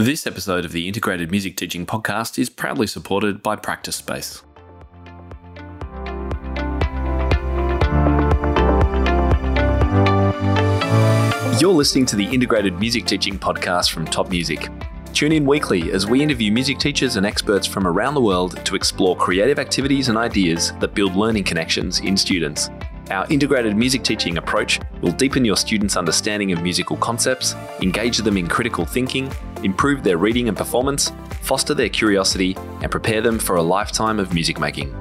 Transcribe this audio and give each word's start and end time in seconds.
This 0.00 0.26
episode 0.26 0.64
of 0.64 0.72
the 0.72 0.88
Integrated 0.88 1.30
Music 1.30 1.58
Teaching 1.58 1.84
Podcast 1.84 2.38
is 2.38 2.48
proudly 2.48 2.86
supported 2.86 3.42
by 3.42 3.54
Practice 3.54 3.96
Space. 3.96 4.42
You're 11.60 11.74
listening 11.74 12.06
to 12.06 12.16
the 12.16 12.26
Integrated 12.32 12.80
Music 12.80 13.04
Teaching 13.04 13.38
Podcast 13.38 13.90
from 13.90 14.06
Top 14.06 14.30
Music. 14.30 14.70
Tune 15.12 15.32
in 15.32 15.44
weekly 15.44 15.92
as 15.92 16.06
we 16.06 16.22
interview 16.22 16.50
music 16.50 16.78
teachers 16.78 17.16
and 17.16 17.26
experts 17.26 17.66
from 17.66 17.86
around 17.86 18.14
the 18.14 18.22
world 18.22 18.64
to 18.64 18.74
explore 18.74 19.14
creative 19.18 19.58
activities 19.58 20.08
and 20.08 20.16
ideas 20.16 20.72
that 20.80 20.94
build 20.94 21.14
learning 21.14 21.44
connections 21.44 22.00
in 22.00 22.16
students. 22.16 22.70
Our 23.10 23.26
integrated 23.28 23.76
music 23.76 24.04
teaching 24.04 24.38
approach 24.38 24.78
will 25.02 25.10
deepen 25.10 25.44
your 25.44 25.56
students' 25.56 25.96
understanding 25.96 26.52
of 26.52 26.62
musical 26.62 26.96
concepts, 26.96 27.56
engage 27.82 28.18
them 28.18 28.36
in 28.36 28.46
critical 28.46 28.84
thinking, 28.84 29.32
improve 29.64 30.04
their 30.04 30.16
reading 30.16 30.46
and 30.46 30.56
performance, 30.56 31.10
foster 31.42 31.74
their 31.74 31.88
curiosity, 31.88 32.56
and 32.82 32.88
prepare 32.88 33.20
them 33.20 33.40
for 33.40 33.56
a 33.56 33.62
lifetime 33.62 34.20
of 34.20 34.32
music 34.32 34.60
making. 34.60 34.92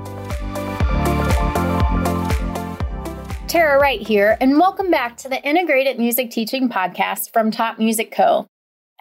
Tara 3.47 3.79
Wright 3.79 4.01
here, 4.01 4.37
and 4.41 4.57
welcome 4.57 4.89
back 4.89 5.15
to 5.17 5.29
the 5.29 5.43
Integrated 5.47 5.99
Music 5.99 6.31
Teaching 6.31 6.67
Podcast 6.67 7.31
from 7.31 7.51
Top 7.51 7.77
Music 7.77 8.11
Co. 8.11 8.47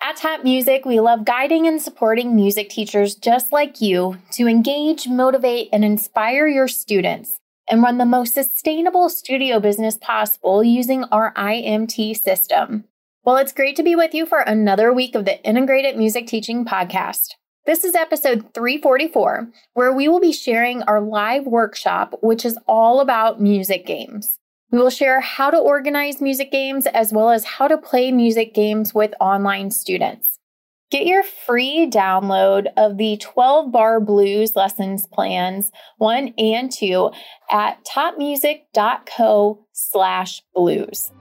At 0.02 0.16
Top 0.16 0.44
Music, 0.44 0.84
we 0.84 1.00
love 1.00 1.24
guiding 1.24 1.66
and 1.66 1.80
supporting 1.80 2.36
music 2.36 2.68
teachers 2.68 3.14
just 3.14 3.54
like 3.54 3.80
you 3.80 4.18
to 4.32 4.46
engage, 4.46 5.08
motivate, 5.08 5.70
and 5.72 5.82
inspire 5.82 6.46
your 6.46 6.68
students 6.68 7.37
and 7.68 7.82
run 7.82 7.98
the 7.98 8.04
most 8.04 8.34
sustainable 8.34 9.08
studio 9.08 9.60
business 9.60 9.98
possible 10.00 10.64
using 10.64 11.04
our 11.04 11.32
IMT 11.34 12.16
system. 12.16 12.84
Well, 13.24 13.36
it's 13.36 13.52
great 13.52 13.76
to 13.76 13.82
be 13.82 13.94
with 13.94 14.14
you 14.14 14.24
for 14.26 14.40
another 14.40 14.92
week 14.92 15.14
of 15.14 15.24
the 15.24 15.42
Integrated 15.44 15.96
Music 15.96 16.26
Teaching 16.26 16.64
Podcast. 16.64 17.34
This 17.66 17.84
is 17.84 17.94
episode 17.94 18.54
344, 18.54 19.50
where 19.74 19.92
we 19.92 20.08
will 20.08 20.20
be 20.20 20.32
sharing 20.32 20.82
our 20.84 21.00
live 21.00 21.44
workshop, 21.44 22.18
which 22.22 22.46
is 22.46 22.58
all 22.66 23.00
about 23.00 23.42
music 23.42 23.84
games. 23.84 24.38
We 24.70 24.78
will 24.78 24.88
share 24.88 25.20
how 25.20 25.50
to 25.50 25.58
organize 25.58 26.20
music 26.20 26.50
games 26.50 26.86
as 26.86 27.12
well 27.12 27.28
as 27.30 27.44
how 27.44 27.68
to 27.68 27.76
play 27.76 28.12
music 28.12 28.54
games 28.54 28.94
with 28.94 29.12
online 29.20 29.70
students. 29.70 30.37
Get 30.90 31.04
your 31.04 31.22
free 31.22 31.86
download 31.90 32.68
of 32.78 32.96
the 32.96 33.18
12 33.18 33.70
bar 33.70 34.00
blues 34.00 34.56
lessons 34.56 35.06
plans, 35.06 35.70
one 35.98 36.32
and 36.38 36.72
two, 36.72 37.10
at 37.50 37.84
topmusic.co 37.84 39.66
slash 39.72 40.42
blues. 40.54 41.12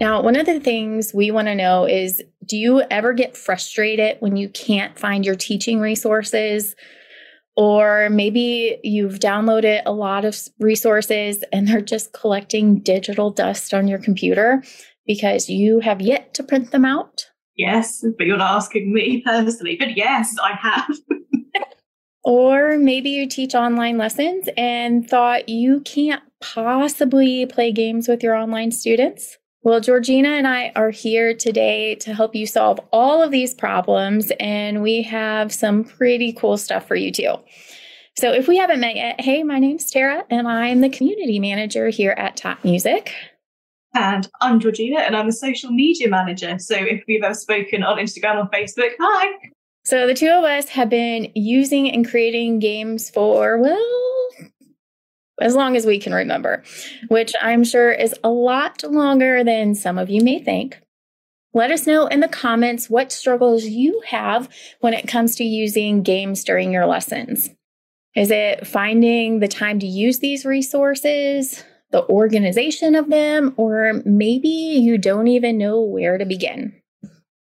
Now, 0.00 0.20
one 0.20 0.34
of 0.34 0.46
the 0.46 0.58
things 0.58 1.14
we 1.14 1.30
want 1.30 1.46
to 1.46 1.54
know 1.54 1.84
is 1.84 2.20
do 2.44 2.56
you 2.56 2.82
ever 2.90 3.12
get 3.12 3.36
frustrated 3.36 4.16
when 4.18 4.36
you 4.36 4.48
can't 4.48 4.98
find 4.98 5.24
your 5.24 5.36
teaching 5.36 5.78
resources? 5.78 6.74
Or 7.56 8.08
maybe 8.08 8.78
you've 8.82 9.18
downloaded 9.18 9.82
a 9.84 9.92
lot 9.92 10.24
of 10.24 10.38
resources 10.58 11.44
and 11.52 11.68
they're 11.68 11.82
just 11.82 12.12
collecting 12.12 12.80
digital 12.80 13.30
dust 13.30 13.74
on 13.74 13.88
your 13.88 13.98
computer 13.98 14.62
because 15.06 15.50
you 15.50 15.80
have 15.80 16.00
yet 16.00 16.32
to 16.34 16.42
print 16.42 16.70
them 16.70 16.84
out. 16.84 17.26
Yes, 17.56 18.04
but 18.16 18.26
you're 18.26 18.38
not 18.38 18.56
asking 18.56 18.92
me 18.92 19.20
personally, 19.24 19.76
but 19.78 19.96
yes, 19.96 20.34
I 20.42 20.52
have. 20.54 20.96
or 22.24 22.78
maybe 22.78 23.10
you 23.10 23.28
teach 23.28 23.54
online 23.54 23.98
lessons 23.98 24.48
and 24.56 25.08
thought 25.08 25.48
you 25.48 25.80
can't 25.80 26.22
possibly 26.40 27.44
play 27.46 27.70
games 27.70 28.08
with 28.08 28.22
your 28.22 28.34
online 28.34 28.70
students. 28.70 29.38
Well, 29.64 29.80
Georgina 29.80 30.30
and 30.30 30.48
I 30.48 30.72
are 30.74 30.90
here 30.90 31.34
today 31.34 31.94
to 31.96 32.12
help 32.12 32.34
you 32.34 32.46
solve 32.46 32.80
all 32.92 33.22
of 33.22 33.30
these 33.30 33.54
problems, 33.54 34.32
and 34.40 34.82
we 34.82 35.02
have 35.02 35.52
some 35.52 35.84
pretty 35.84 36.32
cool 36.32 36.56
stuff 36.56 36.88
for 36.88 36.96
you 36.96 37.12
too. 37.12 37.36
So, 38.18 38.32
if 38.32 38.48
we 38.48 38.56
haven't 38.56 38.80
met 38.80 38.96
yet, 38.96 39.20
hey, 39.20 39.44
my 39.44 39.60
name's 39.60 39.88
Tara, 39.88 40.24
and 40.30 40.48
I'm 40.48 40.80
the 40.80 40.88
community 40.88 41.38
manager 41.38 41.90
here 41.90 42.10
at 42.10 42.36
Top 42.36 42.64
Music. 42.64 43.14
And 43.94 44.28
I'm 44.40 44.58
Georgina, 44.58 44.98
and 44.98 45.14
I'm 45.16 45.26
the 45.26 45.32
social 45.32 45.70
media 45.70 46.08
manager. 46.08 46.58
So, 46.58 46.74
if 46.74 47.04
we've 47.06 47.22
ever 47.22 47.32
spoken 47.32 47.84
on 47.84 47.98
Instagram 47.98 48.44
or 48.44 48.50
Facebook, 48.50 48.90
hi. 48.98 49.32
So, 49.84 50.08
the 50.08 50.14
two 50.14 50.28
of 50.28 50.42
us 50.42 50.70
have 50.70 50.90
been 50.90 51.30
using 51.36 51.88
and 51.88 52.06
creating 52.06 52.58
games 52.58 53.10
for, 53.10 53.58
well, 53.58 54.21
as 55.40 55.54
long 55.54 55.76
as 55.76 55.86
we 55.86 55.98
can 55.98 56.12
remember, 56.12 56.62
which 57.08 57.32
I'm 57.40 57.64
sure 57.64 57.92
is 57.92 58.14
a 58.22 58.30
lot 58.30 58.82
longer 58.84 59.42
than 59.44 59.74
some 59.74 59.98
of 59.98 60.10
you 60.10 60.22
may 60.22 60.42
think. 60.42 60.80
Let 61.54 61.70
us 61.70 61.86
know 61.86 62.06
in 62.06 62.20
the 62.20 62.28
comments 62.28 62.88
what 62.88 63.12
struggles 63.12 63.64
you 63.64 64.02
have 64.06 64.48
when 64.80 64.94
it 64.94 65.06
comes 65.06 65.36
to 65.36 65.44
using 65.44 66.02
games 66.02 66.44
during 66.44 66.72
your 66.72 66.86
lessons. 66.86 67.50
Is 68.14 68.30
it 68.30 68.66
finding 68.66 69.40
the 69.40 69.48
time 69.48 69.78
to 69.80 69.86
use 69.86 70.18
these 70.18 70.44
resources, 70.44 71.62
the 71.90 72.06
organization 72.08 72.94
of 72.94 73.10
them, 73.10 73.54
or 73.56 74.02
maybe 74.04 74.48
you 74.48 74.96
don't 74.96 75.28
even 75.28 75.58
know 75.58 75.80
where 75.80 76.16
to 76.16 76.24
begin? 76.24 76.74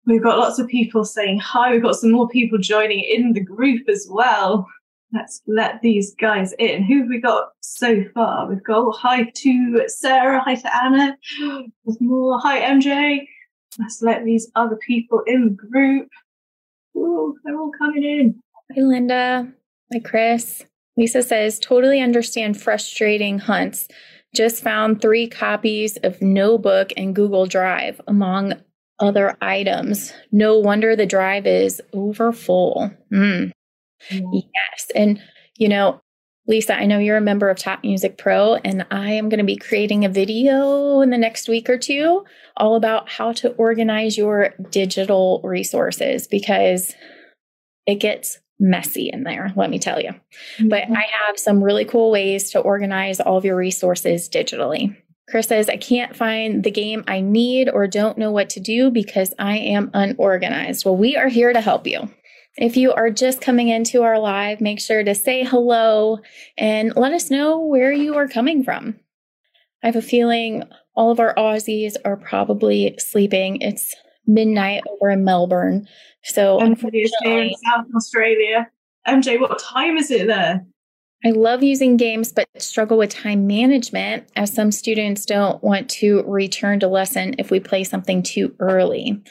We've 0.06 0.22
got 0.22 0.38
lots 0.38 0.60
of 0.60 0.68
people 0.68 1.04
saying 1.04 1.40
hi. 1.40 1.72
We've 1.72 1.82
got 1.82 1.96
some 1.96 2.12
more 2.12 2.28
people 2.28 2.58
joining 2.58 3.00
in 3.00 3.32
the 3.32 3.40
group 3.40 3.88
as 3.88 4.06
well 4.08 4.68
let's 5.12 5.42
let 5.46 5.80
these 5.82 6.14
guys 6.14 6.52
in. 6.58 6.84
Who 6.84 7.00
have 7.00 7.08
we 7.08 7.20
got 7.20 7.50
so 7.60 8.04
far? 8.14 8.48
We've 8.48 8.62
got 8.62 8.96
hi 8.96 9.30
to 9.34 9.84
Sarah, 9.88 10.40
hi 10.40 10.54
to 10.56 10.84
Anna. 10.84 11.16
There's 11.84 12.00
more. 12.00 12.38
Hi 12.40 12.60
MJ. 12.60 13.20
Let's 13.78 14.02
let 14.02 14.24
these 14.24 14.50
other 14.54 14.76
people 14.76 15.22
in 15.26 15.44
the 15.44 15.68
group. 15.68 16.08
Ooh, 16.96 17.36
they're 17.44 17.58
all 17.58 17.72
coming 17.78 18.04
in. 18.04 18.42
Hi 18.74 18.80
Linda. 18.80 19.52
Hi 19.92 20.00
Chris. 20.00 20.64
Lisa 20.96 21.22
says, 21.22 21.58
totally 21.58 22.00
understand 22.00 22.60
frustrating 22.60 23.38
hunts. 23.38 23.86
Just 24.34 24.62
found 24.62 25.00
three 25.00 25.28
copies 25.28 25.98
of 25.98 26.20
No 26.22 26.56
Book 26.58 26.92
and 26.96 27.14
Google 27.14 27.46
Drive 27.46 28.00
among 28.08 28.54
other 28.98 29.36
items. 29.42 30.12
No 30.32 30.58
wonder 30.58 30.96
the 30.96 31.06
drive 31.06 31.46
is 31.46 31.82
over 31.92 32.32
full. 32.32 32.90
Mm. 33.12 33.52
Yes. 34.10 34.90
And, 34.94 35.20
you 35.56 35.68
know, 35.68 36.00
Lisa, 36.48 36.76
I 36.76 36.86
know 36.86 36.98
you're 36.98 37.16
a 37.16 37.22
member 37.22 37.50
of 37.50 37.58
Top 37.58 37.82
Music 37.82 38.18
Pro, 38.18 38.54
and 38.54 38.86
I 38.90 39.12
am 39.12 39.28
going 39.28 39.38
to 39.38 39.44
be 39.44 39.56
creating 39.56 40.04
a 40.04 40.08
video 40.08 41.00
in 41.00 41.10
the 41.10 41.18
next 41.18 41.48
week 41.48 41.68
or 41.68 41.76
two 41.76 42.24
all 42.56 42.76
about 42.76 43.08
how 43.08 43.32
to 43.32 43.50
organize 43.54 44.16
your 44.16 44.54
digital 44.70 45.40
resources 45.42 46.28
because 46.28 46.94
it 47.86 47.96
gets 47.96 48.38
messy 48.58 49.10
in 49.12 49.24
there, 49.24 49.52
let 49.56 49.70
me 49.70 49.78
tell 49.78 50.00
you. 50.00 50.10
Mm-hmm. 50.10 50.68
But 50.68 50.84
I 50.84 51.04
have 51.26 51.38
some 51.38 51.62
really 51.62 51.84
cool 51.84 52.10
ways 52.10 52.50
to 52.52 52.60
organize 52.60 53.20
all 53.20 53.36
of 53.36 53.44
your 53.44 53.56
resources 53.56 54.28
digitally. 54.28 54.96
Chris 55.28 55.48
says, 55.48 55.68
I 55.68 55.76
can't 55.76 56.14
find 56.14 56.62
the 56.62 56.70
game 56.70 57.02
I 57.08 57.20
need 57.20 57.68
or 57.68 57.88
don't 57.88 58.16
know 58.16 58.30
what 58.30 58.48
to 58.50 58.60
do 58.60 58.90
because 58.90 59.34
I 59.38 59.58
am 59.58 59.90
unorganized. 59.92 60.84
Well, 60.84 60.96
we 60.96 61.16
are 61.16 61.28
here 61.28 61.52
to 61.52 61.60
help 61.60 61.86
you. 61.86 62.08
If 62.58 62.76
you 62.76 62.92
are 62.92 63.10
just 63.10 63.40
coming 63.40 63.68
into 63.68 64.02
our 64.02 64.18
live, 64.18 64.60
make 64.60 64.80
sure 64.80 65.04
to 65.04 65.14
say 65.14 65.44
hello 65.44 66.18
and 66.56 66.94
let 66.96 67.12
us 67.12 67.30
know 67.30 67.60
where 67.60 67.92
you 67.92 68.14
are 68.16 68.28
coming 68.28 68.64
from. 68.64 68.98
I 69.82 69.86
have 69.88 69.96
a 69.96 70.02
feeling 70.02 70.64
all 70.94 71.10
of 71.10 71.20
our 71.20 71.34
Aussies 71.34 71.96
are 72.04 72.16
probably 72.16 72.94
sleeping. 72.98 73.60
It's 73.60 73.94
midnight 74.26 74.82
over 74.90 75.10
in 75.10 75.22
Melbourne. 75.22 75.86
So, 76.24 76.58
unfortunately, 76.58 77.12
in 77.24 77.54
South 77.70 77.86
Australia. 77.94 78.70
MJ, 79.06 79.38
what 79.38 79.58
time 79.58 79.98
is 79.98 80.10
it 80.10 80.26
there? 80.26 80.66
I 81.24 81.30
love 81.30 81.62
using 81.62 81.96
games, 81.96 82.32
but 82.32 82.48
struggle 82.58 82.98
with 82.98 83.10
time 83.10 83.46
management 83.46 84.28
as 84.36 84.52
some 84.52 84.72
students 84.72 85.24
don't 85.24 85.62
want 85.62 85.88
to 85.90 86.22
return 86.26 86.80
to 86.80 86.88
lesson 86.88 87.34
if 87.38 87.50
we 87.50 87.60
play 87.60 87.84
something 87.84 88.22
too 88.22 88.54
early. 88.60 89.22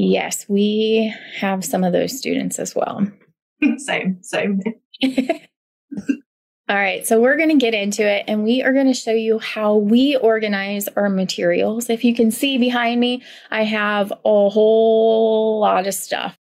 Yes, 0.00 0.46
we 0.48 1.12
have 1.38 1.64
some 1.64 1.82
of 1.82 1.92
those 1.92 2.16
students 2.16 2.60
as 2.60 2.72
well. 2.72 3.04
same, 3.78 4.22
same. 4.22 4.60
All 5.02 6.76
right, 6.76 7.04
so 7.04 7.20
we're 7.20 7.36
going 7.36 7.48
to 7.48 7.56
get 7.56 7.74
into 7.74 8.08
it 8.08 8.24
and 8.28 8.44
we 8.44 8.62
are 8.62 8.72
going 8.72 8.86
to 8.86 8.94
show 8.94 9.10
you 9.10 9.40
how 9.40 9.74
we 9.74 10.16
organize 10.16 10.86
our 10.86 11.10
materials. 11.10 11.90
If 11.90 12.04
you 12.04 12.14
can 12.14 12.30
see 12.30 12.58
behind 12.58 13.00
me, 13.00 13.24
I 13.50 13.64
have 13.64 14.12
a 14.12 14.48
whole 14.48 15.58
lot 15.60 15.88
of 15.88 15.94
stuff. 15.94 16.38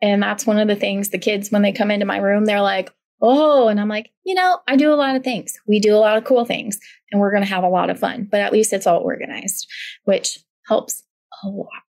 And 0.00 0.22
that's 0.22 0.46
one 0.46 0.58
of 0.58 0.68
the 0.68 0.76
things 0.76 1.10
the 1.10 1.18
kids, 1.18 1.50
when 1.50 1.60
they 1.60 1.72
come 1.72 1.90
into 1.90 2.06
my 2.06 2.16
room, 2.16 2.46
they're 2.46 2.62
like, 2.62 2.90
oh, 3.20 3.68
and 3.68 3.78
I'm 3.78 3.88
like, 3.88 4.10
you 4.24 4.34
know, 4.34 4.60
I 4.66 4.76
do 4.76 4.90
a 4.90 4.96
lot 4.96 5.14
of 5.14 5.22
things. 5.22 5.52
We 5.66 5.78
do 5.78 5.94
a 5.94 6.00
lot 6.00 6.16
of 6.16 6.24
cool 6.24 6.46
things 6.46 6.78
and 7.12 7.20
we're 7.20 7.32
going 7.32 7.42
to 7.42 7.50
have 7.50 7.64
a 7.64 7.68
lot 7.68 7.90
of 7.90 7.98
fun, 7.98 8.28
but 8.30 8.40
at 8.40 8.52
least 8.52 8.72
it's 8.72 8.86
all 8.86 9.00
organized, 9.00 9.66
which 10.04 10.38
helps 10.66 11.02
a 11.42 11.48
lot. 11.48 11.83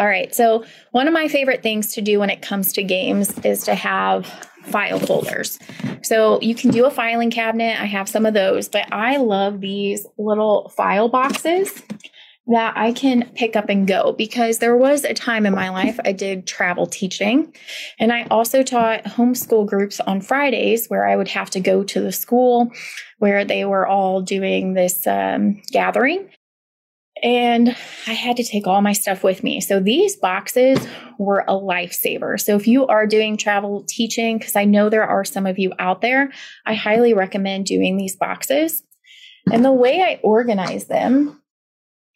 All 0.00 0.06
right. 0.06 0.34
So, 0.34 0.64
one 0.92 1.06
of 1.06 1.12
my 1.12 1.28
favorite 1.28 1.62
things 1.62 1.92
to 1.92 2.00
do 2.00 2.18
when 2.18 2.30
it 2.30 2.40
comes 2.40 2.72
to 2.72 2.82
games 2.82 3.38
is 3.40 3.64
to 3.64 3.74
have 3.74 4.26
file 4.64 4.98
folders. 4.98 5.58
So 6.02 6.40
you 6.40 6.54
can 6.54 6.70
do 6.70 6.86
a 6.86 6.90
filing 6.90 7.30
cabinet. 7.30 7.78
I 7.78 7.84
have 7.84 8.08
some 8.08 8.24
of 8.24 8.32
those, 8.32 8.68
but 8.68 8.90
I 8.92 9.18
love 9.18 9.60
these 9.60 10.06
little 10.16 10.70
file 10.70 11.10
boxes 11.10 11.82
that 12.46 12.76
I 12.76 12.92
can 12.92 13.30
pick 13.34 13.56
up 13.56 13.68
and 13.68 13.86
go 13.86 14.12
because 14.12 14.58
there 14.58 14.76
was 14.76 15.04
a 15.04 15.12
time 15.12 15.44
in 15.44 15.54
my 15.54 15.68
life 15.68 16.00
I 16.04 16.12
did 16.12 16.46
travel 16.46 16.86
teaching 16.86 17.54
and 17.98 18.12
I 18.12 18.24
also 18.24 18.62
taught 18.62 19.04
homeschool 19.04 19.66
groups 19.66 20.00
on 20.00 20.20
Fridays 20.20 20.86
where 20.88 21.06
I 21.06 21.14
would 21.14 21.28
have 21.28 21.50
to 21.50 21.60
go 21.60 21.84
to 21.84 22.00
the 22.00 22.10
school 22.10 22.72
where 23.18 23.44
they 23.44 23.66
were 23.66 23.86
all 23.86 24.22
doing 24.22 24.72
this 24.72 25.06
um, 25.06 25.60
gathering 25.70 26.28
and 27.22 27.76
I 28.06 28.12
had 28.12 28.36
to 28.36 28.44
take 28.44 28.66
all 28.66 28.82
my 28.82 28.92
stuff 28.92 29.22
with 29.22 29.42
me. 29.42 29.60
So 29.60 29.80
these 29.80 30.16
boxes 30.16 30.78
were 31.18 31.44
a 31.46 31.52
lifesaver. 31.52 32.40
So 32.40 32.56
if 32.56 32.66
you 32.66 32.86
are 32.86 33.06
doing 33.06 33.36
travel 33.36 33.84
teaching, 33.88 34.38
because 34.38 34.56
I 34.56 34.64
know 34.64 34.88
there 34.88 35.06
are 35.06 35.24
some 35.24 35.46
of 35.46 35.58
you 35.58 35.72
out 35.78 36.00
there, 36.00 36.32
I 36.66 36.74
highly 36.74 37.14
recommend 37.14 37.66
doing 37.66 37.96
these 37.96 38.16
boxes. 38.16 38.82
And 39.52 39.64
the 39.64 39.72
way 39.72 40.02
I 40.02 40.20
organize 40.22 40.86
them 40.86 41.40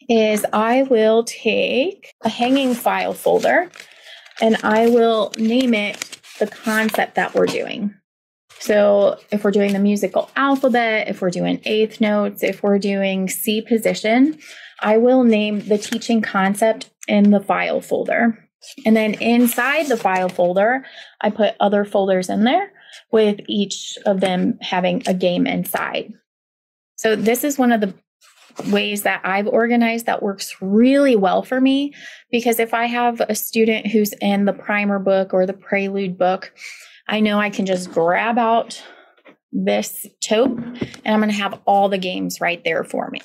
is 0.08 0.44
I 0.52 0.82
will 0.84 1.24
take 1.24 2.12
a 2.22 2.28
hanging 2.28 2.74
file 2.74 3.14
folder 3.14 3.70
and 4.40 4.56
I 4.62 4.88
will 4.88 5.32
name 5.38 5.74
it 5.74 6.18
the 6.38 6.46
concept 6.46 7.14
that 7.14 7.34
we're 7.34 7.46
doing. 7.46 7.94
So 8.58 9.18
if 9.30 9.44
we're 9.44 9.50
doing 9.50 9.72
the 9.72 9.78
musical 9.78 10.30
alphabet, 10.36 11.08
if 11.08 11.20
we're 11.20 11.30
doing 11.30 11.60
eighth 11.64 12.00
notes, 12.00 12.42
if 12.42 12.62
we're 12.62 12.78
doing 12.78 13.28
C 13.28 13.60
position, 13.60 14.38
I 14.84 14.98
will 14.98 15.24
name 15.24 15.66
the 15.66 15.78
teaching 15.78 16.20
concept 16.20 16.90
in 17.08 17.30
the 17.30 17.40
file 17.40 17.80
folder. 17.80 18.38
And 18.84 18.94
then 18.94 19.14
inside 19.14 19.88
the 19.88 19.96
file 19.96 20.28
folder, 20.28 20.84
I 21.22 21.30
put 21.30 21.54
other 21.58 21.86
folders 21.86 22.28
in 22.28 22.44
there 22.44 22.70
with 23.10 23.40
each 23.48 23.96
of 24.04 24.20
them 24.20 24.58
having 24.60 25.02
a 25.06 25.14
game 25.14 25.46
inside. 25.46 26.12
So 26.96 27.16
this 27.16 27.44
is 27.44 27.58
one 27.58 27.72
of 27.72 27.80
the 27.80 27.94
ways 28.70 29.02
that 29.02 29.22
I've 29.24 29.48
organized 29.48 30.06
that 30.06 30.22
works 30.22 30.54
really 30.60 31.16
well 31.16 31.42
for 31.42 31.60
me 31.60 31.92
because 32.30 32.60
if 32.60 32.72
I 32.72 32.84
have 32.84 33.20
a 33.20 33.34
student 33.34 33.86
who's 33.86 34.12
in 34.20 34.44
the 34.44 34.52
primer 34.52 34.98
book 34.98 35.32
or 35.32 35.46
the 35.46 35.54
prelude 35.54 36.18
book, 36.18 36.52
I 37.08 37.20
know 37.20 37.38
I 37.38 37.50
can 37.50 37.66
just 37.66 37.90
grab 37.90 38.38
out 38.38 38.82
this 39.54 40.04
tote 40.20 40.58
and 40.58 41.06
I'm 41.06 41.20
going 41.20 41.30
to 41.30 41.36
have 41.36 41.60
all 41.64 41.88
the 41.88 41.96
games 41.96 42.40
right 42.40 42.62
there 42.64 42.82
for 42.82 43.08
me. 43.10 43.20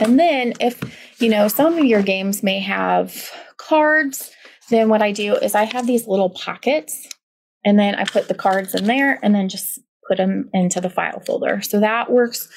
And 0.00 0.18
then 0.18 0.54
if, 0.60 0.80
you 1.20 1.28
know, 1.28 1.48
some 1.48 1.76
of 1.76 1.84
your 1.84 2.02
games 2.02 2.42
may 2.42 2.60
have 2.60 3.30
cards, 3.56 4.30
then 4.70 4.88
what 4.88 5.02
I 5.02 5.10
do 5.10 5.34
is 5.34 5.54
I 5.54 5.64
have 5.64 5.86
these 5.86 6.06
little 6.06 6.30
pockets 6.30 7.08
and 7.64 7.78
then 7.78 7.96
I 7.96 8.04
put 8.04 8.28
the 8.28 8.34
cards 8.34 8.74
in 8.74 8.84
there 8.84 9.18
and 9.22 9.34
then 9.34 9.48
just 9.48 9.80
put 10.08 10.18
them 10.18 10.48
into 10.52 10.80
the 10.80 10.90
file 10.90 11.20
folder. 11.26 11.60
So 11.60 11.80
that 11.80 12.10
works 12.10 12.48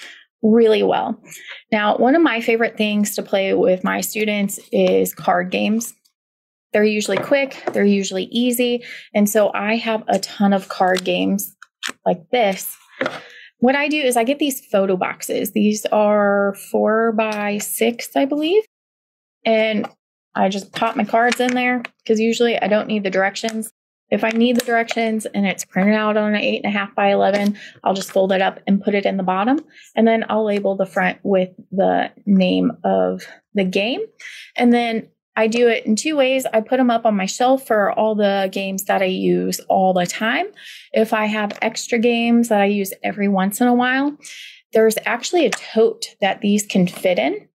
really 0.44 0.83
well. 0.83 1.21
Now, 1.71 1.97
one 1.97 2.15
of 2.15 2.21
my 2.21 2.39
favorite 2.39 2.77
things 2.77 3.15
to 3.15 3.24
play 3.24 3.54
with 3.54 3.83
my 3.83 4.01
students 4.01 4.59
is 4.71 5.13
card 5.13 5.50
games. 5.50 5.94
They're 6.71 6.83
usually 6.83 7.18
quick, 7.18 7.62
they're 7.74 7.83
usually 7.83 8.25
easy. 8.25 8.83
And 9.13 9.27
so 9.27 9.51
I 9.54 9.75
have 9.75 10.04
a 10.07 10.19
ton 10.19 10.54
of 10.54 10.69
card 10.69 11.04
games 11.04 11.56
like 12.06 12.30
this 12.31 12.77
what 13.59 13.75
I 13.75 13.88
do 13.88 14.00
is 14.00 14.18
I 14.18 14.24
get 14.24 14.39
these 14.39 14.65
photo 14.65 14.98
boxes. 14.98 15.51
These 15.51 15.86
are 15.88 16.56
four 16.71 17.12
by 17.12 17.59
six, 17.59 18.15
I 18.15 18.25
believe. 18.25 18.63
And 19.45 19.88
I 20.36 20.50
just 20.50 20.71
pop 20.71 20.95
my 20.95 21.03
cards 21.03 21.39
in 21.39 21.53
there 21.53 21.83
because 22.00 22.19
usually 22.19 22.57
I 22.59 22.68
don't 22.68 22.88
need 22.88 23.03
the 23.03 23.09
directions. 23.09 23.71
If 24.09 24.24
I 24.24 24.30
need 24.30 24.57
the 24.57 24.65
directions 24.65 25.25
and 25.25 25.45
it's 25.45 25.63
printed 25.63 25.95
out 25.95 26.18
on 26.18 26.33
an 26.33 26.42
eight 26.42 26.63
and 26.63 26.74
a 26.74 26.77
half 26.77 26.94
by 26.95 27.12
11, 27.12 27.57
I'll 27.83 27.94
just 27.94 28.12
fold 28.12 28.31
it 28.31 28.42
up 28.42 28.59
and 28.68 28.83
put 28.83 28.94
it 28.94 29.06
in 29.06 29.18
the 29.18 29.24
bottom. 29.24 29.59
And 29.95 30.07
then 30.07 30.25
I'll 30.27 30.44
label 30.44 30.75
the 30.75 30.86
front 30.86 31.19
with 31.24 31.50
the 31.71 32.12
name 32.25 32.71
of 32.83 33.24
the 33.54 33.63
game. 33.63 34.01
And 34.57 34.74
then 34.74 35.07
I 35.36 35.48
do 35.48 35.68
it 35.68 35.86
in 35.86 35.95
two 35.95 36.18
ways. 36.18 36.45
I 36.54 36.62
put 36.62 36.78
them 36.78 36.89
up 36.89 37.06
on 37.06 37.16
my 37.16 37.25
shelf 37.25 37.66
for 37.66 37.92
all 37.92 38.16
the 38.16 38.50
games 38.51 38.86
that 38.86 39.01
I 39.01 39.06
use 39.06 39.60
all 39.69 39.94
the 39.94 40.06
time. 40.06 40.48
If 40.92 41.13
I 41.13 41.25
have 41.25 41.57
extra 41.62 42.00
games 42.00 42.50
that 42.50 42.62
I 42.62 42.66
use 42.66 42.94
every 43.04 43.28
once 43.28 43.62
in 43.62 43.68
a 43.68 43.74
while, 43.74 44.18
there's 44.74 44.98
actually 45.06 45.45
a 45.45 45.51
tote 45.51 46.06
that 46.22 46.42
these 46.42 46.66
can 46.66 46.88
fit 46.88 47.18
in. 47.18 47.48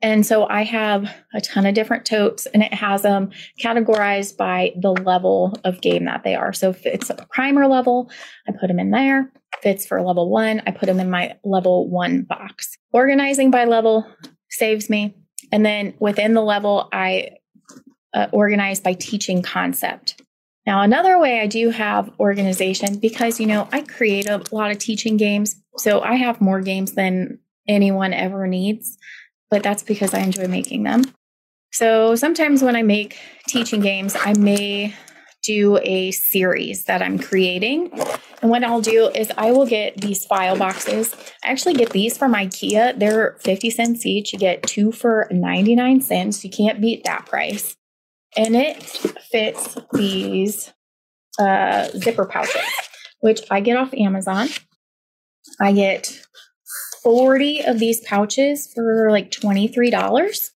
And 0.00 0.24
so 0.24 0.46
I 0.48 0.62
have 0.62 1.12
a 1.34 1.40
ton 1.40 1.66
of 1.66 1.74
different 1.74 2.04
totes 2.04 2.46
and 2.46 2.62
it 2.62 2.72
has 2.72 3.02
them 3.02 3.30
categorized 3.60 4.36
by 4.36 4.72
the 4.80 4.92
level 4.92 5.58
of 5.64 5.80
game 5.80 6.04
that 6.04 6.22
they 6.22 6.36
are. 6.36 6.52
So 6.52 6.70
if 6.70 6.86
it's 6.86 7.10
a 7.10 7.26
primer 7.30 7.66
level, 7.66 8.08
I 8.46 8.52
put 8.52 8.68
them 8.68 8.78
in 8.78 8.90
there. 8.90 9.32
If 9.58 9.66
it's 9.66 9.86
for 9.86 10.00
level 10.00 10.30
one, 10.30 10.62
I 10.66 10.70
put 10.70 10.86
them 10.86 11.00
in 11.00 11.10
my 11.10 11.36
level 11.42 11.88
one 11.88 12.22
box. 12.22 12.78
Organizing 12.92 13.50
by 13.50 13.64
level 13.64 14.06
saves 14.50 14.88
me 14.88 15.16
and 15.52 15.64
then 15.64 15.94
within 15.98 16.34
the 16.34 16.42
level, 16.42 16.88
I 16.92 17.30
uh, 18.14 18.26
organize 18.32 18.80
by 18.80 18.94
teaching 18.94 19.42
concept. 19.42 20.20
Now, 20.66 20.82
another 20.82 21.18
way 21.18 21.40
I 21.40 21.46
do 21.46 21.70
have 21.70 22.10
organization 22.20 22.98
because, 22.98 23.40
you 23.40 23.46
know, 23.46 23.68
I 23.72 23.80
create 23.80 24.28
a 24.28 24.42
lot 24.52 24.70
of 24.70 24.78
teaching 24.78 25.16
games. 25.16 25.56
So 25.78 26.00
I 26.00 26.16
have 26.16 26.40
more 26.40 26.60
games 26.60 26.92
than 26.92 27.38
anyone 27.66 28.12
ever 28.12 28.46
needs, 28.46 28.98
but 29.50 29.62
that's 29.62 29.82
because 29.82 30.12
I 30.12 30.18
enjoy 30.20 30.46
making 30.46 30.82
them. 30.82 31.04
So 31.72 32.16
sometimes 32.16 32.62
when 32.62 32.76
I 32.76 32.82
make 32.82 33.18
teaching 33.46 33.80
games, 33.80 34.16
I 34.18 34.34
may 34.34 34.94
do 35.42 35.78
a 35.82 36.10
series 36.10 36.84
that 36.84 37.00
I'm 37.00 37.18
creating. 37.18 37.90
And 38.40 38.50
what 38.50 38.62
I'll 38.62 38.80
do 38.80 39.08
is 39.08 39.32
I 39.36 39.50
will 39.50 39.66
get 39.66 40.00
these 40.00 40.24
file 40.24 40.56
boxes. 40.56 41.14
I 41.44 41.50
actually 41.50 41.74
get 41.74 41.90
these 41.90 42.16
from 42.16 42.34
IKEA. 42.34 42.98
They're 42.98 43.36
50 43.40 43.70
cents 43.70 44.06
each. 44.06 44.32
You 44.32 44.38
get 44.38 44.62
two 44.62 44.92
for 44.92 45.26
99 45.30 46.00
cents. 46.02 46.44
You 46.44 46.50
can't 46.50 46.80
beat 46.80 47.04
that 47.04 47.26
price. 47.26 47.76
And 48.36 48.54
it 48.54 48.82
fits 48.82 49.76
these 49.92 50.72
uh, 51.38 51.88
zipper 51.88 52.26
pouches, 52.26 52.62
which 53.20 53.40
I 53.50 53.60
get 53.60 53.76
off 53.76 53.92
Amazon. 53.94 54.48
I 55.60 55.72
get 55.72 56.20
40 57.02 57.62
of 57.62 57.78
these 57.78 58.00
pouches 58.02 58.72
for 58.72 59.10
like 59.10 59.30
$23. 59.30 60.50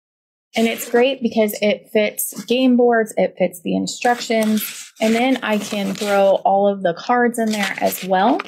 And 0.55 0.67
it's 0.67 0.89
great 0.89 1.21
because 1.21 1.55
it 1.61 1.89
fits 1.93 2.43
game 2.45 2.75
boards, 2.75 3.13
it 3.17 3.35
fits 3.37 3.61
the 3.61 3.75
instructions, 3.75 4.91
and 4.99 5.13
then 5.13 5.37
I 5.43 5.59
can 5.59 5.93
throw 5.93 6.41
all 6.43 6.67
of 6.67 6.81
the 6.81 6.95
cards 6.95 7.37
in 7.37 7.51
there 7.51 7.75
as 7.79 8.03
well. 8.03 8.41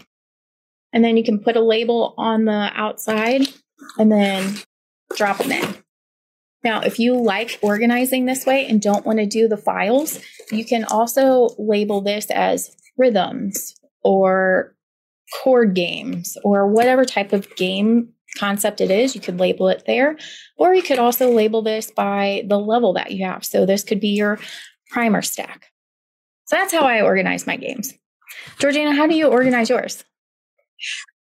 And 0.94 1.04
then 1.04 1.16
you 1.16 1.24
can 1.24 1.40
put 1.40 1.56
a 1.56 1.62
label 1.62 2.16
on 2.18 2.46
the 2.46 2.72
outside 2.74 3.48
and 3.98 4.12
then 4.12 4.56
drop 5.16 5.38
them 5.38 5.52
in. 5.52 5.76
Now, 6.64 6.82
if 6.82 7.00
you 7.00 7.16
like 7.16 7.60
organizing 7.62 8.26
this 8.26 8.46
way 8.46 8.68
and 8.68 8.82
don't 8.82 9.06
want 9.06 9.20
to 9.20 9.26
do 9.26 9.48
the 9.48 9.58
files, 9.58 10.20
you 10.52 10.66
can 10.66 10.84
also 10.86 11.50
label 11.58 12.02
this 12.02 12.30
as 12.30 12.76
rhythms 12.98 13.76
or 14.04 14.76
chord 15.34 15.74
games 15.74 16.38
or 16.44 16.68
whatever 16.68 17.06
type 17.06 17.34
of 17.34 17.56
game 17.56 18.10
concept 18.38 18.82
it 18.82 18.92
is, 18.92 19.16
you 19.16 19.22
could 19.22 19.40
label 19.40 19.68
it 19.68 19.84
there. 19.86 20.18
Or 20.58 20.74
you 20.74 20.84
could 20.84 21.00
also 21.00 21.30
label 21.32 21.62
this 21.62 21.92
by 21.92 22.44
the 22.48 22.60
level 22.60 22.94
that 22.94 23.12
you 23.12 23.26
have. 23.26 23.46
So 23.46 23.66
this 23.66 23.84
could 23.84 24.00
be 24.00 24.10
your 24.10 24.40
primer 24.90 25.22
stack. 25.22 25.72
So 26.46 26.56
that's 26.56 26.74
how 26.74 26.82
I 26.82 27.02
organize 27.02 27.48
my 27.48 27.58
games. 27.58 27.94
Georgina, 28.60 28.94
how 28.94 29.08
do 29.08 29.16
you 29.16 29.28
organize 29.28 29.70
yours? 29.70 30.04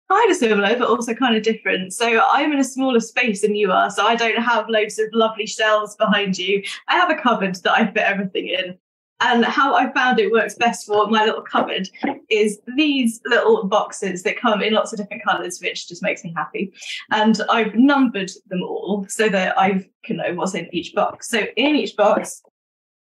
kind 0.09 0.31
of 0.31 0.37
similar, 0.37 0.75
but 0.77 0.87
also 0.87 1.13
kind 1.13 1.35
of 1.35 1.43
different. 1.43 1.93
So 1.93 2.21
I'm 2.31 2.51
in 2.51 2.59
a 2.59 2.63
smaller 2.63 2.99
space 2.99 3.41
than 3.41 3.55
you 3.55 3.71
are, 3.71 3.89
so 3.91 4.05
I 4.05 4.15
don't 4.15 4.41
have 4.41 4.69
loads 4.69 4.97
of 4.97 5.07
lovely 5.13 5.45
shelves 5.45 5.95
behind 5.95 6.37
you. 6.37 6.63
I 6.87 6.95
have 6.95 7.11
a 7.11 7.15
cupboard 7.15 7.55
that 7.55 7.71
I 7.71 7.85
fit 7.85 7.97
everything 7.97 8.47
in. 8.47 8.77
And 9.21 9.43
how 9.43 9.75
I 9.75 9.91
found 9.91 10.19
it 10.19 10.31
works 10.31 10.55
best 10.55 10.85
for 10.85 11.07
my 11.07 11.25
little 11.25 11.41
cupboard 11.41 11.89
is 12.29 12.59
these 12.75 13.19
little 13.25 13.65
boxes 13.65 14.23
that 14.23 14.39
come 14.39 14.61
in 14.61 14.73
lots 14.73 14.93
of 14.93 14.99
different 14.99 15.23
colours, 15.23 15.59
which 15.61 15.89
just 15.89 16.01
makes 16.01 16.23
me 16.23 16.33
happy. 16.35 16.71
And 17.11 17.39
I've 17.49 17.75
numbered 17.75 18.31
them 18.47 18.63
all 18.63 19.05
so 19.09 19.27
that 19.27 19.57
I 19.59 19.89
can 20.05 20.17
know 20.17 20.33
what's 20.35 20.55
in 20.55 20.73
each 20.73 20.95
box. 20.95 21.29
So 21.29 21.47
in 21.57 21.75
each 21.75 21.97
box 21.97 22.41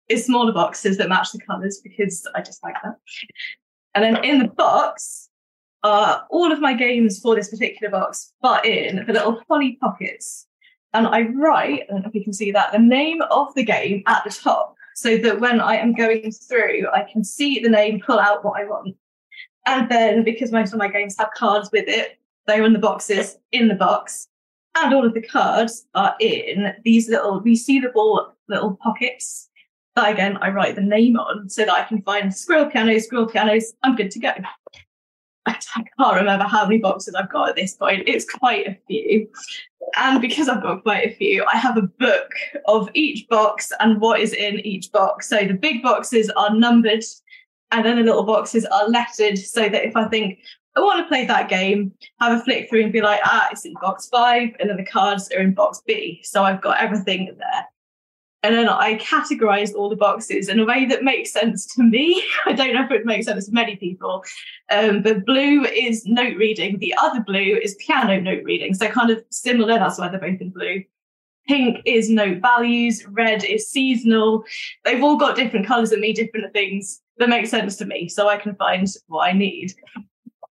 is 0.08 0.26
smaller 0.26 0.52
boxes 0.52 0.98
that 0.98 1.08
match 1.08 1.30
the 1.32 1.38
colours 1.38 1.80
because 1.82 2.26
I 2.34 2.42
just 2.42 2.62
like 2.64 2.74
that. 2.82 2.96
And 3.94 4.02
then 4.02 4.24
in 4.24 4.40
the 4.40 4.48
box 4.48 5.28
are 5.84 6.26
all 6.30 6.50
of 6.50 6.60
my 6.60 6.74
games 6.74 7.20
for 7.20 7.36
this 7.36 7.50
particular 7.50 7.90
box, 7.90 8.32
but 8.40 8.66
in 8.66 9.04
the 9.06 9.12
little 9.12 9.40
poly 9.48 9.78
pockets. 9.80 10.46
And 10.94 11.06
I 11.06 11.22
write, 11.22 11.84
I 11.88 11.92
don't 11.92 12.02
know 12.02 12.08
if 12.08 12.14
you 12.14 12.24
can 12.24 12.32
see 12.32 12.50
that, 12.52 12.72
the 12.72 12.78
name 12.78 13.22
of 13.30 13.54
the 13.54 13.64
game 13.64 14.02
at 14.06 14.24
the 14.24 14.30
top 14.30 14.76
so 14.94 15.16
that 15.18 15.40
when 15.40 15.60
I 15.60 15.76
am 15.76 15.94
going 15.94 16.32
through, 16.32 16.88
I 16.92 17.02
can 17.10 17.24
see 17.24 17.58
the 17.58 17.68
name, 17.68 18.00
pull 18.04 18.18
out 18.18 18.44
what 18.44 18.60
I 18.60 18.64
want. 18.64 18.96
And 19.66 19.90
then 19.90 20.24
because 20.24 20.52
most 20.52 20.72
of 20.72 20.78
my 20.78 20.88
games 20.88 21.16
have 21.18 21.30
cards 21.36 21.70
with 21.72 21.88
it, 21.88 22.18
they're 22.46 22.64
in 22.64 22.72
the 22.72 22.78
boxes 22.78 23.38
in 23.52 23.68
the 23.68 23.74
box. 23.74 24.28
And 24.74 24.94
all 24.94 25.06
of 25.06 25.14
the 25.14 25.22
cards 25.22 25.86
are 25.94 26.14
in 26.18 26.74
these 26.84 27.08
little 27.08 27.40
resealable 27.42 28.32
little 28.48 28.78
pockets. 28.82 29.48
that 29.94 30.10
again 30.10 30.38
I 30.38 30.48
write 30.50 30.74
the 30.74 30.82
name 30.82 31.16
on 31.16 31.48
so 31.48 31.64
that 31.64 31.72
I 31.72 31.84
can 31.84 32.02
find 32.02 32.34
squirrel 32.34 32.70
pianos, 32.70 33.04
squirrel 33.04 33.26
pianos, 33.26 33.74
I'm 33.82 33.96
good 33.96 34.10
to 34.12 34.18
go. 34.18 34.32
I 35.46 35.58
can't 35.98 36.16
remember 36.16 36.44
how 36.44 36.64
many 36.64 36.78
boxes 36.78 37.14
I've 37.14 37.30
got 37.30 37.50
at 37.50 37.56
this 37.56 37.74
point. 37.74 38.04
It's 38.06 38.30
quite 38.30 38.66
a 38.66 38.78
few. 38.86 39.28
And 39.96 40.20
because 40.20 40.48
I've 40.48 40.62
got 40.62 40.82
quite 40.82 41.06
a 41.08 41.14
few, 41.14 41.44
I 41.52 41.56
have 41.56 41.76
a 41.76 41.82
book 41.82 42.30
of 42.66 42.88
each 42.94 43.28
box 43.28 43.72
and 43.80 44.00
what 44.00 44.20
is 44.20 44.32
in 44.32 44.60
each 44.60 44.92
box. 44.92 45.28
So 45.28 45.38
the 45.38 45.54
big 45.54 45.82
boxes 45.82 46.30
are 46.36 46.54
numbered 46.54 47.04
and 47.72 47.84
then 47.84 47.96
the 47.96 48.04
little 48.04 48.22
boxes 48.22 48.64
are 48.66 48.88
lettered 48.88 49.38
so 49.38 49.68
that 49.68 49.84
if 49.84 49.96
I 49.96 50.06
think 50.08 50.38
I 50.76 50.80
want 50.80 51.00
to 51.00 51.08
play 51.08 51.26
that 51.26 51.48
game, 51.48 51.92
have 52.20 52.38
a 52.38 52.42
flick 52.42 52.68
through 52.68 52.84
and 52.84 52.92
be 52.92 53.02
like, 53.02 53.20
ah, 53.24 53.48
it's 53.50 53.66
in 53.66 53.74
box 53.74 54.08
five, 54.08 54.50
and 54.58 54.70
then 54.70 54.76
the 54.78 54.86
cards 54.86 55.30
are 55.32 55.40
in 55.40 55.52
box 55.52 55.82
B. 55.86 56.20
So 56.22 56.44
I've 56.44 56.62
got 56.62 56.80
everything 56.80 57.34
there. 57.38 57.66
And 58.42 58.56
then 58.56 58.68
I 58.68 58.96
categorized 58.96 59.74
all 59.74 59.88
the 59.88 59.96
boxes 59.96 60.48
in 60.48 60.58
a 60.58 60.64
way 60.64 60.84
that 60.86 61.04
makes 61.04 61.32
sense 61.32 61.64
to 61.74 61.82
me. 61.82 62.22
I 62.46 62.52
don't 62.52 62.74
know 62.74 62.84
if 62.84 62.90
it 62.90 63.06
makes 63.06 63.26
sense 63.26 63.46
to 63.46 63.52
many 63.52 63.76
people. 63.76 64.24
Um, 64.70 65.02
but 65.02 65.24
blue 65.24 65.64
is 65.64 66.04
note 66.06 66.36
reading, 66.36 66.78
the 66.78 66.94
other 66.98 67.20
blue 67.20 67.58
is 67.62 67.76
piano 67.76 68.20
note 68.20 68.42
reading. 68.44 68.74
So 68.74 68.88
kind 68.88 69.10
of 69.10 69.22
similar, 69.30 69.78
that's 69.78 69.98
why 69.98 70.08
they're 70.08 70.20
both 70.20 70.40
in 70.40 70.50
blue. 70.50 70.82
Pink 71.46 71.80
is 71.84 72.08
note 72.08 72.38
values, 72.40 73.04
red 73.08 73.44
is 73.44 73.68
seasonal. 73.68 74.44
They've 74.84 75.02
all 75.02 75.16
got 75.16 75.36
different 75.36 75.66
colors 75.66 75.90
that 75.90 76.00
mean 76.00 76.14
different 76.14 76.52
things 76.52 77.00
that 77.18 77.28
make 77.28 77.46
sense 77.46 77.76
to 77.76 77.84
me. 77.84 78.08
So 78.08 78.28
I 78.28 78.36
can 78.36 78.54
find 78.56 78.88
what 79.06 79.28
I 79.28 79.32
need. 79.32 79.74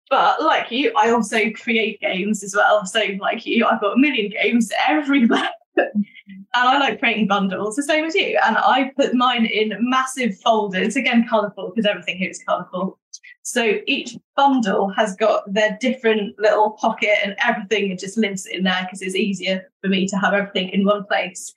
But 0.09 0.41
like 0.41 0.71
you, 0.71 0.91
I 0.97 1.11
also 1.11 1.51
create 1.51 2.01
games 2.01 2.43
as 2.43 2.55
well. 2.55 2.85
So 2.85 3.01
like 3.19 3.45
you, 3.45 3.65
I've 3.65 3.81
got 3.81 3.93
a 3.93 3.99
million 3.99 4.31
games 4.31 4.71
everywhere. 4.87 5.49
And 5.93 6.05
I 6.53 6.79
like 6.79 6.99
creating 6.99 7.27
bundles, 7.27 7.75
the 7.75 7.83
same 7.83 8.05
as 8.05 8.15
you. 8.15 8.39
And 8.45 8.57
I 8.57 8.91
put 8.97 9.13
mine 9.13 9.45
in 9.45 9.73
massive 9.79 10.37
folders, 10.39 10.95
again, 10.95 11.27
colourful, 11.27 11.71
because 11.73 11.85
everything 11.85 12.17
here 12.17 12.29
is 12.29 12.43
colourful. 12.43 12.99
So 13.41 13.79
each 13.87 14.15
bundle 14.35 14.89
has 14.89 15.15
got 15.15 15.51
their 15.51 15.77
different 15.81 16.37
little 16.37 16.71
pocket 16.71 17.15
and 17.23 17.35
everything 17.43 17.97
just 17.97 18.17
lives 18.17 18.45
in 18.45 18.63
there 18.63 18.81
because 18.83 19.01
it's 19.01 19.15
easier 19.15 19.71
for 19.81 19.87
me 19.87 20.07
to 20.07 20.17
have 20.17 20.33
everything 20.33 20.69
in 20.69 20.85
one 20.85 21.05
place. 21.05 21.53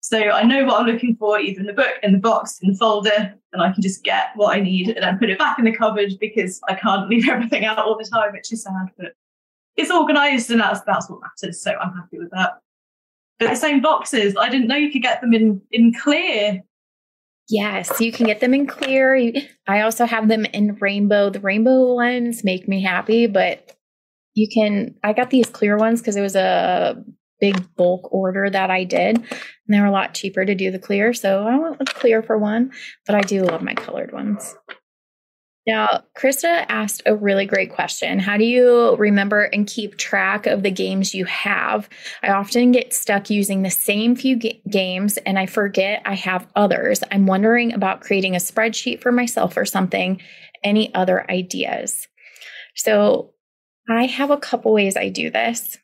So 0.00 0.18
I 0.18 0.42
know 0.42 0.64
what 0.64 0.80
I'm 0.80 0.86
looking 0.86 1.16
for, 1.16 1.40
either 1.40 1.60
in 1.60 1.66
the 1.66 1.72
book, 1.72 1.94
in 2.02 2.12
the 2.12 2.18
box, 2.18 2.60
in 2.62 2.70
the 2.70 2.76
folder, 2.76 3.34
and 3.52 3.62
I 3.62 3.72
can 3.72 3.82
just 3.82 4.04
get 4.04 4.28
what 4.34 4.54
I 4.54 4.60
need 4.60 4.90
and 4.90 5.02
then 5.02 5.18
put 5.18 5.30
it 5.30 5.38
back 5.38 5.58
in 5.58 5.64
the 5.64 5.74
cupboard 5.74 6.12
because 6.20 6.60
I 6.68 6.74
can't 6.74 7.08
leave 7.10 7.28
everything 7.28 7.64
out 7.64 7.78
all 7.78 7.96
the 7.96 8.04
time, 8.04 8.32
which 8.32 8.52
is 8.52 8.62
sad, 8.62 8.90
but 8.98 9.14
it's 9.76 9.90
organized 9.90 10.50
and 10.50 10.60
that's 10.60 10.82
that's 10.82 11.08
what 11.08 11.20
matters. 11.20 11.62
So 11.62 11.72
I'm 11.72 11.94
happy 11.94 12.18
with 12.18 12.30
that. 12.30 12.60
But 13.38 13.50
the 13.50 13.56
same 13.56 13.82
boxes, 13.82 14.36
I 14.38 14.48
didn't 14.48 14.68
know 14.68 14.76
you 14.76 14.92
could 14.92 15.02
get 15.02 15.20
them 15.20 15.34
in 15.34 15.60
in 15.70 15.92
clear. 15.92 16.62
Yes, 17.48 18.00
you 18.00 18.10
can 18.10 18.26
get 18.26 18.40
them 18.40 18.54
in 18.54 18.66
clear. 18.66 19.32
I 19.66 19.82
also 19.82 20.06
have 20.06 20.28
them 20.28 20.46
in 20.46 20.76
rainbow. 20.76 21.30
The 21.30 21.40
rainbow 21.40 21.94
ones 21.94 22.42
make 22.42 22.66
me 22.68 22.82
happy, 22.82 23.26
but 23.26 23.76
you 24.34 24.48
can 24.52 24.94
I 25.02 25.12
got 25.12 25.30
these 25.30 25.48
clear 25.48 25.76
ones 25.76 26.00
because 26.00 26.16
it 26.16 26.22
was 26.22 26.36
a 26.36 27.02
big 27.40 27.76
bulk 27.76 28.12
order 28.12 28.48
that 28.48 28.70
I 28.70 28.84
did. 28.84 29.16
And 29.18 29.26
they 29.68 29.80
were 29.80 29.86
a 29.86 29.92
lot 29.92 30.14
cheaper 30.14 30.44
to 30.44 30.54
do 30.54 30.70
the 30.70 30.78
clear. 30.78 31.12
So 31.12 31.46
I 31.46 31.58
went 31.58 31.78
with 31.78 31.92
clear 31.94 32.22
for 32.22 32.38
one, 32.38 32.72
but 33.06 33.14
I 33.14 33.20
do 33.20 33.42
love 33.42 33.62
my 33.62 33.74
colored 33.74 34.12
ones. 34.12 34.54
Now, 35.66 36.04
Krista 36.14 36.66
asked 36.68 37.02
a 37.06 37.16
really 37.16 37.46
great 37.46 37.72
question. 37.72 38.18
How 38.18 38.36
do 38.36 38.44
you 38.44 38.96
remember 38.96 39.44
and 39.44 39.66
keep 39.66 39.96
track 39.96 40.46
of 40.46 40.62
the 40.62 40.70
games 40.70 41.14
you 41.14 41.24
have? 41.24 41.88
I 42.22 42.28
often 42.28 42.72
get 42.72 42.92
stuck 42.92 43.30
using 43.30 43.62
the 43.62 43.70
same 43.70 44.14
few 44.14 44.36
ga- 44.36 44.60
games 44.68 45.16
and 45.18 45.38
I 45.38 45.46
forget 45.46 46.02
I 46.04 46.14
have 46.16 46.46
others. 46.54 47.02
I'm 47.10 47.26
wondering 47.26 47.72
about 47.72 48.02
creating 48.02 48.34
a 48.36 48.40
spreadsheet 48.40 49.00
for 49.00 49.10
myself 49.10 49.56
or 49.56 49.64
something. 49.64 50.20
Any 50.62 50.94
other 50.94 51.30
ideas? 51.30 52.08
So, 52.74 53.30
I 53.88 54.06
have 54.06 54.30
a 54.30 54.38
couple 54.38 54.72
ways 54.72 54.96
I 54.96 55.10
do 55.10 55.30
this. 55.30 55.78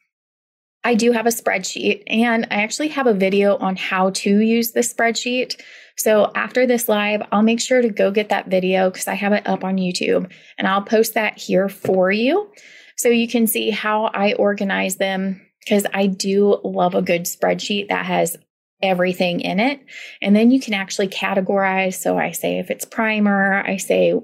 I 0.84 0.94
do 0.94 1.12
have 1.12 1.26
a 1.26 1.30
spreadsheet 1.30 2.02
and 2.06 2.46
I 2.50 2.62
actually 2.62 2.88
have 2.88 3.06
a 3.06 3.12
video 3.12 3.56
on 3.58 3.76
how 3.76 4.10
to 4.10 4.40
use 4.40 4.72
the 4.72 4.80
spreadsheet. 4.80 5.60
So 5.96 6.30
after 6.34 6.66
this 6.66 6.88
live, 6.88 7.22
I'll 7.32 7.42
make 7.42 7.60
sure 7.60 7.82
to 7.82 7.88
go 7.90 8.10
get 8.10 8.28
that 8.30 8.48
video 8.48 8.90
because 8.90 9.08
I 9.08 9.14
have 9.14 9.32
it 9.32 9.46
up 9.46 9.64
on 9.64 9.76
YouTube 9.76 10.30
and 10.58 10.66
I'll 10.66 10.82
post 10.82 11.14
that 11.14 11.38
here 11.38 11.68
for 11.68 12.10
you 12.10 12.50
so 12.96 13.08
you 13.08 13.28
can 13.28 13.46
see 13.46 13.70
how 13.70 14.04
I 14.06 14.34
organize 14.34 14.96
them 14.96 15.40
because 15.60 15.86
I 15.92 16.06
do 16.06 16.60
love 16.64 16.94
a 16.94 17.02
good 17.02 17.24
spreadsheet 17.24 17.88
that 17.88 18.06
has 18.06 18.36
everything 18.82 19.40
in 19.40 19.60
it. 19.60 19.80
And 20.22 20.34
then 20.34 20.50
you 20.50 20.60
can 20.60 20.74
actually 20.74 21.08
categorize. 21.08 21.94
So 21.94 22.18
I 22.18 22.32
say 22.32 22.58
if 22.58 22.70
it's 22.70 22.84
primer, 22.84 23.62
I 23.66 23.76
say, 23.76 24.14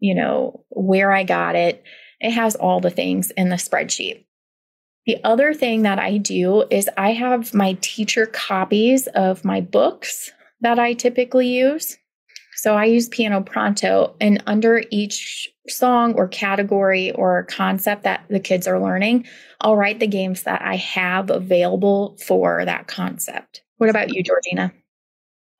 you 0.00 0.14
know, 0.14 0.64
where 0.70 1.12
I 1.12 1.24
got 1.24 1.54
it. 1.54 1.84
It 2.20 2.30
has 2.30 2.56
all 2.56 2.80
the 2.80 2.90
things 2.90 3.30
in 3.32 3.50
the 3.50 3.56
spreadsheet. 3.56 4.24
The 5.06 5.22
other 5.22 5.54
thing 5.54 5.82
that 5.82 5.98
I 5.98 6.16
do 6.16 6.64
is 6.70 6.90
I 6.96 7.12
have 7.12 7.54
my 7.54 7.78
teacher 7.80 8.26
copies 8.26 9.06
of 9.08 9.44
my 9.44 9.60
books 9.60 10.32
that 10.60 10.78
I 10.78 10.94
typically 10.94 11.48
use. 11.48 11.98
So 12.56 12.74
I 12.74 12.86
use 12.86 13.08
Piano 13.08 13.42
Pronto, 13.42 14.16
and 14.18 14.42
under 14.46 14.82
each 14.90 15.50
song 15.68 16.14
or 16.14 16.26
category 16.26 17.12
or 17.12 17.44
concept 17.44 18.02
that 18.04 18.24
the 18.30 18.40
kids 18.40 18.66
are 18.66 18.80
learning, 18.80 19.26
I'll 19.60 19.76
write 19.76 20.00
the 20.00 20.06
games 20.06 20.44
that 20.44 20.62
I 20.62 20.76
have 20.76 21.28
available 21.30 22.16
for 22.26 22.64
that 22.64 22.86
concept. 22.86 23.62
What 23.76 23.90
about 23.90 24.14
you, 24.14 24.22
Georgina? 24.22 24.72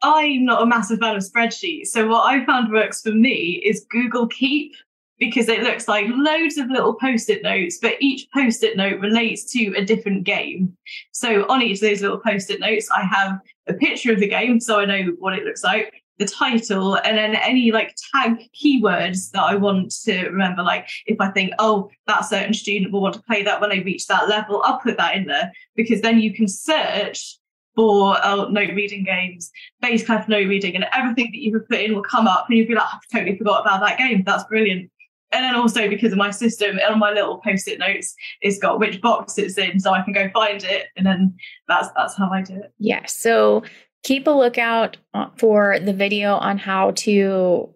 I'm 0.03 0.47
not 0.47 0.63
a 0.63 0.67
massive 0.67 1.01
fan 1.01 1.17
of 1.17 1.23
spreadsheets. 1.23 1.89
So, 1.89 2.09
what 2.09 2.25
I 2.25 2.45
found 2.47 2.73
works 2.73 3.03
for 3.03 3.13
me 3.13 3.63
is 3.65 3.87
Google 3.91 4.27
Keep 4.29 4.75
because 5.19 5.49
it 5.49 5.63
looks 5.63 5.89
like 5.89 6.07
loads 6.09 6.59
of 6.59 6.71
little 6.71 6.95
post-it 6.95 7.43
notes, 7.43 7.79
but 7.81 7.95
each 8.01 8.29
post-it 8.35 8.77
note 8.77 9.01
relates 9.01 9.51
to 9.53 9.75
a 9.77 9.85
different 9.85 10.25
game. 10.25 10.77
So 11.13 11.47
on 11.49 11.63
each 11.63 11.77
of 11.77 11.89
those 11.89 12.03
little 12.03 12.19
post-it 12.19 12.61
notes, 12.61 12.89
I 12.95 13.03
have 13.03 13.41
a 13.69 13.75
picture 13.75 14.13
of 14.13 14.21
the 14.21 14.29
game, 14.29 14.61
so 14.61 14.81
I 14.81 14.85
know 14.85 15.15
what 15.19 15.35
it 15.35 15.45
looks 15.45 15.65
like, 15.65 15.93
the 16.19 16.25
title, 16.25 16.97
and 16.97 17.17
then 17.17 17.35
any 17.37 17.73
like 17.73 17.95
tag 18.13 18.49
keywords 18.55 19.31
that 19.33 19.43
I 19.43 19.57
want 19.57 19.93
to 20.05 20.29
remember. 20.29 20.63
Like 20.63 20.89
if 21.07 21.21
I 21.21 21.31
think, 21.31 21.53
oh, 21.59 21.91
that 22.07 22.25
certain 22.25 22.55
student 22.55 22.93
will 22.93 23.03
want 23.03 23.15
to 23.15 23.23
play 23.23 23.43
that 23.43 23.61
when 23.61 23.71
they 23.71 23.81
reach 23.81 24.07
that 24.07 24.29
level, 24.29 24.63
I'll 24.65 24.81
put 24.81 24.97
that 24.97 25.17
in 25.17 25.27
there 25.27 25.53
because 25.75 26.01
then 26.01 26.21
you 26.21 26.33
can 26.33 26.49
search 26.49 27.39
for 27.75 28.17
uh, 28.25 28.49
note 28.49 28.75
reading 28.75 29.05
games, 29.05 29.51
bass 29.83 30.05
clef 30.05 30.29
note 30.29 30.49
reading, 30.49 30.75
and 30.75 30.87
everything 30.95 31.27
that 31.27 31.39
you 31.39 31.53
have 31.53 31.69
put 31.69 31.81
in 31.81 31.95
will 31.95 32.03
come 32.03 32.27
up, 32.27 32.47
and 32.49 32.57
you'll 32.57 32.67
be 32.67 32.75
like, 32.75 32.87
I've 32.91 33.01
totally 33.13 33.37
forgot 33.37 33.61
about 33.61 33.81
that 33.81 33.99
game. 33.99 34.23
That's 34.25 34.45
brilliant 34.45 34.91
and 35.33 35.45
then 35.45 35.55
also 35.55 35.89
because 35.89 36.13
of 36.13 36.19
my 36.19 36.31
system 36.31 36.79
on 36.89 36.99
my 36.99 37.13
little 37.13 37.39
post-it 37.39 37.79
notes 37.79 38.15
it's 38.41 38.59
got 38.59 38.79
which 38.79 39.01
box 39.01 39.39
it's 39.39 39.59
in 39.59 39.79
so 39.81 39.93
i 39.93 40.03
can 40.03 40.13
go 40.13 40.29
find 40.33 40.65
it 40.65 40.87
and 40.97 41.07
then 41.07 41.35
that's 41.69 41.89
that's 41.97 42.17
how 42.17 42.31
i 42.31 42.43
do 42.43 42.55
it. 42.55 42.73
Yeah 42.79 43.05
so 43.07 43.63
keep 44.03 44.27
a 44.27 44.31
lookout 44.31 44.97
uh, 45.15 45.27
for 45.37 45.81
the 45.81 45.93
video 45.93 46.35
on 46.35 46.59
how 46.59 46.93
to 46.93 47.69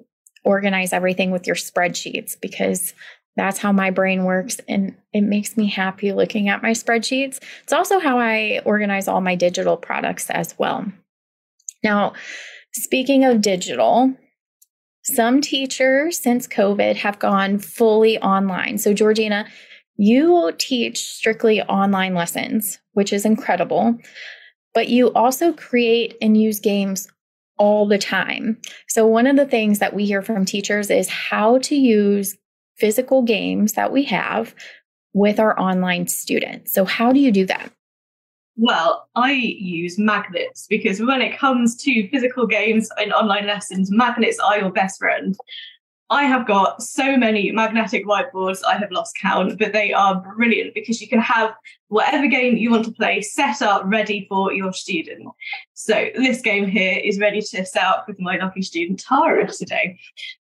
organize 0.44 0.92
everything 0.92 1.30
with 1.30 1.46
your 1.46 1.56
spreadsheets 1.56 2.36
because 2.40 2.94
that's 3.36 3.58
how 3.58 3.72
my 3.72 3.90
brain 3.90 4.24
works 4.24 4.60
and 4.68 4.94
it 5.12 5.22
makes 5.22 5.56
me 5.56 5.66
happy 5.66 6.12
looking 6.12 6.48
at 6.48 6.62
my 6.62 6.70
spreadsheets. 6.70 7.40
It's 7.62 7.72
also 7.72 7.98
how 7.98 8.18
i 8.18 8.60
organize 8.64 9.08
all 9.08 9.20
my 9.20 9.34
digital 9.34 9.76
products 9.76 10.30
as 10.30 10.54
well. 10.58 10.84
Now 11.82 12.12
speaking 12.72 13.24
of 13.24 13.40
digital 13.40 14.14
some 15.02 15.40
teachers 15.40 16.18
since 16.18 16.46
COVID 16.46 16.96
have 16.96 17.18
gone 17.18 17.58
fully 17.58 18.18
online. 18.18 18.78
So, 18.78 18.92
Georgina, 18.92 19.46
you 19.96 20.52
teach 20.58 21.04
strictly 21.04 21.62
online 21.62 22.14
lessons, 22.14 22.78
which 22.92 23.12
is 23.12 23.24
incredible, 23.24 23.98
but 24.74 24.88
you 24.88 25.12
also 25.12 25.52
create 25.52 26.16
and 26.20 26.40
use 26.40 26.60
games 26.60 27.08
all 27.58 27.86
the 27.86 27.98
time. 27.98 28.58
So, 28.88 29.06
one 29.06 29.26
of 29.26 29.36
the 29.36 29.46
things 29.46 29.78
that 29.78 29.94
we 29.94 30.06
hear 30.06 30.22
from 30.22 30.44
teachers 30.44 30.90
is 30.90 31.08
how 31.08 31.58
to 31.58 31.76
use 31.76 32.36
physical 32.76 33.22
games 33.22 33.74
that 33.74 33.92
we 33.92 34.04
have 34.04 34.54
with 35.12 35.38
our 35.38 35.58
online 35.58 36.06
students. 36.08 36.72
So, 36.72 36.84
how 36.84 37.12
do 37.12 37.20
you 37.20 37.32
do 37.32 37.46
that? 37.46 37.72
Well, 38.62 39.08
I 39.14 39.32
use 39.32 39.98
magnets 39.98 40.66
because 40.68 41.00
when 41.00 41.22
it 41.22 41.38
comes 41.38 41.74
to 41.76 42.06
physical 42.10 42.46
games 42.46 42.90
and 42.98 43.10
online 43.10 43.46
lessons, 43.46 43.90
magnets 43.90 44.38
are 44.38 44.58
your 44.58 44.70
best 44.70 44.98
friend. 44.98 45.34
I 46.10 46.24
have 46.24 46.46
got 46.46 46.82
so 46.82 47.16
many 47.16 47.50
magnetic 47.52 48.04
whiteboards, 48.04 48.60
I 48.68 48.76
have 48.76 48.90
lost 48.90 49.16
count, 49.18 49.58
but 49.58 49.72
they 49.72 49.94
are 49.94 50.20
brilliant 50.36 50.74
because 50.74 51.00
you 51.00 51.08
can 51.08 51.20
have 51.20 51.54
whatever 51.88 52.26
game 52.26 52.58
you 52.58 52.70
want 52.70 52.84
to 52.84 52.92
play 52.92 53.22
set 53.22 53.62
up 53.62 53.80
ready 53.86 54.26
for 54.28 54.52
your 54.52 54.74
student. 54.74 55.26
So, 55.72 56.10
this 56.16 56.42
game 56.42 56.68
here 56.68 57.00
is 57.02 57.18
ready 57.18 57.40
to 57.40 57.64
set 57.64 57.82
up 57.82 58.06
with 58.06 58.20
my 58.20 58.36
lucky 58.36 58.60
student 58.60 59.00
Tara 59.00 59.50
today. 59.50 59.98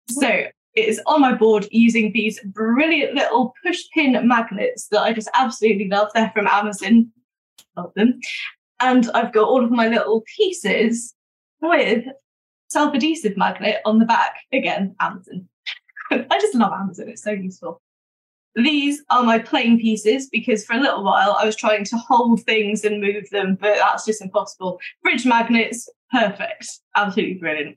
So, 0.09 0.29
it 0.29 0.53
is 0.75 1.01
on 1.07 1.21
my 1.21 1.35
board 1.35 1.69
using 1.71 2.11
these 2.11 2.41
brilliant 2.47 3.15
little 3.15 3.55
push 3.65 3.79
pin 3.95 4.27
magnets 4.27 4.89
that 4.89 5.03
I 5.03 5.13
just 5.13 5.31
absolutely 5.35 5.87
love. 5.87 6.09
They're 6.15 6.33
from 6.35 6.49
Amazon 6.49 7.13
of 7.79 7.93
them. 7.95 8.21
And 8.81 9.11
I've 9.15 9.33
got 9.33 9.49
all 9.49 9.65
of 9.65 9.71
my 9.71 9.89
little 9.89 10.23
pieces 10.37 11.15
with 11.61 12.05
self 12.69 12.95
adhesive 12.95 13.37
magnet 13.37 13.81
on 13.85 13.99
the 13.99 14.07
back. 14.07 14.37
Again, 14.53 14.95
Amazon. 15.01 15.49
I 16.11 16.39
just 16.41 16.55
love 16.55 16.73
Amazon, 16.73 17.09
it's 17.09 17.23
so 17.23 17.33
useful. 17.33 17.81
These 18.55 19.03
are 19.11 19.23
my 19.23 19.39
playing 19.39 19.79
pieces 19.79 20.29
because 20.31 20.65
for 20.65 20.75
a 20.75 20.81
little 20.81 21.05
while 21.05 21.37
I 21.39 21.45
was 21.45 21.55
trying 21.55 21.85
to 21.85 21.97
hold 21.97 22.43
things 22.43 22.85
and 22.85 23.01
move 23.01 23.29
them, 23.31 23.57
but 23.61 23.77
that's 23.77 24.05
just 24.05 24.23
impossible. 24.23 24.81
Bridge 25.03 25.25
magnets, 25.25 25.89
perfect, 26.11 26.67
absolutely 26.97 27.35
brilliant. 27.35 27.77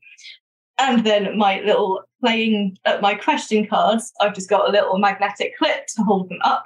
And 0.79 1.05
then 1.05 1.37
my 1.37 1.61
little 1.61 2.01
playing, 2.21 2.77
uh, 2.85 2.97
my 3.01 3.13
question 3.13 3.67
cards, 3.67 4.11
I've 4.19 4.33
just 4.33 4.49
got 4.49 4.67
a 4.67 4.71
little 4.71 4.97
magnetic 4.97 5.55
clip 5.57 5.85
to 5.95 6.03
hold 6.03 6.29
them 6.29 6.39
up. 6.43 6.65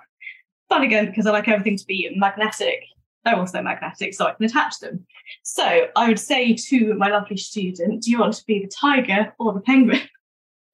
Fun 0.69 0.83
again 0.83 1.07
because 1.07 1.25
I 1.25 1.31
like 1.31 1.49
everything 1.49 1.77
to 1.77 1.85
be 1.85 2.09
magnetic. 2.15 2.81
They're 3.25 3.35
also 3.35 3.61
magnetic, 3.61 4.13
so 4.13 4.27
I 4.27 4.33
can 4.33 4.45
attach 4.45 4.79
them. 4.79 5.05
So 5.43 5.87
I 5.95 6.07
would 6.07 6.19
say 6.19 6.53
to 6.53 6.93
my 6.93 7.09
lovely 7.09 7.37
student, 7.37 8.03
do 8.03 8.11
you 8.11 8.19
want 8.19 8.33
to 8.35 8.45
be 8.45 8.59
the 8.59 8.67
tiger 8.69 9.33
or 9.39 9.53
the 9.53 9.61
penguin? 9.61 10.01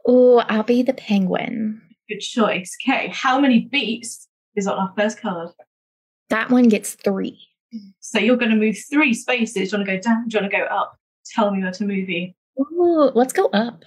Oh, 0.08 0.40
I'll 0.50 0.64
be 0.64 0.82
the 0.82 0.96
penguin. 0.96 1.80
Good 2.10 2.22
choice. 2.22 2.76
Okay, 2.84 3.12
how 3.14 3.40
many 3.40 3.60
beats 3.72 4.28
is 4.56 4.66
on 4.66 4.80
our 4.80 4.92
first 4.98 5.22
card? 5.22 5.50
That 6.30 6.50
one 6.50 6.70
gets 6.70 6.96
three. 6.96 7.40
So 8.00 8.18
you're 8.18 8.36
going 8.36 8.50
to 8.50 8.58
move 8.58 8.78
three 8.90 9.14
spaces. 9.14 9.70
Do 9.70 9.78
you 9.78 9.78
want 9.78 9.90
to 9.90 9.96
go 9.98 10.02
down? 10.02 10.28
Do 10.28 10.36
you 10.36 10.42
want 10.42 10.52
to 10.52 10.58
go 10.58 10.64
up? 10.66 10.98
Tell 11.36 11.52
me 11.52 11.62
where 11.62 11.72
to 11.72 11.86
move 11.86 12.10
you. 12.10 12.32
Ooh, 12.60 13.12
let's 13.14 13.32
go 13.32 13.46
up. 13.54 13.84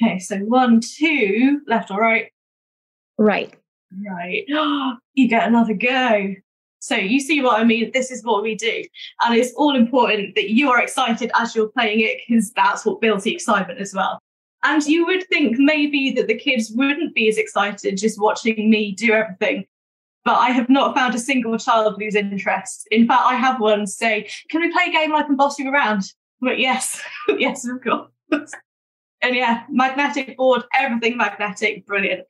Okay, 0.00 0.18
so 0.20 0.36
one, 0.38 0.80
two, 0.80 1.62
left 1.66 1.90
or 1.90 2.00
right? 2.00 2.30
Right. 3.18 3.54
Right. 4.08 4.44
you 5.14 5.28
get 5.28 5.48
another 5.48 5.74
go. 5.74 6.34
So 6.80 6.94
you 6.94 7.20
see 7.20 7.40
what 7.42 7.58
I 7.58 7.64
mean? 7.64 7.90
This 7.92 8.10
is 8.10 8.24
what 8.24 8.42
we 8.42 8.54
do. 8.54 8.82
And 9.22 9.34
it's 9.34 9.52
all 9.54 9.74
important 9.74 10.34
that 10.36 10.50
you 10.50 10.70
are 10.70 10.80
excited 10.80 11.30
as 11.34 11.54
you're 11.54 11.68
playing 11.68 12.00
it 12.00 12.20
because 12.26 12.50
that's 12.52 12.84
what 12.84 13.00
builds 13.00 13.24
the 13.24 13.34
excitement 13.34 13.80
as 13.80 13.94
well. 13.94 14.20
And 14.64 14.84
you 14.84 15.06
would 15.06 15.26
think 15.28 15.58
maybe 15.58 16.10
that 16.12 16.26
the 16.26 16.38
kids 16.38 16.72
wouldn't 16.74 17.14
be 17.14 17.28
as 17.28 17.38
excited 17.38 17.96
just 17.96 18.20
watching 18.20 18.70
me 18.70 18.92
do 18.92 19.12
everything. 19.12 19.66
But 20.24 20.38
I 20.38 20.50
have 20.50 20.68
not 20.68 20.94
found 20.94 21.14
a 21.14 21.18
single 21.18 21.56
child 21.58 21.96
lose 21.98 22.14
interest. 22.14 22.86
In 22.90 23.06
fact, 23.06 23.22
I 23.24 23.34
have 23.34 23.60
one 23.60 23.86
say, 23.86 24.28
Can 24.50 24.60
we 24.60 24.72
play 24.72 24.84
a 24.88 24.92
game 24.92 25.12
like 25.12 25.26
I'm 25.26 25.36
bossing 25.36 25.68
around? 25.68 26.12
But 26.40 26.58
yes, 26.58 27.00
yes, 27.38 27.66
of 27.66 27.82
course. 27.82 28.52
and 29.22 29.34
yeah, 29.34 29.64
magnetic 29.70 30.36
board, 30.36 30.64
everything 30.74 31.16
magnetic, 31.16 31.86
brilliant. 31.86 32.26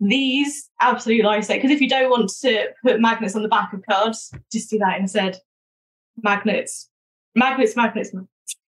These 0.00 0.70
absolutely 0.80 1.24
lifesaver 1.24 1.56
because 1.56 1.70
if 1.70 1.80
you 1.80 1.88
don't 1.88 2.10
want 2.10 2.30
to 2.42 2.66
put 2.84 3.00
magnets 3.00 3.34
on 3.34 3.42
the 3.42 3.48
back 3.48 3.72
of 3.72 3.82
cards, 3.88 4.32
just 4.52 4.70
do 4.70 4.78
that 4.78 5.00
instead. 5.00 5.38
Magnets, 6.22 6.88
magnets, 7.34 7.74
magnets. 7.76 8.12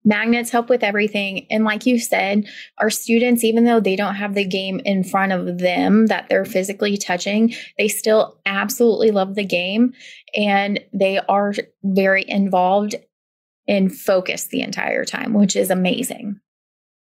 Magnets 0.05 0.49
help 0.49 0.67
with 0.67 0.83
everything. 0.83 1.47
And 1.49 1.63
like 1.63 1.85
you 1.85 1.97
said, 1.97 2.45
our 2.77 2.89
students, 2.89 3.43
even 3.43 3.63
though 3.63 3.79
they 3.79 3.95
don't 3.95 4.15
have 4.15 4.35
the 4.35 4.45
game 4.45 4.81
in 4.83 5.03
front 5.03 5.31
of 5.31 5.59
them 5.59 6.07
that 6.07 6.27
they're 6.27 6.43
physically 6.43 6.97
touching, 6.97 7.53
they 7.77 7.87
still 7.87 8.37
absolutely 8.45 9.11
love 9.11 9.35
the 9.35 9.45
game 9.45 9.93
and 10.35 10.81
they 10.91 11.19
are 11.19 11.53
very 11.83 12.25
involved 12.27 12.95
and 13.65 13.95
focused 13.95 14.49
the 14.49 14.61
entire 14.61 15.05
time, 15.05 15.33
which 15.33 15.55
is 15.55 15.69
amazing. 15.69 16.41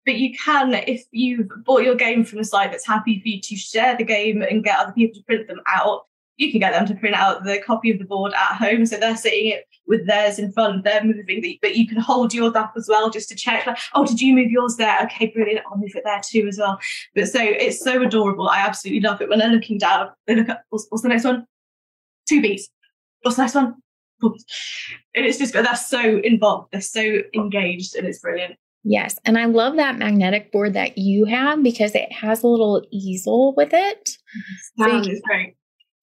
But 0.07 0.17
you 0.17 0.35
can, 0.39 0.73
if 0.75 1.05
you've 1.11 1.49
bought 1.65 1.83
your 1.83 1.95
game 1.95 2.25
from 2.25 2.39
a 2.39 2.45
site 2.45 2.71
that's 2.71 2.87
happy 2.87 3.21
for 3.21 3.29
you 3.29 3.41
to 3.41 3.57
share 3.57 3.97
the 3.97 4.05
game 4.05 4.43
and 4.43 4.65
get 4.65 4.79
other 4.79 4.93
people 4.93 5.15
to 5.15 5.25
print 5.25 5.47
them 5.49 5.61
out, 5.67 6.07
you 6.39 6.51
can 6.51 6.61
get 6.61 6.73
them 6.73 6.87
to 6.87 6.95
print 6.95 7.17
out 7.17 7.45
the 7.45 7.61
copy 7.67 7.91
of 7.91 7.99
the 7.99 8.05
board 8.05 8.33
at 8.33 8.57
home. 8.57 8.87
So 8.87 8.97
they're 8.97 9.17
sitting 9.17 9.49
it 9.49 9.65
with 9.87 10.07
theirs 10.07 10.39
in 10.39 10.53
front, 10.53 10.85
they're 10.85 11.03
moving, 11.03 11.59
but 11.61 11.75
you 11.75 11.89
can 11.89 11.99
hold 11.99 12.33
yours 12.33 12.55
up 12.55 12.75
as 12.77 12.89
well 12.89 13.11
just 13.11 13.29
to 13.31 13.35
check, 13.35 13.67
like, 13.67 13.79
oh, 13.95 14.07
did 14.07 14.21
you 14.21 14.35
move 14.35 14.51
yours 14.51 14.77
there? 14.77 15.01
Okay, 15.05 15.27
brilliant. 15.27 15.65
I'll 15.67 15.79
move 15.79 15.95
it 15.95 16.05
there 16.05 16.21
too 16.25 16.47
as 16.47 16.59
well. 16.59 16.79
But 17.15 17.29
so 17.29 17.41
it's 17.43 17.83
so 17.83 18.03
adorable. 18.03 18.49
I 18.49 18.59
absolutely 18.59 19.01
love 19.01 19.21
it. 19.21 19.29
When 19.29 19.41
they're 19.41 19.49
looking 19.49 19.79
down, 19.79 20.11
they 20.27 20.37
look 20.37 20.49
at 20.49 20.63
what's, 20.71 20.87
what's 20.91 21.03
the 21.03 21.09
next 21.09 21.25
one? 21.25 21.47
Two 22.29 22.41
beats. 22.41 22.69
What's 23.23 23.37
the 23.37 23.43
next 23.43 23.55
one? 23.55 23.75
And 24.23 25.27
it's 25.27 25.39
just, 25.39 25.55
they're 25.55 25.75
so 25.75 26.19
involved, 26.19 26.69
they're 26.73 26.81
so 26.81 27.23
engaged, 27.35 27.95
and 27.95 28.07
it's 28.07 28.21
brilliant. 28.21 28.57
Yes. 28.91 29.19
And 29.27 29.37
I 29.37 29.45
love 29.45 29.77
that 29.77 29.99
magnetic 29.99 30.51
board 30.51 30.73
that 30.73 30.97
you 30.97 31.27
have 31.27 31.63
because 31.63 31.95
it 31.95 32.11
has 32.11 32.43
a 32.43 32.49
little 32.49 32.83
easel 32.91 33.53
with 33.55 33.75
it. 33.75 34.17
That 34.79 35.05
so 35.05 35.11
is 35.11 35.21
great. 35.27 35.57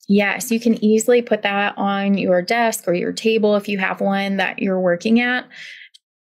Yes, 0.07 0.51
you 0.51 0.59
can 0.59 0.83
easily 0.85 1.23
put 1.23 1.41
that 1.41 1.75
on 1.79 2.15
your 2.15 2.43
desk 2.43 2.87
or 2.87 2.93
your 2.93 3.11
table 3.11 3.55
if 3.55 3.67
you 3.67 3.79
have 3.79 4.01
one 4.01 4.37
that 4.37 4.59
you're 4.59 4.79
working 4.79 5.19
at. 5.19 5.47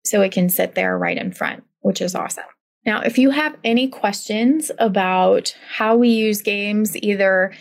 So 0.06 0.22
it 0.22 0.32
can 0.32 0.48
sit 0.48 0.76
there 0.76 0.96
right 0.96 1.18
in 1.18 1.32
front, 1.32 1.64
which 1.80 2.02
is 2.02 2.14
awesome. 2.14 2.44
Now, 2.86 3.02
if 3.02 3.18
you 3.18 3.32
have 3.32 3.58
any 3.64 3.88
questions 3.88 4.70
about 4.78 5.56
how 5.68 5.96
we 5.96 6.10
use 6.10 6.44
games, 6.44 6.96
either 6.98 7.52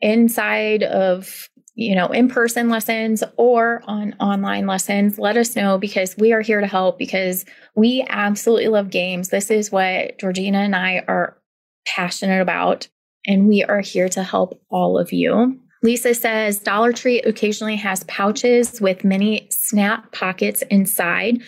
inside 0.00 0.84
of 0.84 1.50
you 1.74 1.94
know, 1.94 2.08
in 2.08 2.28
person 2.28 2.68
lessons 2.68 3.22
or 3.36 3.82
on 3.86 4.14
online 4.20 4.66
lessons, 4.66 5.18
let 5.18 5.36
us 5.36 5.56
know 5.56 5.78
because 5.78 6.16
we 6.18 6.32
are 6.32 6.42
here 6.42 6.60
to 6.60 6.66
help 6.66 6.98
because 6.98 7.44
we 7.74 8.04
absolutely 8.08 8.68
love 8.68 8.90
games. 8.90 9.30
This 9.30 9.50
is 9.50 9.72
what 9.72 10.18
Georgina 10.18 10.58
and 10.58 10.76
I 10.76 11.02
are 11.08 11.38
passionate 11.86 12.42
about 12.42 12.88
and 13.26 13.48
we 13.48 13.64
are 13.64 13.80
here 13.80 14.08
to 14.10 14.22
help 14.22 14.60
all 14.70 14.98
of 14.98 15.12
you. 15.12 15.58
Lisa 15.82 16.14
says 16.14 16.60
Dollar 16.60 16.92
Tree 16.92 17.20
occasionally 17.22 17.76
has 17.76 18.04
pouches 18.04 18.80
with 18.80 19.04
many 19.04 19.48
snap 19.50 20.12
pockets 20.12 20.62
inside, 20.70 21.42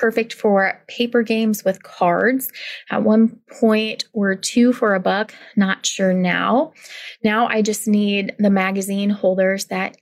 perfect 0.00 0.32
for 0.32 0.82
paper 0.88 1.22
games 1.22 1.62
with 1.62 1.82
cards. 1.82 2.50
At 2.90 3.02
one 3.02 3.38
point, 3.60 4.04
were 4.14 4.34
two 4.34 4.72
for 4.72 4.94
a 4.94 5.00
buck, 5.00 5.34
not 5.56 5.84
sure 5.84 6.14
now. 6.14 6.72
Now 7.22 7.46
I 7.46 7.60
just 7.60 7.86
need 7.86 8.34
the 8.38 8.50
magazine 8.50 9.10
holders 9.10 9.66
that 9.66 9.96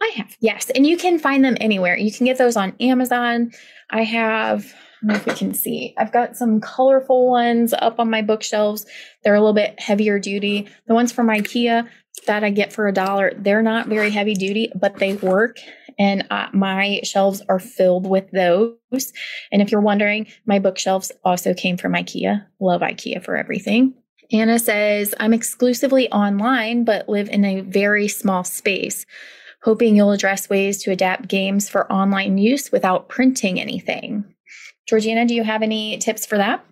I 0.00 0.12
have. 0.16 0.36
Yes, 0.40 0.70
and 0.70 0.86
you 0.86 0.96
can 0.96 1.18
find 1.18 1.44
them 1.44 1.56
anywhere. 1.60 1.96
You 1.96 2.12
can 2.12 2.26
get 2.26 2.38
those 2.38 2.56
on 2.56 2.74
Amazon. 2.80 3.50
I 3.90 4.04
have 4.04 4.72
I 5.02 5.06
don't 5.06 5.08
know 5.08 5.20
if 5.20 5.26
we 5.26 5.34
can 5.34 5.54
see. 5.54 5.94
I've 5.96 6.12
got 6.12 6.36
some 6.36 6.60
colorful 6.60 7.30
ones 7.30 7.72
up 7.72 7.98
on 7.98 8.10
my 8.10 8.20
bookshelves. 8.20 8.84
They're 9.24 9.34
a 9.34 9.40
little 9.40 9.54
bit 9.54 9.80
heavier 9.80 10.18
duty. 10.18 10.68
The 10.86 10.94
ones 10.94 11.10
from 11.10 11.28
IKEA 11.28 11.88
that 12.26 12.44
I 12.44 12.50
get 12.50 12.72
for 12.72 12.86
a 12.86 12.92
dollar, 12.92 13.32
they're 13.34 13.62
not 13.62 13.88
very 13.88 14.10
heavy 14.10 14.34
duty, 14.34 14.70
but 14.74 14.96
they 14.96 15.14
work. 15.14 15.58
And 16.00 16.26
uh, 16.30 16.48
my 16.52 17.00
shelves 17.04 17.42
are 17.48 17.60
filled 17.60 18.08
with 18.08 18.28
those. 18.32 19.12
And 19.52 19.62
if 19.62 19.70
you're 19.70 19.80
wondering, 19.80 20.26
my 20.46 20.58
bookshelves 20.58 21.12
also 21.24 21.54
came 21.54 21.76
from 21.76 21.92
IKEA. 21.92 22.44
Love 22.58 22.80
IKEA 22.80 23.22
for 23.22 23.36
everything. 23.36 23.94
Anna 24.32 24.58
says, 24.58 25.14
I'm 25.20 25.34
exclusively 25.34 26.10
online, 26.10 26.84
but 26.84 27.08
live 27.08 27.28
in 27.28 27.44
a 27.44 27.60
very 27.60 28.08
small 28.08 28.42
space 28.42 29.06
hoping 29.62 29.96
you'll 29.96 30.12
address 30.12 30.48
ways 30.48 30.82
to 30.82 30.90
adapt 30.90 31.28
games 31.28 31.68
for 31.68 31.90
online 31.92 32.38
use 32.38 32.72
without 32.72 33.08
printing 33.08 33.60
anything. 33.60 34.24
Georgina, 34.88 35.26
do 35.26 35.34
you 35.34 35.44
have 35.44 35.62
any 35.62 35.98
tips 35.98 36.26
for 36.26 36.38
that? 36.38 36.64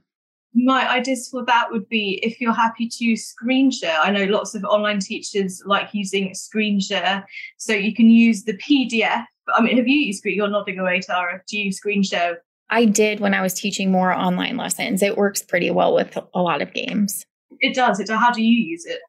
My 0.54 0.88
ideas 0.90 1.28
for 1.30 1.44
that 1.44 1.68
would 1.70 1.88
be 1.88 2.20
if 2.22 2.40
you're 2.40 2.54
happy 2.54 2.88
to 2.88 3.16
screen 3.16 3.70
share. 3.70 3.98
I 3.98 4.10
know 4.10 4.24
lots 4.24 4.54
of 4.54 4.64
online 4.64 4.98
teachers 4.98 5.62
like 5.66 5.90
using 5.92 6.34
screen 6.34 6.80
share. 6.80 7.26
So 7.58 7.72
you 7.72 7.94
can 7.94 8.08
use 8.08 8.44
the 8.44 8.54
PDF. 8.54 9.24
I 9.54 9.62
mean, 9.62 9.76
have 9.76 9.86
you 9.86 9.98
used 9.98 10.18
screen? 10.18 10.36
You're 10.36 10.48
nodding 10.48 10.78
away, 10.78 11.00
Tara. 11.00 11.42
Do 11.48 11.58
you 11.58 11.72
screen 11.72 12.02
share? 12.02 12.42
I 12.70 12.84
did 12.84 13.20
when 13.20 13.34
I 13.34 13.40
was 13.40 13.54
teaching 13.54 13.90
more 13.90 14.12
online 14.12 14.56
lessons. 14.56 15.02
It 15.02 15.16
works 15.16 15.42
pretty 15.42 15.70
well 15.70 15.94
with 15.94 16.18
a 16.34 16.42
lot 16.42 16.60
of 16.60 16.72
games. 16.74 17.24
It 17.60 17.74
does. 17.74 18.00
It. 18.00 18.10
How 18.10 18.30
do 18.30 18.42
you 18.42 18.70
use 18.70 18.84
it? 18.84 19.00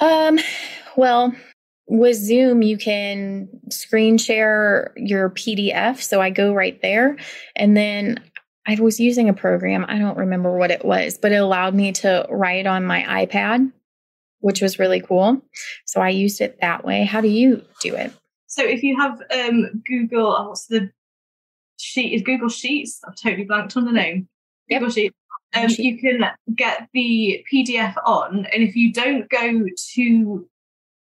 Um, 0.00 0.38
well, 0.96 1.34
with 1.86 2.16
Zoom, 2.16 2.62
you 2.62 2.78
can 2.78 3.48
screen 3.70 4.18
share 4.18 4.92
your 4.96 5.30
PDF. 5.30 6.00
So 6.00 6.20
I 6.20 6.30
go 6.30 6.54
right 6.54 6.80
there. 6.82 7.16
And 7.56 7.76
then 7.76 8.22
I 8.66 8.76
was 8.80 8.98
using 8.98 9.28
a 9.28 9.34
program, 9.34 9.84
I 9.88 9.98
don't 9.98 10.16
remember 10.16 10.56
what 10.56 10.70
it 10.70 10.84
was, 10.84 11.18
but 11.18 11.32
it 11.32 11.36
allowed 11.36 11.74
me 11.74 11.92
to 11.92 12.26
write 12.30 12.66
on 12.66 12.84
my 12.84 13.26
iPad, 13.26 13.70
which 14.40 14.62
was 14.62 14.78
really 14.78 15.00
cool. 15.00 15.42
So 15.84 16.00
I 16.00 16.08
used 16.08 16.40
it 16.40 16.58
that 16.60 16.84
way. 16.84 17.04
How 17.04 17.20
do 17.20 17.28
you 17.28 17.62
do 17.80 17.94
it? 17.94 18.12
So 18.46 18.64
if 18.64 18.82
you 18.82 18.96
have 18.98 19.20
um, 19.32 19.82
Google, 19.86 20.34
oh, 20.38 20.48
what's 20.48 20.66
the 20.66 20.90
sheet? 21.78 22.14
Is 22.14 22.22
Google 22.22 22.48
Sheets? 22.48 23.00
I've 23.06 23.16
totally 23.16 23.44
blanked 23.44 23.76
on 23.76 23.84
the 23.84 23.92
name. 23.92 24.28
Yep. 24.68 24.80
Google 24.80 24.92
Sheets. 24.94 25.16
Um, 25.54 25.68
you 25.70 25.98
can 25.98 26.24
get 26.56 26.88
the 26.92 27.44
PDF 27.52 27.94
on, 28.04 28.46
and 28.46 28.62
if 28.62 28.74
you 28.74 28.92
don't 28.92 29.28
go 29.30 29.66
to 29.94 30.48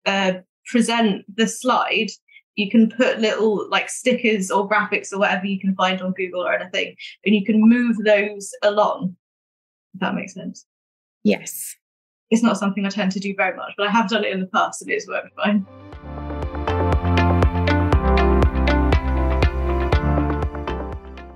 uh, 0.06 0.32
present 0.66 1.24
the 1.34 1.48
slide, 1.48 2.08
you 2.58 2.68
can 2.68 2.90
put 2.90 3.20
little 3.20 3.68
like 3.70 3.88
stickers 3.88 4.50
or 4.50 4.68
graphics 4.68 5.12
or 5.12 5.18
whatever 5.18 5.46
you 5.46 5.60
can 5.60 5.76
find 5.76 6.02
on 6.02 6.12
Google 6.12 6.44
or 6.44 6.52
anything, 6.52 6.96
and 7.24 7.34
you 7.34 7.44
can 7.44 7.60
move 7.60 7.96
those 8.04 8.50
along. 8.62 9.16
If 9.94 10.00
that 10.00 10.16
makes 10.16 10.34
sense. 10.34 10.66
Yes. 11.22 11.76
It's 12.30 12.42
not 12.42 12.58
something 12.58 12.84
I 12.84 12.88
tend 12.88 13.12
to 13.12 13.20
do 13.20 13.32
very 13.36 13.56
much, 13.56 13.74
but 13.78 13.86
I 13.86 13.90
have 13.92 14.08
done 14.10 14.24
it 14.24 14.32
in 14.32 14.40
the 14.40 14.46
past 14.46 14.82
and 14.82 14.90
it's 14.90 15.06
worked 15.06 15.34
fine. 15.36 15.64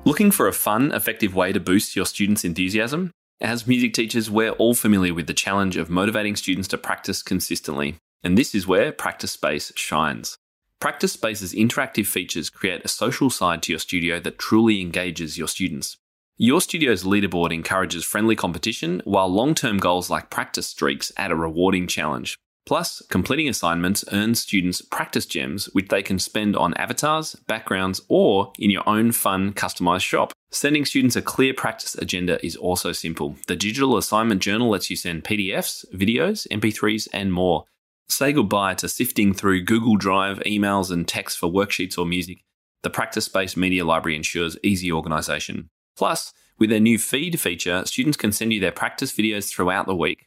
Looking 0.05 0.33
for 0.33 0.49
a 0.49 0.53
fun, 0.53 0.91
effective 0.91 1.37
way 1.37 1.53
to 1.53 1.61
boost 1.61 1.95
your 1.95 2.05
students' 2.05 2.45
enthusiasm? 2.45 3.13
As 3.41 3.67
music 3.67 3.95
teachers, 3.95 4.29
we're 4.29 4.51
all 4.51 4.75
familiar 4.75 5.15
with 5.15 5.29
the 5.29 5.35
challenge 5.35 5.77
of 5.77 5.89
motivating 5.89 6.35
students 6.35 6.69
to 6.69 6.79
practice 6.79 7.23
consistently, 7.23 7.97
and 8.25 8.37
this 8.37 8.57
is 8.57 8.67
where 8.67 8.93
Practice 8.93 9.31
Space 9.31 9.73
shines. 9.77 10.37
Practice 10.83 11.13
Space's 11.13 11.55
interactive 11.55 12.09
features 12.09 12.51
create 12.51 12.85
a 12.85 12.89
social 12.89 13.31
side 13.31 13.63
to 13.63 13.73
your 13.73 13.79
studio 13.79 14.19
that 14.19 14.37
truly 14.37 14.81
engages 14.81 15.39
your 15.39 15.47
students. 15.47 15.97
Your 16.39 16.61
studio's 16.61 17.05
leaderboard 17.05 17.55
encourages 17.55 18.05
friendly 18.05 18.35
competition, 18.35 19.01
while 19.05 19.29
long 19.29 19.55
term 19.55 19.79
goals 19.79 20.11
like 20.11 20.29
practice 20.29 20.67
streaks 20.67 21.13
add 21.17 21.31
a 21.31 21.37
rewarding 21.37 21.87
challenge. 21.87 22.37
Plus, 22.67 23.01
completing 23.11 23.49
assignments 23.49 24.05
earns 24.11 24.41
students 24.41 24.83
practice 24.83 25.25
gems, 25.25 25.67
which 25.67 25.87
they 25.87 26.03
can 26.03 26.19
spend 26.19 26.57
on 26.57 26.75
avatars, 26.75 27.37
backgrounds, 27.47 28.01
or 28.09 28.53
in 28.59 28.69
your 28.69 28.89
own 28.89 29.13
fun, 29.13 29.53
customized 29.53 30.03
shop. 30.03 30.33
Sending 30.51 30.85
students 30.85 31.15
a 31.15 31.23
clear 31.23 31.55
practice 31.55 31.95
agenda 31.95 32.45
is 32.45 32.57
also 32.57 32.91
simple. 32.91 33.37
The 33.47 33.55
digital 33.55 33.97
assignment 33.97 34.43
journal 34.43 34.71
lets 34.71 34.91
you 34.91 34.97
send 34.97 35.23
PDFs, 35.23 35.85
videos, 35.95 36.49
MP3s, 36.49 37.07
and 37.13 37.33
more. 37.33 37.67
Say 38.13 38.35
goodbye 38.35 38.75
to 38.75 38.91
sifting 38.91 39.33
through 39.33 39.65
Google 39.65 39.97
Drive, 39.97 40.41
emails, 40.41 40.91
and 40.91 41.09
texts 41.09 41.39
for 41.39 41.51
worksheets 41.51 41.97
or 41.97 42.05
music. 42.05 42.45
The 42.83 42.91
Practice 42.91 43.25
Space 43.25 43.57
Media 43.57 43.87
Library 43.87 44.17
ensures 44.17 44.59
easy 44.63 44.93
organisation. 44.93 45.71
Plus, 45.97 46.35
with 46.59 46.69
their 46.69 46.79
new 46.79 46.99
feed 46.99 47.41
feature, 47.41 47.85
students 47.87 48.19
can 48.19 48.31
send 48.31 48.53
you 48.53 48.61
their 48.61 48.71
practice 48.71 49.13
videos 49.13 49.49
throughout 49.49 49.87
the 49.87 49.97
week. 49.97 50.27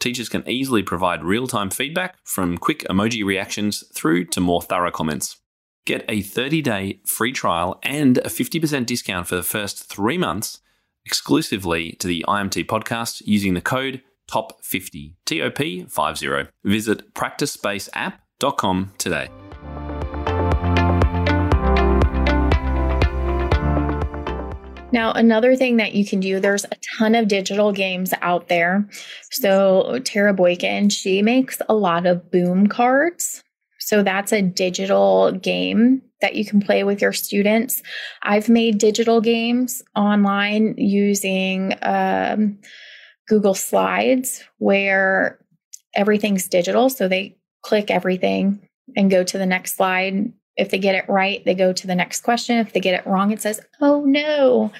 Teachers 0.00 0.30
can 0.30 0.48
easily 0.48 0.82
provide 0.82 1.24
real 1.24 1.46
time 1.46 1.68
feedback 1.68 2.16
from 2.24 2.56
quick 2.56 2.84
emoji 2.88 3.22
reactions 3.22 3.84
through 3.94 4.24
to 4.28 4.40
more 4.40 4.62
thorough 4.62 4.90
comments. 4.90 5.36
Get 5.84 6.06
a 6.08 6.22
30 6.22 6.62
day 6.62 7.00
free 7.04 7.32
trial 7.32 7.78
and 7.82 8.16
a 8.16 8.30
50% 8.30 8.86
discount 8.86 9.28
for 9.28 9.36
the 9.36 9.42
first 9.42 9.84
three 9.84 10.16
months 10.16 10.60
exclusively 11.04 11.92
to 11.98 12.06
the 12.06 12.24
IMT 12.26 12.64
podcast 12.64 13.20
using 13.26 13.52
the 13.52 13.60
code 13.60 14.00
TOP50, 14.30 15.14
TOP50. 15.26 16.48
Visit 16.64 17.14
practicespaceapp.com 17.14 18.92
today. 18.98 19.28
Now, 24.92 25.12
another 25.12 25.56
thing 25.56 25.76
that 25.76 25.94
you 25.94 26.06
can 26.06 26.20
do, 26.20 26.40
there's 26.40 26.64
a 26.64 26.76
ton 26.98 27.14
of 27.14 27.28
digital 27.28 27.70
games 27.70 28.14
out 28.22 28.48
there. 28.48 28.88
So, 29.30 30.00
Tara 30.04 30.32
Boykin, 30.32 30.88
she 30.88 31.20
makes 31.20 31.60
a 31.68 31.74
lot 31.74 32.06
of 32.06 32.30
boom 32.30 32.66
cards. 32.66 33.42
So, 33.78 34.02
that's 34.02 34.32
a 34.32 34.40
digital 34.40 35.32
game 35.32 36.00
that 36.22 36.34
you 36.34 36.46
can 36.46 36.60
play 36.60 36.82
with 36.82 37.02
your 37.02 37.12
students. 37.12 37.82
I've 38.22 38.48
made 38.48 38.78
digital 38.78 39.20
games 39.20 39.82
online 39.94 40.74
using 40.78 41.74
um, 41.82 42.58
Google 43.28 43.54
Slides 43.54 44.44
where 44.58 45.38
everything's 45.94 46.48
digital. 46.48 46.88
So, 46.90 47.08
they 47.08 47.36
click 47.62 47.90
everything 47.90 48.68
and 48.96 49.10
go 49.10 49.24
to 49.24 49.38
the 49.38 49.46
next 49.46 49.76
slide 49.76 50.32
if 50.56 50.70
they 50.70 50.78
get 50.78 50.94
it 50.94 51.08
right, 51.08 51.44
they 51.44 51.54
go 51.54 51.72
to 51.72 51.86
the 51.86 51.94
next 51.94 52.22
question. 52.22 52.56
If 52.58 52.72
they 52.72 52.80
get 52.80 52.98
it 52.98 53.06
wrong, 53.06 53.30
it 53.30 53.40
says, 53.40 53.60
oh 53.80 54.04
no. 54.04 54.72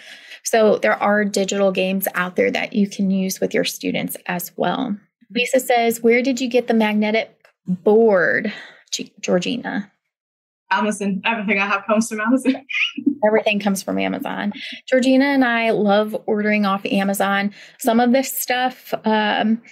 So 0.42 0.78
there 0.78 1.00
are 1.02 1.24
digital 1.24 1.72
games 1.72 2.08
out 2.14 2.36
there 2.36 2.50
that 2.50 2.72
you 2.72 2.88
can 2.88 3.10
use 3.10 3.40
with 3.40 3.52
your 3.52 3.64
students 3.64 4.16
as 4.26 4.52
well. 4.56 4.78
Mm-hmm. 4.78 5.34
Lisa 5.34 5.60
says, 5.60 6.02
Where 6.02 6.22
did 6.22 6.40
you 6.40 6.48
get 6.48 6.68
the 6.68 6.74
magnetic 6.74 7.36
board, 7.66 8.52
Georgina? 9.20 9.90
Amazon. 10.70 11.22
Everything 11.24 11.60
I 11.60 11.66
have 11.66 11.84
comes 11.86 12.08
from 12.08 12.20
Amazon. 12.20 12.64
Everything 13.26 13.60
comes 13.60 13.82
from 13.82 13.98
Amazon. 13.98 14.52
Georgina 14.88 15.26
and 15.26 15.44
I 15.44 15.70
love 15.70 16.16
ordering 16.26 16.66
off 16.66 16.84
Amazon. 16.86 17.52
Some 17.78 18.00
of 18.00 18.12
this 18.12 18.32
stuff, 18.32 18.92
um, 19.04 19.62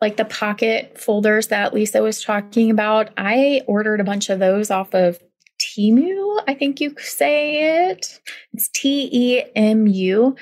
like 0.00 0.16
the 0.16 0.24
pocket 0.24 0.98
folders 0.98 1.48
that 1.48 1.74
Lisa 1.74 2.02
was 2.02 2.22
talking 2.22 2.70
about, 2.70 3.10
I 3.16 3.62
ordered 3.66 4.00
a 4.00 4.04
bunch 4.04 4.30
of 4.30 4.38
those 4.38 4.70
off 4.70 4.94
of 4.94 5.18
Temu, 5.60 6.42
I 6.48 6.54
think 6.54 6.80
you 6.80 6.94
say 6.98 7.88
it. 7.90 8.20
It's 8.52 8.68
T 8.68 9.08
E 9.12 9.42
M 9.54 9.86
U. 9.86 10.36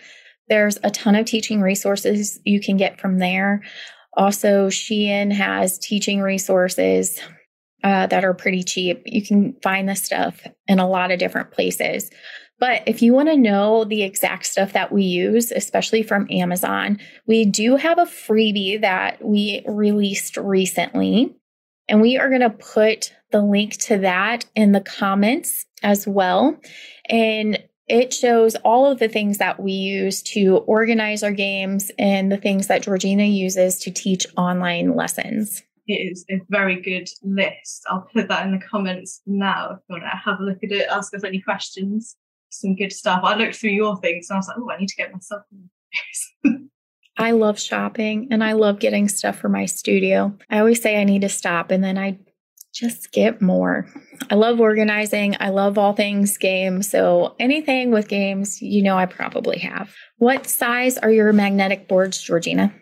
There's 0.49 0.79
a 0.83 0.91
ton 0.91 1.15
of 1.15 1.27
teaching 1.27 1.61
resources 1.61 2.41
you 2.45 2.61
can 2.61 2.77
get 2.77 3.01
from 3.01 3.19
there. 3.19 3.63
Also, 4.17 4.69
Shein 4.69 5.33
has 5.33 5.79
teaching 5.79 6.21
resources 6.21 7.21
uh, 7.85 8.07
that 8.09 8.25
are 8.25 8.35
pretty 8.35 8.63
cheap. 8.63 9.03
You 9.07 9.25
can 9.25 9.55
find 9.63 9.89
this 9.89 10.03
stuff 10.03 10.47
in 10.67 10.79
a 10.79 10.89
lot 10.89 11.11
of 11.11 11.19
different 11.19 11.51
places. 11.51 12.11
But 12.61 12.83
if 12.87 13.03
you 13.03 13.15
want 13.15 13.29
to 13.29 13.37
know 13.37 13.85
the 13.85 14.03
exact 14.03 14.47
stuff 14.47 14.73
that 14.73 14.91
we 14.91 15.05
use, 15.05 15.53
especially 15.53 16.03
from 16.03 16.27
Amazon, 16.31 16.99
we 17.27 17.45
do 17.45 17.77
have 17.77 17.99
a 17.99 18.03
freebie 18.03 18.81
that 18.81 19.25
we 19.25 19.63
released 19.67 20.37
recently. 20.37 21.37
And 21.89 22.01
we 22.01 22.19
are 22.19 22.29
going 22.29 22.41
to 22.41 22.51
put 22.51 23.15
the 23.31 23.43
link 23.43 23.77
to 23.79 23.99
that 23.99 24.45
in 24.55 24.73
the 24.73 24.81
comments 24.81 25.67
as 25.83 26.07
well. 26.07 26.59
And 27.09 27.63
it 27.87 28.13
shows 28.13 28.55
all 28.57 28.91
of 28.91 28.99
the 28.99 29.09
things 29.09 29.39
that 29.39 29.61
we 29.61 29.73
use 29.73 30.23
to 30.23 30.59
organize 30.67 31.23
our 31.23 31.33
games 31.33 31.91
and 31.99 32.31
the 32.31 32.37
things 32.37 32.67
that 32.67 32.83
Georgina 32.83 33.25
uses 33.25 33.79
to 33.79 33.91
teach 33.91 34.27
online 34.37 34.95
lessons. 34.95 35.63
It 35.89 36.13
is 36.13 36.25
a 36.31 36.41
very 36.51 36.81
good 36.81 37.09
list. 37.23 37.85
I'll 37.89 38.09
put 38.13 38.29
that 38.29 38.47
in 38.47 38.53
the 38.53 38.65
comments 38.65 39.23
now 39.27 39.73
if 39.73 39.79
you 39.89 39.95
want 39.95 40.05
to 40.05 40.31
have 40.31 40.39
a 40.39 40.43
look 40.43 40.59
at 40.63 40.71
it, 40.71 40.87
ask 40.91 41.15
us 41.15 41.25
any 41.25 41.41
questions. 41.41 42.15
Some 42.51 42.77
good 42.77 42.93
stuff. 42.93 43.21
I 43.25 43.35
looked 43.35 43.57
through 43.57 43.71
your 43.71 43.97
things 44.01 44.29
and 44.29 44.37
I 44.37 44.39
was 44.39 44.49
like, 44.49 44.59
oh, 44.59 44.71
I 44.71 44.79
need 44.79 44.89
to 44.89 44.97
get 44.97 45.13
myself 45.13 45.43
I 47.17 47.33
love 47.33 47.59
shopping 47.59 48.29
and 48.31 48.45
I 48.45 48.53
love 48.53 48.79
getting 48.79 49.09
stuff 49.09 49.39
for 49.39 49.49
my 49.49 49.65
studio. 49.65 50.37
I 50.51 50.59
always 50.59 50.81
say 50.81 51.01
I 51.01 51.05
need 51.05 51.23
to 51.23 51.29
stop 51.29 51.71
and 51.71 51.83
then 51.83 51.99
I 51.99 52.19
just 52.73 53.11
get 53.11 53.43
more. 53.43 53.87
I 54.31 54.37
love 54.37 54.61
organizing. 54.61 55.37
I 55.41 55.49
love 55.49 55.79
all 55.79 55.95
things 55.95 56.37
games. 56.37 56.89
So 56.89 57.35
anything 57.41 57.91
with 57.91 58.09
games, 58.09 58.63
you 58.63 58.83
know, 58.83 58.97
I 58.97 59.07
probably 59.07 59.59
have. 59.59 59.93
What 60.19 60.47
size 60.47 60.97
are 60.99 61.11
your 61.11 61.33
magnetic 61.33 61.89
boards, 61.89 62.23
Georgina? 62.23 62.73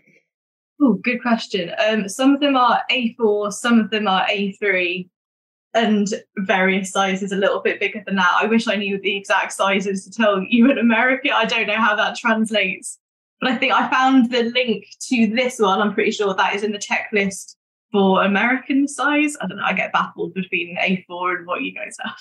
Oh, 0.81 0.95
good 0.95 1.23
question. 1.23 1.73
Um, 1.89 2.09
some 2.09 2.35
of 2.35 2.41
them 2.41 2.57
are 2.57 2.83
A4, 2.91 3.53
some 3.53 3.79
of 3.79 3.91
them 3.91 4.07
are 4.07 4.27
A3, 4.27 5.09
and 5.75 6.09
various 6.39 6.91
sizes 6.91 7.33
a 7.33 7.37
little 7.37 7.61
bit 7.61 7.81
bigger 7.81 8.03
than 8.05 8.17
that. 8.17 8.39
I 8.41 8.47
wish 8.47 8.67
I 8.67 8.77
knew 8.77 9.01
the 9.01 9.17
exact 9.17 9.53
sizes 9.53 10.05
to 10.05 10.11
tell 10.11 10.43
you 10.43 10.71
in 10.71 10.79
America. 10.79 11.31
I 11.33 11.45
don't 11.45 11.67
know 11.67 11.77
how 11.77 11.95
that 11.97 12.17
translates. 12.17 12.99
But 13.41 13.53
I 13.53 13.57
think 13.57 13.73
I 13.73 13.91
found 13.91 14.31
the 14.31 14.45
link 14.45 14.87
to 15.09 15.27
this 15.27 15.59
one. 15.59 15.81
I'm 15.81 15.93
pretty 15.93 16.11
sure 16.11 16.35
that 16.35 16.55
is 16.55 16.63
in 16.63 16.73
the 16.73 16.79
checklist 16.79 17.57
for 17.93 18.23
American 18.25 18.89
size. 18.89 19.37
I 19.41 19.47
don't 19.47 19.59
know. 19.59 19.65
I 19.65 19.75
get 19.75 19.93
baffled 19.93 20.35
between 20.35 20.77
A4 20.79 21.39
and 21.39 21.47
what 21.47 21.63
you 21.63 21.73
guys 21.73 21.97
have. 22.03 22.17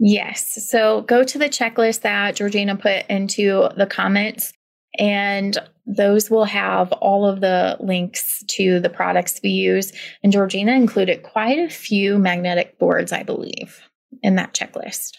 Yes. 0.00 0.66
So 0.68 1.02
go 1.02 1.22
to 1.22 1.38
the 1.38 1.48
checklist 1.48 2.00
that 2.00 2.34
Georgina 2.34 2.74
put 2.74 3.06
into 3.08 3.68
the 3.76 3.86
comments, 3.86 4.52
and 4.98 5.58
those 5.86 6.30
will 6.30 6.44
have 6.44 6.92
all 6.92 7.26
of 7.26 7.40
the 7.40 7.76
links 7.80 8.44
to 8.48 8.80
the 8.80 8.90
products 8.90 9.40
we 9.42 9.50
use. 9.50 9.92
And 10.22 10.32
Georgina 10.32 10.72
included 10.72 11.22
quite 11.22 11.58
a 11.58 11.68
few 11.68 12.18
magnetic 12.18 12.78
boards, 12.78 13.12
I 13.12 13.22
believe, 13.22 13.80
in 14.22 14.36
that 14.36 14.54
checklist. 14.54 15.18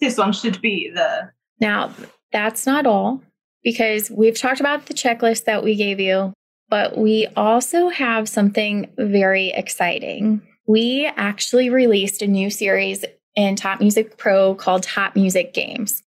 This 0.00 0.18
one 0.18 0.32
should 0.32 0.60
be 0.60 0.90
the. 0.94 1.30
Now, 1.60 1.92
that's 2.32 2.66
not 2.66 2.86
all 2.86 3.22
because 3.62 4.10
we've 4.10 4.38
talked 4.38 4.60
about 4.60 4.86
the 4.86 4.94
checklist 4.94 5.44
that 5.44 5.62
we 5.62 5.76
gave 5.76 6.00
you, 6.00 6.32
but 6.68 6.98
we 6.98 7.28
also 7.36 7.88
have 7.88 8.28
something 8.28 8.90
very 8.98 9.48
exciting. 9.48 10.42
We 10.66 11.10
actually 11.16 11.70
released 11.70 12.22
a 12.22 12.26
new 12.26 12.50
series 12.50 13.04
in 13.34 13.56
Top 13.56 13.80
Music 13.80 14.16
Pro 14.16 14.54
called 14.54 14.82
Top 14.82 15.16
Music 15.16 15.54
Games. 15.54 16.02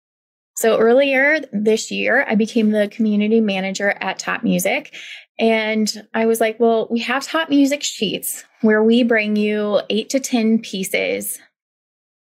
So 0.62 0.78
earlier 0.78 1.40
this 1.52 1.90
year, 1.90 2.24
I 2.30 2.36
became 2.36 2.70
the 2.70 2.88
community 2.88 3.42
manager 3.42 3.98
at 4.00 4.20
Top 4.20 4.44
Music. 4.44 4.94
And 5.40 6.08
I 6.14 6.28
was 6.28 6.40
like, 6.40 6.60
well, 6.60 6.88
we 6.92 7.00
have 7.00 7.26
Top 7.26 7.50
Music 7.50 7.82
Sheets 7.82 8.44
where 8.62 8.84
we 8.84 9.02
bring 9.02 9.36
you 9.36 9.82
eight 9.90 10.12
to 10.12 10.20
10 10.20 10.60
pieces 10.60 11.40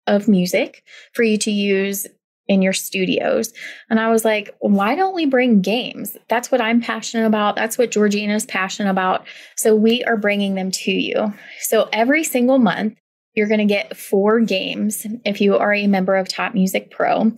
of 0.07 0.29
music 0.29 0.85
for 1.15 1.23
you 1.23 1.39
to 1.39 1.51
use 1.51 2.07
in 2.47 2.61
your 2.61 2.75
studios. 2.75 3.55
And 3.89 3.99
I 3.99 4.11
was 4.11 4.23
like, 4.23 4.55
why 4.61 4.97
don't 4.97 5.15
we 5.15 5.25
bring 5.25 5.63
games? 5.63 6.15
That's 6.29 6.53
what 6.53 6.61
I'm 6.61 6.83
passionate 6.83 7.27
about. 7.27 7.57
That's 7.57 7.79
what 7.79 7.91
Georgina's 7.91 8.45
passionate 8.45 8.91
about. 8.91 9.27
So 9.57 9.75
we 9.75 10.05
are 10.05 10.19
bringing 10.19 10.57
them 10.57 10.71
to 10.73 10.93
you. 10.93 11.33
So 11.61 11.89
every 11.91 12.23
single 12.23 12.59
month, 12.59 12.99
you're 13.37 13.47
going 13.47 13.59
to 13.59 13.67
get 13.67 13.97
four 13.97 14.41
games 14.41 15.07
if 15.25 15.41
you 15.41 15.57
are 15.57 15.73
a 15.75 15.87
member 15.87 16.17
of 16.17 16.29
Top 16.29 16.55
Music 16.55 16.91
Pro, 16.91 17.33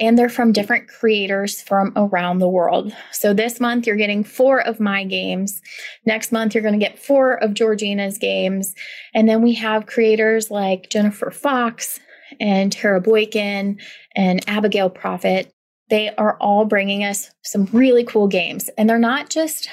and 0.00 0.18
they're 0.18 0.28
from 0.28 0.52
different 0.52 0.88
creators 0.88 1.62
from 1.62 1.92
around 1.94 2.38
the 2.38 2.48
world. 2.48 2.92
So 3.12 3.32
this 3.32 3.60
month, 3.60 3.86
you're 3.86 3.96
getting 3.96 4.24
four 4.24 4.60
of 4.60 4.80
my 4.80 5.04
games. 5.04 5.60
Next 6.04 6.32
month, 6.32 6.54
you're 6.54 6.62
going 6.62 6.78
to 6.78 6.84
get 6.84 6.98
four 6.98 7.34
of 7.34 7.54
Georgina's 7.54 8.18
games. 8.18 8.74
And 9.14 9.28
then 9.28 9.42
we 9.42 9.54
have 9.54 9.86
creators 9.86 10.50
like 10.50 10.90
Jennifer 10.90 11.30
Fox, 11.30 12.00
and 12.40 12.72
Tara 12.72 12.98
Boykin 12.98 13.78
and 14.16 14.48
Abigail 14.48 14.88
Profit 14.88 15.52
they 15.92 16.08
are 16.16 16.38
all 16.40 16.64
bringing 16.64 17.04
us 17.04 17.30
some 17.42 17.66
really 17.66 18.02
cool 18.02 18.26
games. 18.26 18.70
And 18.78 18.88
they're 18.88 18.98
not 18.98 19.28
just 19.28 19.68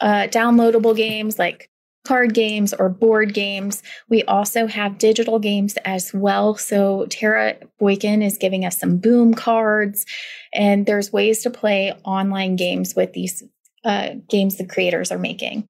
uh, 0.00 0.26
downloadable 0.26 0.96
games 0.96 1.38
like 1.38 1.70
card 2.04 2.34
games 2.34 2.74
or 2.74 2.88
board 2.88 3.34
games. 3.34 3.82
We 4.08 4.22
also 4.24 4.66
have 4.66 4.98
digital 4.98 5.38
games 5.38 5.76
as 5.84 6.12
well. 6.12 6.54
So 6.56 7.06
Tara 7.06 7.56
Boykin 7.78 8.22
is 8.22 8.38
giving 8.38 8.64
us 8.64 8.78
some 8.78 8.98
boom 8.98 9.34
cards, 9.34 10.04
and 10.52 10.86
there's 10.86 11.12
ways 11.12 11.42
to 11.42 11.50
play 11.50 11.92
online 12.04 12.56
games 12.56 12.94
with 12.94 13.12
these 13.12 13.42
uh, 13.84 14.10
games 14.28 14.56
the 14.56 14.66
creators 14.66 15.10
are 15.10 15.18
making. 15.18 15.66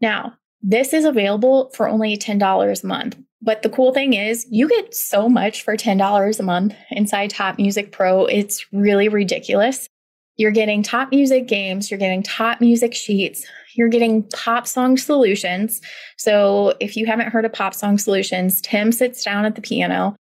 Now, 0.00 0.34
this 0.62 0.92
is 0.92 1.04
available 1.04 1.70
for 1.74 1.88
only 1.88 2.16
$10 2.16 2.82
a 2.82 2.86
month. 2.86 3.16
But 3.42 3.62
the 3.62 3.70
cool 3.70 3.94
thing 3.94 4.12
is, 4.12 4.46
you 4.50 4.68
get 4.68 4.94
so 4.94 5.28
much 5.28 5.62
for 5.62 5.76
$10 5.76 6.38
a 6.38 6.42
month 6.42 6.74
inside 6.90 7.30
Top 7.30 7.56
Music 7.56 7.90
Pro. 7.90 8.26
It's 8.26 8.66
really 8.70 9.08
ridiculous. 9.08 9.88
You're 10.36 10.50
getting 10.50 10.82
top 10.82 11.10
music 11.10 11.48
games, 11.48 11.90
you're 11.90 11.98
getting 11.98 12.22
top 12.22 12.60
music 12.60 12.94
sheets, 12.94 13.44
you're 13.80 13.88
getting 13.88 14.22
pop 14.34 14.66
song 14.66 14.98
solutions. 14.98 15.80
So 16.18 16.74
if 16.80 16.98
you 16.98 17.06
haven't 17.06 17.30
heard 17.30 17.46
of 17.46 17.54
pop 17.54 17.72
song 17.72 17.96
solutions, 17.96 18.60
Tim 18.60 18.92
sits 18.92 19.24
down 19.24 19.46
at 19.46 19.54
the 19.54 19.62
piano, 19.62 20.16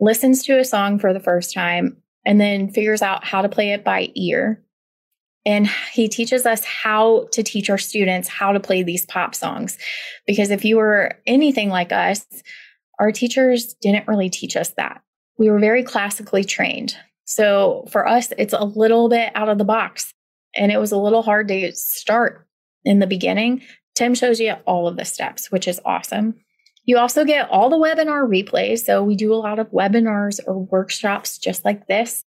listens 0.00 0.42
to 0.42 0.58
a 0.58 0.64
song 0.64 0.98
for 0.98 1.12
the 1.12 1.20
first 1.20 1.54
time, 1.54 1.96
and 2.26 2.40
then 2.40 2.68
figures 2.68 3.00
out 3.00 3.24
how 3.24 3.40
to 3.40 3.48
play 3.48 3.70
it 3.70 3.84
by 3.84 4.10
ear. 4.16 4.60
And 5.46 5.68
he 5.92 6.08
teaches 6.08 6.44
us 6.44 6.64
how 6.64 7.28
to 7.30 7.44
teach 7.44 7.70
our 7.70 7.78
students 7.78 8.26
how 8.26 8.50
to 8.50 8.58
play 8.58 8.82
these 8.82 9.06
pop 9.06 9.32
songs. 9.32 9.78
Because 10.26 10.50
if 10.50 10.64
you 10.64 10.76
were 10.76 11.20
anything 11.24 11.68
like 11.68 11.92
us, 11.92 12.26
our 12.98 13.12
teachers 13.12 13.74
didn't 13.74 14.08
really 14.08 14.28
teach 14.28 14.56
us 14.56 14.70
that. 14.70 15.02
We 15.38 15.50
were 15.50 15.60
very 15.60 15.84
classically 15.84 16.42
trained. 16.42 16.96
So 17.26 17.86
for 17.92 18.08
us, 18.08 18.32
it's 18.38 18.54
a 18.54 18.64
little 18.64 19.08
bit 19.08 19.30
out 19.36 19.48
of 19.48 19.58
the 19.58 19.64
box. 19.64 20.12
And 20.56 20.72
it 20.72 20.78
was 20.78 20.90
a 20.90 20.98
little 20.98 21.22
hard 21.22 21.46
to 21.46 21.72
start 21.76 22.47
in 22.84 22.98
the 22.98 23.06
beginning. 23.06 23.62
Tim 23.94 24.14
shows 24.14 24.40
you 24.40 24.54
all 24.66 24.86
of 24.86 24.96
the 24.96 25.04
steps, 25.04 25.50
which 25.50 25.66
is 25.66 25.80
awesome. 25.84 26.34
You 26.84 26.98
also 26.98 27.24
get 27.24 27.50
all 27.50 27.68
the 27.68 27.76
webinar 27.76 28.26
replays. 28.26 28.80
So 28.80 29.02
we 29.02 29.14
do 29.14 29.34
a 29.34 29.36
lot 29.36 29.58
of 29.58 29.70
webinars 29.70 30.40
or 30.46 30.58
workshops 30.58 31.36
just 31.36 31.64
like 31.64 31.86
this. 31.86 32.24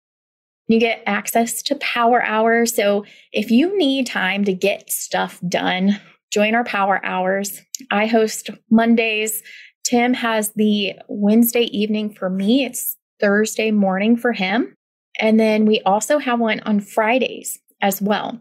You 0.68 0.78
get 0.78 1.02
access 1.06 1.62
to 1.62 1.74
power 1.76 2.22
Hour. 2.22 2.66
So 2.66 3.04
if 3.32 3.50
you 3.50 3.76
need 3.76 4.06
time 4.06 4.44
to 4.44 4.52
get 4.52 4.90
stuff 4.90 5.40
done, 5.48 6.00
join 6.30 6.54
our 6.54 6.64
power 6.64 7.04
hours. 7.04 7.60
I 7.90 8.06
host 8.06 8.50
Mondays. 8.70 9.42
Tim 9.82 10.14
has 10.14 10.52
the 10.52 10.92
Wednesday 11.08 11.64
evening 11.64 12.12
for 12.12 12.30
me. 12.30 12.64
It's 12.64 12.96
Thursday 13.18 13.70
morning 13.70 14.16
for 14.16 14.32
him. 14.32 14.74
And 15.18 15.40
then 15.40 15.64
we 15.64 15.80
also 15.80 16.18
have 16.18 16.38
one 16.38 16.60
on 16.60 16.80
Fridays 16.80 17.58
as 17.82 18.00
well, 18.00 18.40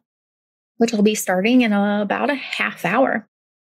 which 0.80 0.92
will 0.92 1.04
be 1.04 1.15
starting 1.15 1.62
in 1.62 1.72
about 1.72 2.30
a 2.30 2.36
half 2.36 2.84
hour. 2.84 3.28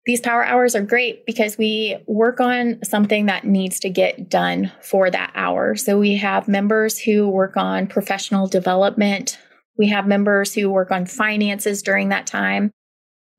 These 0.06 0.22
power 0.22 0.46
hours 0.46 0.76
are 0.76 0.82
great 0.82 1.26
because 1.26 1.58
we 1.58 1.98
work 2.08 2.40
on 2.40 2.84
something 2.84 3.28
that 3.28 3.46
needs 3.46 3.80
to 3.80 3.90
get 3.90 4.30
done 4.30 4.72
for 4.82 5.10
that 5.10 5.32
hour. 5.34 5.76
So 5.76 5.98
we 5.98 6.16
have 6.16 6.48
members 6.48 7.00
who 7.00 7.28
work 7.30 7.58
on 7.58 7.88
professional 7.88 8.48
development. 8.48 9.40
We 9.78 9.88
have 9.90 10.08
members 10.08 10.54
who 10.54 10.70
work 10.70 10.92
on 10.92 11.06
finances 11.06 11.82
during 11.82 12.10
that 12.10 12.28
time. 12.28 12.72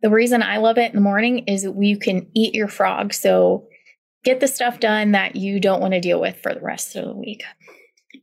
The 0.02 0.10
reason 0.10 0.42
I 0.42 0.56
love 0.58 0.78
it 0.78 0.90
in 0.90 0.96
the 0.96 1.02
morning 1.02 1.38
is 1.46 1.68
you 1.78 1.98
can 1.98 2.28
eat 2.34 2.54
your 2.54 2.68
frog. 2.68 3.12
So 3.12 3.68
get 4.24 4.40
the 4.40 4.48
stuff 4.48 4.80
done 4.80 5.12
that 5.12 5.36
you 5.36 5.60
don't 5.60 5.80
want 5.80 5.94
to 5.94 6.00
deal 6.00 6.20
with 6.20 6.36
for 6.42 6.52
the 6.52 6.60
rest 6.60 6.96
of 6.96 7.04
the 7.04 7.14
week. 7.14 7.44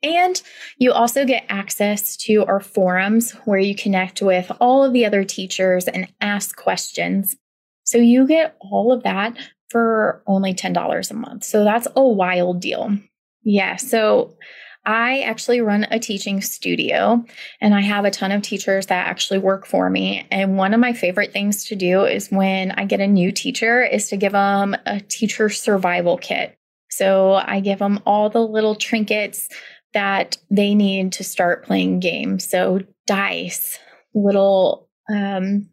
And 0.02 0.42
you 0.78 0.92
also 0.92 1.26
get 1.26 1.46
access 1.50 2.18
to 2.18 2.46
our 2.46 2.60
forums 2.60 3.32
where 3.46 3.60
you 3.60 3.76
connect 3.76 4.22
with 4.22 4.52
all 4.60 4.84
of 4.84 4.94
the 4.94 5.06
other 5.06 5.24
teachers 5.24 5.88
and 5.88 6.08
ask 6.22 6.56
questions. 6.56 7.36
So 7.84 7.98
you 7.98 8.26
get 8.28 8.56
all 8.60 8.92
of 8.92 9.04
that 9.04 9.38
for 9.70 10.24
only 10.28 10.54
$10 10.54 11.12
a 11.12 11.14
month. 11.14 11.44
So 11.44 11.64
that's 11.64 11.88
a 11.96 12.04
wild 12.04 12.62
deal. 12.62 12.98
Yeah. 13.44 13.76
So 13.76 14.36
I 14.86 15.22
actually 15.22 15.62
run 15.62 15.88
a 15.92 16.00
teaching 16.00 16.42
studio 16.42 17.24
and 17.62 17.74
I 17.74 17.82
have 17.82 18.04
a 18.04 18.12
ton 18.12 18.32
of 18.32 18.42
teachers 18.42 18.88
that 18.88 19.08
actually 19.08 19.40
work 19.40 19.66
for 19.66 19.90
me. 19.90 20.28
And 20.30 20.58
one 20.58 20.74
of 20.74 20.80
my 20.80 20.94
favorite 20.94 21.32
things 21.32 21.64
to 21.66 21.76
do 21.76 22.04
is 22.04 22.30
when 22.32 22.72
I 22.72 22.86
get 22.86 23.00
a 23.00 23.08
new 23.08 23.32
teacher 23.32 23.84
is 23.84 24.10
to 24.10 24.18
give 24.18 24.34
them 24.34 24.76
a 24.86 25.00
teacher 25.00 25.50
survival 25.50 26.18
kit. 26.18 26.56
So 26.90 27.34
I 27.34 27.60
give 27.62 27.80
them 27.80 28.02
all 28.06 28.30
the 28.30 28.46
little 28.46 28.76
trinkets 28.76 29.48
that 29.94 30.38
they 30.50 30.76
need 30.76 31.14
to 31.14 31.24
start 31.24 31.66
playing 31.66 32.00
games. 32.00 32.50
So 32.50 32.82
dice, 33.06 33.78
little 34.14 34.90
um, 35.14 35.70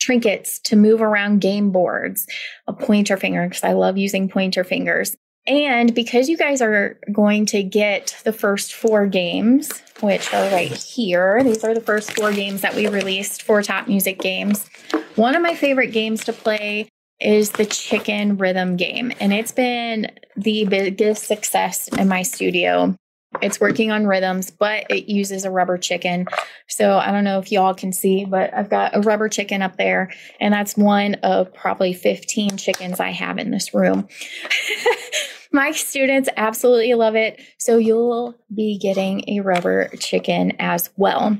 trinkets 0.00 0.58
to 0.60 0.76
move 0.76 1.00
around 1.00 1.40
game 1.40 1.70
boards, 1.70 2.26
a 2.66 2.72
pointer 2.72 3.16
finger, 3.16 3.46
because 3.48 3.64
I 3.64 3.72
love 3.72 3.96
using 3.96 4.28
pointer 4.28 4.64
fingers. 4.64 5.16
And 5.46 5.92
because 5.94 6.28
you 6.28 6.36
guys 6.36 6.62
are 6.62 7.00
going 7.12 7.46
to 7.46 7.62
get 7.64 8.20
the 8.24 8.32
first 8.32 8.74
four 8.74 9.06
games, 9.06 9.72
which 10.00 10.32
are 10.32 10.50
right 10.50 10.72
here, 10.72 11.42
these 11.42 11.64
are 11.64 11.74
the 11.74 11.80
first 11.80 12.12
four 12.12 12.32
games 12.32 12.60
that 12.60 12.76
we 12.76 12.86
released 12.86 13.42
for 13.42 13.60
Top 13.62 13.88
Music 13.88 14.20
Games. 14.20 14.68
One 15.16 15.34
of 15.34 15.42
my 15.42 15.54
favorite 15.54 15.88
games 15.88 16.24
to 16.24 16.32
play 16.32 16.88
is 17.20 17.52
the 17.52 17.66
chicken 17.66 18.36
rhythm 18.36 18.76
game, 18.76 19.12
and 19.20 19.32
it's 19.32 19.52
been 19.52 20.10
the 20.36 20.64
biggest 20.64 21.24
success 21.24 21.88
in 21.88 22.08
my 22.08 22.22
studio. 22.22 22.96
It's 23.40 23.60
working 23.60 23.90
on 23.90 24.06
rhythms, 24.06 24.50
but 24.50 24.86
it 24.90 25.10
uses 25.10 25.44
a 25.44 25.50
rubber 25.50 25.78
chicken. 25.78 26.26
So 26.68 26.98
I 26.98 27.10
don't 27.10 27.24
know 27.24 27.38
if 27.38 27.50
y'all 27.50 27.74
can 27.74 27.92
see, 27.92 28.24
but 28.24 28.52
I've 28.54 28.68
got 28.68 28.94
a 28.94 29.00
rubber 29.00 29.28
chicken 29.28 29.62
up 29.62 29.76
there, 29.76 30.12
and 30.40 30.52
that's 30.52 30.76
one 30.76 31.14
of 31.22 31.52
probably 31.54 31.94
15 31.94 32.56
chickens 32.56 33.00
I 33.00 33.10
have 33.10 33.38
in 33.38 33.50
this 33.50 33.72
room. 33.72 34.08
My 35.52 35.72
students 35.72 36.30
absolutely 36.36 36.94
love 36.94 37.14
it. 37.14 37.40
So 37.58 37.76
you'll 37.76 38.34
be 38.54 38.78
getting 38.78 39.28
a 39.28 39.40
rubber 39.40 39.88
chicken 39.98 40.52
as 40.58 40.90
well 40.96 41.38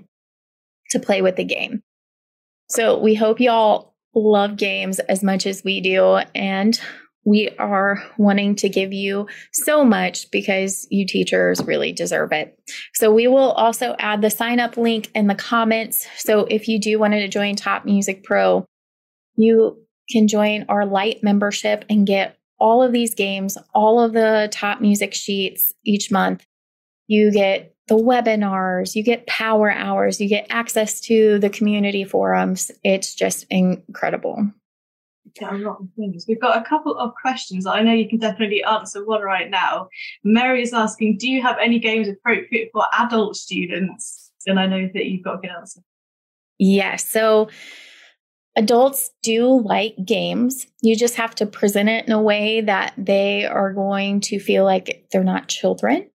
to 0.91 1.01
play 1.01 1.23
with 1.23 1.37
the 1.37 1.45
game. 1.45 1.83
So 2.69 2.99
we 2.99 3.15
hope 3.15 3.41
y'all 3.41 3.95
love 4.15 4.57
games 4.57 4.99
as 4.99 5.23
much 5.23 5.47
as 5.47 5.65
we 5.65 5.81
do. 5.81 6.21
And 6.35 6.79
we 7.25 7.51
are 7.59 8.03
wanting 8.19 8.57
to 8.57 8.69
give 8.69 8.93
you 8.93 9.29
so 9.53 9.85
much 9.85 10.31
because 10.31 10.87
you 10.91 11.07
teachers 11.07 11.63
really 11.63 11.93
deserve 11.93 12.33
it. 12.33 12.59
So 12.95 13.13
we 13.13 13.29
will 13.29 13.53
also 13.53 13.95
add 13.99 14.23
the 14.23 14.31
sign 14.31 14.59
up 14.59 14.77
link 14.77 15.11
in 15.15 15.29
the 15.29 15.35
comments. 15.35 16.07
So 16.17 16.41
if 16.47 16.69
you 16.69 16.81
do 16.81 16.99
want 16.99 17.13
to 17.13 17.29
join 17.29 17.55
Top 17.55 17.85
Music 17.85 18.25
Pro, 18.25 18.67
you 19.37 19.79
can 20.11 20.27
join 20.27 20.67
our 20.69 20.85
light 20.85 21.23
membership 21.23 21.85
and 21.89 22.07
get 22.07 22.37
all 22.59 22.83
of 22.83 22.93
these 22.93 23.15
games, 23.15 23.57
all 23.75 24.01
of 24.01 24.13
the 24.13 24.49
top 24.53 24.81
music 24.81 25.15
sheets 25.15 25.73
each 25.85 26.11
month. 26.11 26.45
You 27.07 27.33
get 27.33 27.75
the 27.89 27.97
webinars, 27.97 28.95
you 28.95 29.03
get 29.03 29.27
power 29.27 29.71
hours, 29.71 30.21
you 30.21 30.29
get 30.29 30.47
access 30.51 31.01
to 31.03 31.39
the 31.39 31.51
community 31.51 32.05
forums. 32.05 32.71
It's 32.85 33.15
just 33.15 33.47
incredible 33.51 34.53
a 35.40 35.55
lot 35.55 35.81
of 35.81 35.88
things. 35.97 36.27
We've 36.29 36.40
got 36.40 36.57
a 36.57 36.68
couple 36.68 36.97
of 36.97 37.12
questions 37.21 37.66
I 37.66 37.83
know 37.83 37.92
you 37.92 38.09
can 38.09 38.18
definitely 38.18 38.62
answer 38.64 39.05
one 39.05 39.23
right 39.23 39.51
now. 39.51 39.88
Mary 40.25 40.62
is 40.62 40.73
asking, 40.73 41.18
do 41.18 41.31
you 41.31 41.42
have 41.42 41.57
any 41.61 41.79
games 41.79 42.09
appropriate 42.09 42.71
for 42.73 42.85
adult 42.99 43.37
students? 43.37 44.31
And 44.47 44.59
I 44.59 44.66
know 44.66 44.88
that 44.92 45.07
you've 45.07 45.25
got 45.25 45.37
a 45.37 45.38
good 45.38 45.51
answer. 45.51 45.81
Yes. 46.59 47.09
So 47.09 47.49
adults 48.57 49.11
do 49.23 49.62
like 49.62 49.97
games. 50.05 50.66
You 50.83 50.97
just 50.97 51.14
have 51.14 51.35
to 51.37 51.47
present 51.47 51.88
it 51.88 52.07
in 52.07 52.12
a 52.12 52.21
way 52.21 52.61
that 52.61 52.92
they 52.99 53.45
are 53.45 53.73
going 53.73 54.21
to 54.23 54.38
feel 54.38 54.64
like 54.64 55.07
they're 55.11 55.25
not 55.25 55.49
children. 55.49 56.09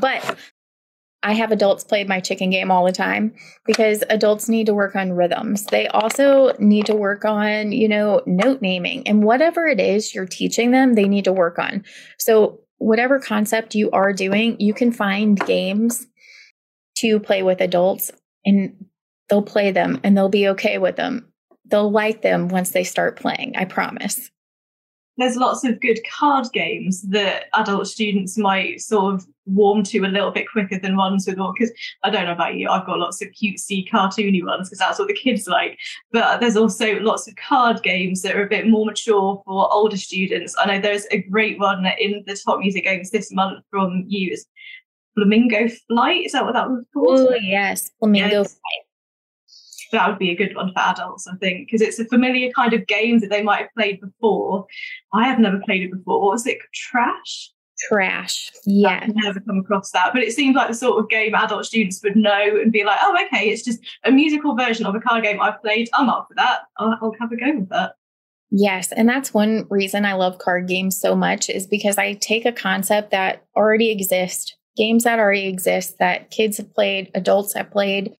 But 0.00 0.36
I 1.22 1.34
have 1.34 1.52
adults 1.52 1.84
play 1.84 2.04
my 2.04 2.20
chicken 2.20 2.50
game 2.50 2.70
all 2.70 2.84
the 2.84 2.92
time 2.92 3.32
because 3.64 4.02
adults 4.10 4.48
need 4.48 4.66
to 4.66 4.74
work 4.74 4.96
on 4.96 5.12
rhythms. 5.12 5.64
They 5.66 5.86
also 5.88 6.52
need 6.58 6.86
to 6.86 6.94
work 6.94 7.24
on, 7.24 7.72
you 7.72 7.88
know, 7.88 8.22
note 8.26 8.60
naming 8.60 9.06
and 9.06 9.22
whatever 9.22 9.66
it 9.66 9.78
is 9.78 10.14
you're 10.14 10.26
teaching 10.26 10.72
them, 10.72 10.94
they 10.94 11.06
need 11.06 11.24
to 11.24 11.32
work 11.32 11.58
on. 11.58 11.84
So, 12.18 12.60
whatever 12.78 13.20
concept 13.20 13.76
you 13.76 13.90
are 13.92 14.12
doing, 14.12 14.58
you 14.58 14.74
can 14.74 14.90
find 14.90 15.38
games 15.46 16.08
to 16.96 17.20
play 17.20 17.44
with 17.44 17.60
adults 17.60 18.10
and 18.44 18.86
they'll 19.28 19.42
play 19.42 19.70
them 19.70 20.00
and 20.02 20.16
they'll 20.16 20.28
be 20.28 20.48
okay 20.48 20.78
with 20.78 20.96
them. 20.96 21.32
They'll 21.64 21.90
like 21.90 22.22
them 22.22 22.48
once 22.48 22.70
they 22.70 22.82
start 22.82 23.20
playing, 23.20 23.54
I 23.56 23.66
promise 23.66 24.32
there's 25.18 25.36
lots 25.36 25.64
of 25.64 25.80
good 25.80 25.98
card 26.10 26.46
games 26.52 27.02
that 27.02 27.44
adult 27.54 27.86
students 27.86 28.38
might 28.38 28.80
sort 28.80 29.14
of 29.14 29.26
warm 29.44 29.82
to 29.82 29.98
a 30.00 30.08
little 30.08 30.30
bit 30.30 30.48
quicker 30.50 30.78
than 30.78 30.96
ones 30.96 31.26
with 31.26 31.38
all 31.38 31.52
because 31.52 31.72
I 32.02 32.10
don't 32.10 32.26
know 32.26 32.32
about 32.32 32.54
you, 32.54 32.68
I've 32.68 32.86
got 32.86 32.98
lots 32.98 33.20
of 33.20 33.28
cutesy 33.28 33.88
cartoony 33.90 34.44
ones 34.44 34.68
because 34.68 34.78
that's 34.78 34.98
what 34.98 35.08
the 35.08 35.14
kids 35.14 35.46
like. 35.46 35.78
But 36.12 36.40
there's 36.40 36.56
also 36.56 36.98
lots 37.00 37.28
of 37.28 37.36
card 37.36 37.82
games 37.82 38.22
that 38.22 38.36
are 38.36 38.44
a 38.44 38.48
bit 38.48 38.68
more 38.68 38.86
mature 38.86 39.42
for 39.44 39.72
older 39.72 39.96
students. 39.96 40.54
I 40.58 40.66
know 40.66 40.80
there's 40.80 41.06
a 41.10 41.22
great 41.22 41.58
one 41.58 41.84
in 41.98 42.22
the 42.26 42.36
top 42.36 42.60
music 42.60 42.84
games 42.84 43.10
this 43.10 43.32
month 43.32 43.64
from 43.70 44.04
you. 44.06 44.32
Is 44.32 44.46
flamingo 45.14 45.68
Flight. 45.88 46.26
Is 46.26 46.32
that 46.32 46.44
what 46.44 46.54
that 46.54 46.70
was 46.70 46.84
called? 46.94 47.28
Oh, 47.30 47.34
yes. 47.34 47.90
Flamingo 47.98 48.42
yes. 48.42 48.52
Flight 48.52 48.81
that 49.92 50.08
would 50.08 50.18
be 50.18 50.30
a 50.30 50.36
good 50.36 50.54
one 50.56 50.72
for 50.72 50.80
adults, 50.80 51.26
I 51.26 51.36
think, 51.36 51.68
because 51.68 51.80
it's 51.80 51.98
a 51.98 52.04
familiar 52.06 52.50
kind 52.52 52.72
of 52.72 52.86
game 52.86 53.20
that 53.20 53.30
they 53.30 53.42
might 53.42 53.60
have 53.60 53.74
played 53.76 54.00
before. 54.00 54.66
I 55.12 55.26
have 55.28 55.38
never 55.38 55.60
played 55.64 55.82
it 55.82 55.92
before. 55.92 56.20
What 56.20 56.32
was 56.32 56.46
it? 56.46 56.58
Trash? 56.74 57.50
Trash. 57.88 58.50
Yeah. 58.64 59.00
I've 59.02 59.14
never 59.14 59.40
come 59.40 59.58
across 59.58 59.90
that. 59.92 60.12
But 60.12 60.22
it 60.22 60.32
seems 60.32 60.54
like 60.56 60.68
the 60.68 60.74
sort 60.74 61.02
of 61.02 61.08
game 61.08 61.34
adult 61.34 61.66
students 61.66 62.00
would 62.02 62.16
know 62.16 62.60
and 62.60 62.72
be 62.72 62.84
like, 62.84 62.98
oh, 63.02 63.16
okay, 63.26 63.48
it's 63.48 63.64
just 63.64 63.80
a 64.04 64.10
musical 64.10 64.56
version 64.56 64.86
of 64.86 64.94
a 64.94 65.00
card 65.00 65.24
game 65.24 65.40
I've 65.40 65.60
played. 65.60 65.88
I'm 65.94 66.08
up 66.08 66.26
for 66.28 66.34
that. 66.34 66.60
I'll, 66.78 66.96
I'll 67.00 67.14
have 67.20 67.32
a 67.32 67.36
go 67.36 67.58
with 67.58 67.68
that. 67.70 67.94
Yes. 68.50 68.92
And 68.92 69.08
that's 69.08 69.32
one 69.32 69.66
reason 69.70 70.04
I 70.04 70.12
love 70.12 70.38
card 70.38 70.68
games 70.68 71.00
so 71.00 71.16
much 71.16 71.48
is 71.48 71.66
because 71.66 71.96
I 71.96 72.14
take 72.14 72.44
a 72.44 72.52
concept 72.52 73.10
that 73.10 73.44
already 73.56 73.90
exists, 73.90 74.54
games 74.76 75.04
that 75.04 75.18
already 75.18 75.46
exist 75.48 75.98
that 75.98 76.30
kids 76.30 76.58
have 76.58 76.72
played, 76.74 77.10
adults 77.14 77.54
have 77.54 77.70
played, 77.70 78.14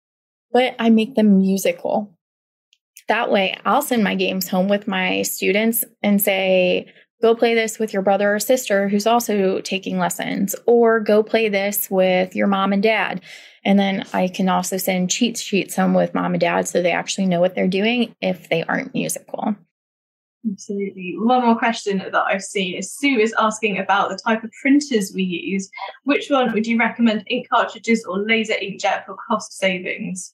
but 0.53 0.75
I 0.79 0.91
make 0.91 1.15
them 1.15 1.39
musical. 1.39 2.17
That 3.09 3.31
way, 3.31 3.59
I'll 3.65 3.83
send 3.83 4.05
my 4.05 4.15
games 4.15 4.49
home 4.49 4.69
with 4.69 4.87
my 4.87 5.23
students 5.23 5.85
and 6.03 6.23
say, 6.23 6.87
go 7.21 7.35
play 7.35 7.55
this 7.55 7.79
with 7.79 7.93
your 7.93 8.03
brother 8.03 8.35
or 8.35 8.39
sister 8.39 8.89
who's 8.89 9.07
also 9.07 9.61
taking 9.61 9.99
lessons, 9.99 10.55
or 10.67 11.01
go 11.01 11.23
play 11.23 11.49
this 11.49 11.91
with 11.91 12.35
your 12.35 12.47
mom 12.47 12.73
and 12.73 12.83
dad. 12.83 13.21
And 13.65 13.79
then 13.79 14.05
I 14.13 14.29
can 14.29 14.49
also 14.49 14.77
send 14.77 15.11
cheat 15.11 15.39
sheets 15.39 15.77
home 15.77 15.95
with 15.95 16.15
mom 16.15 16.35
and 16.35 16.41
dad 16.41 16.67
so 16.67 16.83
they 16.83 16.93
actually 16.93 17.27
know 17.27 17.41
what 17.41 17.55
they're 17.55 17.69
doing 17.69 18.15
if 18.21 18.49
they 18.49 18.65
aren't 18.65 18.95
musical. 18.95 19.55
Absolutely. 20.51 21.15
One 21.19 21.45
more 21.45 21.57
question 21.57 21.99
that 21.99 22.15
I've 22.15 22.43
seen 22.43 22.77
is 22.77 22.93
Sue 22.93 23.21
is 23.21 23.33
asking 23.39 23.79
about 23.79 24.11
the 24.11 24.19
type 24.19 24.43
of 24.43 24.51
printers 24.61 25.13
we 25.15 25.23
use. 25.23 25.71
Which 26.03 26.29
one 26.29 26.53
would 26.53 26.67
you 26.67 26.77
recommend, 26.79 27.25
ink 27.29 27.47
cartridges 27.49 28.05
or 28.05 28.19
laser 28.19 28.55
inkjet 28.55 29.07
for 29.07 29.17
cost 29.29 29.57
savings? 29.57 30.33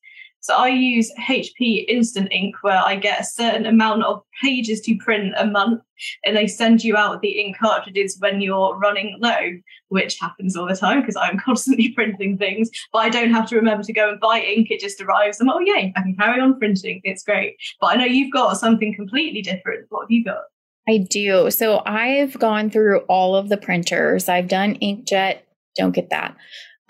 So 0.49 0.55
I 0.55 0.69
use 0.69 1.13
HP 1.21 1.85
Instant 1.89 2.33
Ink 2.33 2.55
where 2.63 2.79
I 2.83 2.97
get 2.97 3.21
a 3.21 3.25
certain 3.25 3.67
amount 3.67 4.05
of 4.05 4.23
pages 4.43 4.81
to 4.81 4.97
print 4.97 5.35
a 5.37 5.45
month 5.45 5.83
and 6.25 6.35
they 6.35 6.47
send 6.47 6.83
you 6.83 6.97
out 6.97 7.21
the 7.21 7.39
ink 7.39 7.59
cartridges 7.59 8.17
when 8.19 8.41
you're 8.41 8.75
running 8.79 9.19
low, 9.21 9.51
which 9.89 10.19
happens 10.19 10.57
all 10.57 10.67
the 10.67 10.75
time 10.75 11.03
because 11.03 11.17
I'm 11.17 11.39
constantly 11.45 11.91
printing 11.91 12.39
things, 12.39 12.71
but 12.95 13.01
I 13.01 13.11
don't 13.11 13.31
have 13.31 13.47
to 13.51 13.57
remember 13.57 13.85
to 13.85 13.93
go 13.93 14.09
and 14.09 14.19
buy 14.21 14.41
ink. 14.41 14.71
It 14.71 14.81
just 14.81 15.03
arrives. 15.03 15.39
I'm, 15.39 15.51
oh, 15.51 15.59
yay, 15.59 15.93
I 15.95 16.01
can 16.01 16.17
carry 16.17 16.41
on 16.41 16.59
printing. 16.59 17.03
It's 17.05 17.25
great. 17.25 17.57
But 17.79 17.89
I 17.89 17.97
know 17.97 18.07
you've 18.07 18.33
got 18.33 18.57
something 18.57 18.95
completely 18.95 19.43
different. 19.43 19.85
What 19.91 20.05
have 20.05 20.11
you 20.11 20.25
got? 20.25 20.45
I 20.89 20.97
do. 21.11 21.51
So 21.51 21.83
I've 21.85 22.39
gone 22.39 22.71
through 22.71 23.01
all 23.01 23.37
of 23.37 23.51
the 23.51 23.59
printers. 23.59 24.31
I've 24.31 24.49
done 24.49 24.77
inkjet. 24.77 25.41
Don't 25.77 25.93
get 25.93 26.09
that. 26.09 26.35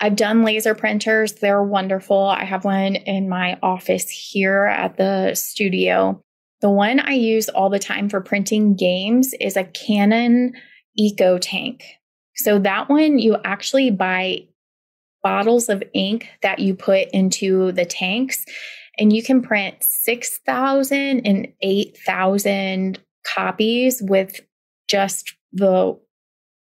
I've 0.01 0.15
done 0.15 0.43
laser 0.43 0.75
printers. 0.75 1.33
They're 1.33 1.63
wonderful. 1.63 2.23
I 2.23 2.45
have 2.45 2.63
one 2.63 2.95
in 2.95 3.27
my 3.27 3.57
office 3.61 4.09
here 4.09 4.65
at 4.65 4.97
the 4.97 5.35
studio. 5.35 6.21
The 6.61 6.69
one 6.69 6.99
I 6.99 7.13
use 7.13 7.49
all 7.49 7.69
the 7.69 7.79
time 7.79 8.09
for 8.09 8.21
printing 8.21 8.75
games 8.75 9.33
is 9.39 9.57
a 9.57 9.63
Canon 9.65 10.53
Eco 10.97 11.37
Tank. 11.37 11.83
So 12.35 12.59
that 12.59 12.89
one 12.89 13.19
you 13.19 13.37
actually 13.43 13.91
buy 13.91 14.47
bottles 15.21 15.67
of 15.67 15.83
ink 15.93 16.29
that 16.41 16.59
you 16.59 16.75
put 16.75 17.09
into 17.11 17.73
the 17.73 17.85
tanks 17.85 18.45
and 18.97 19.11
you 19.11 19.23
can 19.23 19.41
print 19.41 19.75
6,000 19.81 21.25
and 21.25 21.47
8,000 21.61 22.99
copies 23.25 24.01
with 24.01 24.39
just 24.87 25.35
the 25.51 25.97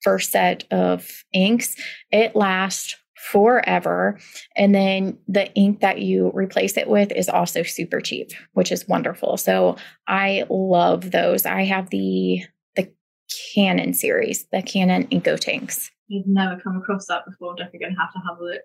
first 0.03 0.31
set 0.31 0.65
of 0.71 1.25
inks. 1.33 1.75
It 2.11 2.37
lasts 2.37 2.97
forever. 3.19 4.19
And 4.57 4.75
then 4.75 5.19
the 5.27 5.53
ink 5.55 5.81
that 5.81 6.01
you 6.01 6.31
replace 6.35 6.77
it 6.77 6.89
with 6.89 7.11
is 7.13 7.29
also 7.29 7.63
super 7.63 8.01
cheap, 8.01 8.31
which 8.55 8.73
is 8.73 8.87
wonderful. 8.89 9.37
So 9.37 9.77
I 10.07 10.45
love 10.49 11.11
those. 11.11 11.45
I 11.45 11.65
have 11.65 11.91
the 11.91 12.43
the 12.77 12.91
Canon 13.55 13.93
series, 13.93 14.47
the 14.53 14.63
Canon 14.63 15.07
Inko 15.09 15.39
tanks. 15.39 15.91
You've 16.07 16.27
never 16.27 16.61
come 16.61 16.77
across 16.77 17.07
that 17.07 17.27
before. 17.27 17.55
Definitely 17.55 17.81
going 17.81 17.95
to 17.95 18.01
have 18.01 18.13
to 18.13 18.21
have 18.27 18.39
a 18.39 18.45
look. 18.45 18.63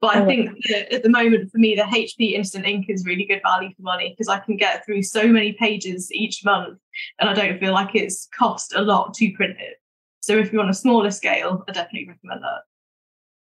But 0.00 0.16
I 0.16 0.20
oh, 0.20 0.26
think 0.26 0.50
at 0.92 1.02
the 1.02 1.08
moment, 1.08 1.50
for 1.50 1.56
me, 1.56 1.74
the 1.74 1.82
HP 1.82 2.32
Instant 2.32 2.66
Ink 2.66 2.86
is 2.90 3.06
really 3.06 3.24
good 3.24 3.40
value 3.42 3.70
for 3.74 3.80
money 3.80 4.10
because 4.10 4.28
I 4.28 4.38
can 4.38 4.58
get 4.58 4.84
through 4.84 5.02
so 5.02 5.26
many 5.26 5.54
pages 5.54 6.12
each 6.12 6.44
month 6.44 6.78
and 7.18 7.30
I 7.30 7.32
don't 7.32 7.58
feel 7.58 7.72
like 7.72 7.94
it's 7.94 8.28
cost 8.36 8.74
a 8.74 8.82
lot 8.82 9.14
to 9.14 9.32
print 9.32 9.56
it. 9.58 9.76
So 10.20 10.36
if 10.36 10.52
you're 10.52 10.62
on 10.62 10.68
a 10.68 10.74
smaller 10.74 11.10
scale, 11.10 11.64
I 11.68 11.72
definitely 11.72 12.08
recommend 12.08 12.42
that. 12.42 12.62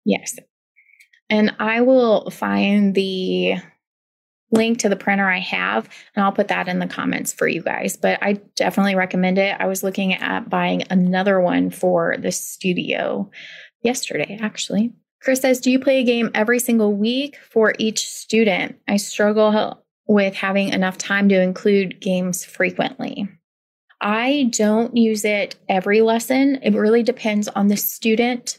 Yes. 0.08 0.38
And 1.28 1.54
I 1.58 1.82
will 1.82 2.30
find 2.30 2.94
the 2.94 3.56
link 4.50 4.78
to 4.78 4.88
the 4.88 4.96
printer 4.96 5.28
I 5.28 5.40
have 5.40 5.86
and 6.16 6.24
I'll 6.24 6.32
put 6.32 6.48
that 6.48 6.66
in 6.66 6.78
the 6.78 6.86
comments 6.86 7.34
for 7.34 7.46
you 7.46 7.62
guys. 7.62 7.98
But 7.98 8.18
I 8.22 8.40
definitely 8.56 8.94
recommend 8.94 9.36
it. 9.36 9.54
I 9.60 9.66
was 9.66 9.82
looking 9.82 10.14
at 10.14 10.48
buying 10.48 10.84
another 10.88 11.38
one 11.38 11.68
for 11.68 12.16
the 12.18 12.32
studio 12.32 13.30
yesterday, 13.82 14.38
actually. 14.40 14.94
Chris 15.20 15.40
says, 15.40 15.60
Do 15.60 15.70
you 15.70 15.78
play 15.78 15.98
a 15.98 16.04
game 16.04 16.30
every 16.32 16.58
single 16.58 16.94
week 16.94 17.36
for 17.50 17.74
each 17.78 18.08
student? 18.08 18.76
I 18.88 18.96
struggle 18.96 19.84
with 20.06 20.34
having 20.34 20.70
enough 20.70 20.96
time 20.96 21.28
to 21.28 21.38
include 21.38 22.00
games 22.00 22.46
frequently. 22.46 23.28
I 24.00 24.48
don't 24.56 24.96
use 24.96 25.26
it 25.26 25.56
every 25.68 26.00
lesson. 26.00 26.60
It 26.62 26.72
really 26.72 27.02
depends 27.02 27.48
on 27.48 27.68
the 27.68 27.76
student 27.76 28.58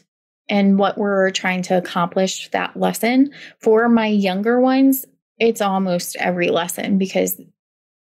and 0.50 0.78
what 0.78 0.98
we're 0.98 1.30
trying 1.30 1.62
to 1.62 1.78
accomplish 1.78 2.50
that 2.50 2.76
lesson. 2.76 3.30
For 3.60 3.88
my 3.88 4.06
younger 4.06 4.60
ones, 4.60 5.06
it's 5.38 5.62
almost 5.62 6.16
every 6.16 6.50
lesson 6.50 6.98
because 6.98 7.40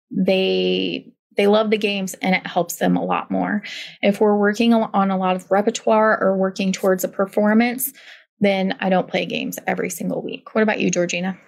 they 0.09 1.13
they 1.37 1.47
love 1.47 1.69
the 1.69 1.77
games 1.77 2.13
and 2.15 2.35
it 2.35 2.45
helps 2.45 2.75
them 2.75 2.97
a 2.97 3.05
lot 3.05 3.31
more. 3.31 3.63
If 4.01 4.19
we're 4.19 4.35
working 4.35 4.73
on 4.73 5.11
a 5.11 5.17
lot 5.17 5.37
of 5.37 5.49
repertoire 5.49 6.21
or 6.21 6.35
working 6.35 6.73
towards 6.73 7.05
a 7.05 7.07
performance, 7.07 7.93
then 8.41 8.75
I 8.81 8.89
don't 8.89 9.07
play 9.07 9.25
games 9.25 9.57
every 9.65 9.89
single 9.89 10.21
week. 10.21 10.53
What 10.53 10.61
about 10.61 10.81
you, 10.81 10.91
Georgina? 10.91 11.39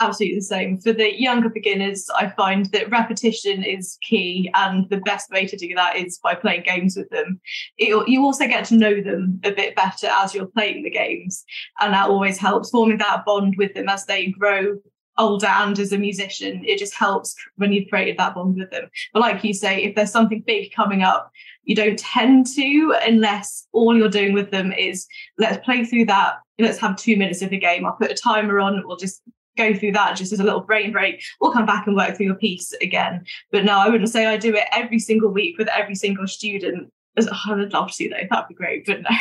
Absolutely 0.00 0.38
the 0.38 0.44
same. 0.44 0.78
For 0.78 0.92
the 0.92 1.20
younger 1.20 1.48
beginners, 1.48 2.08
I 2.16 2.28
find 2.30 2.66
that 2.66 2.90
repetition 2.90 3.62
is 3.64 3.98
key, 4.02 4.50
and 4.54 4.88
the 4.90 4.98
best 4.98 5.30
way 5.30 5.46
to 5.46 5.56
do 5.56 5.74
that 5.74 5.96
is 5.96 6.18
by 6.22 6.34
playing 6.34 6.64
games 6.64 6.96
with 6.96 7.08
them. 7.10 7.40
It, 7.78 8.08
you 8.08 8.22
also 8.22 8.46
get 8.46 8.64
to 8.66 8.76
know 8.76 9.00
them 9.00 9.40
a 9.44 9.50
bit 9.50 9.76
better 9.76 10.08
as 10.08 10.34
you're 10.34 10.46
playing 10.46 10.82
the 10.82 10.90
games, 10.90 11.44
and 11.80 11.94
that 11.94 12.08
always 12.08 12.38
helps 12.38 12.70
forming 12.70 12.98
that 12.98 13.24
bond 13.24 13.54
with 13.58 13.74
them 13.74 13.88
as 13.88 14.06
they 14.06 14.26
grow 14.26 14.78
older 15.18 15.46
and 15.46 15.78
as 15.78 15.92
a 15.92 15.98
musician. 15.98 16.64
It 16.64 16.78
just 16.78 16.94
helps 16.94 17.34
when 17.56 17.72
you've 17.72 17.90
created 17.90 18.18
that 18.18 18.34
bond 18.34 18.56
with 18.56 18.70
them. 18.70 18.88
But 19.12 19.20
like 19.20 19.44
you 19.44 19.52
say, 19.52 19.82
if 19.82 19.94
there's 19.94 20.10
something 20.10 20.42
big 20.46 20.72
coming 20.72 21.02
up, 21.02 21.30
you 21.64 21.76
don't 21.76 21.98
tend 21.98 22.46
to 22.54 22.96
unless 23.06 23.66
all 23.72 23.96
you're 23.96 24.08
doing 24.08 24.32
with 24.32 24.50
them 24.50 24.72
is 24.72 25.06
let's 25.38 25.64
play 25.64 25.84
through 25.84 26.06
that 26.06 26.38
let's 26.62 26.78
have 26.78 26.96
two 26.96 27.16
minutes 27.16 27.42
of 27.42 27.52
a 27.52 27.58
game. 27.58 27.84
I'll 27.84 27.92
put 27.92 28.10
a 28.10 28.14
timer 28.14 28.60
on. 28.60 28.82
We'll 28.86 28.96
just 28.96 29.22
go 29.56 29.74
through 29.74 29.92
that 29.92 30.16
just 30.16 30.32
as 30.32 30.40
a 30.40 30.44
little 30.44 30.60
brain 30.60 30.92
break. 30.92 31.22
We'll 31.40 31.52
come 31.52 31.66
back 31.66 31.86
and 31.86 31.96
work 31.96 32.16
through 32.16 32.26
your 32.26 32.34
piece 32.34 32.72
again. 32.80 33.24
But 33.50 33.64
no 33.64 33.78
i 33.78 33.88
wouldn't 33.88 34.10
say 34.10 34.26
i 34.26 34.36
do 34.36 34.54
it 34.54 34.64
every 34.72 34.98
single 34.98 35.30
week 35.30 35.58
with 35.58 35.68
every 35.68 35.94
single 35.94 36.26
student. 36.26 36.90
Oh, 37.18 37.26
i 37.46 37.54
would 37.54 37.72
love 37.72 37.92
to 37.92 38.08
though. 38.08 38.26
That'd 38.30 38.48
be 38.48 38.54
great 38.54 38.86
but 38.86 39.02
no. 39.02 39.10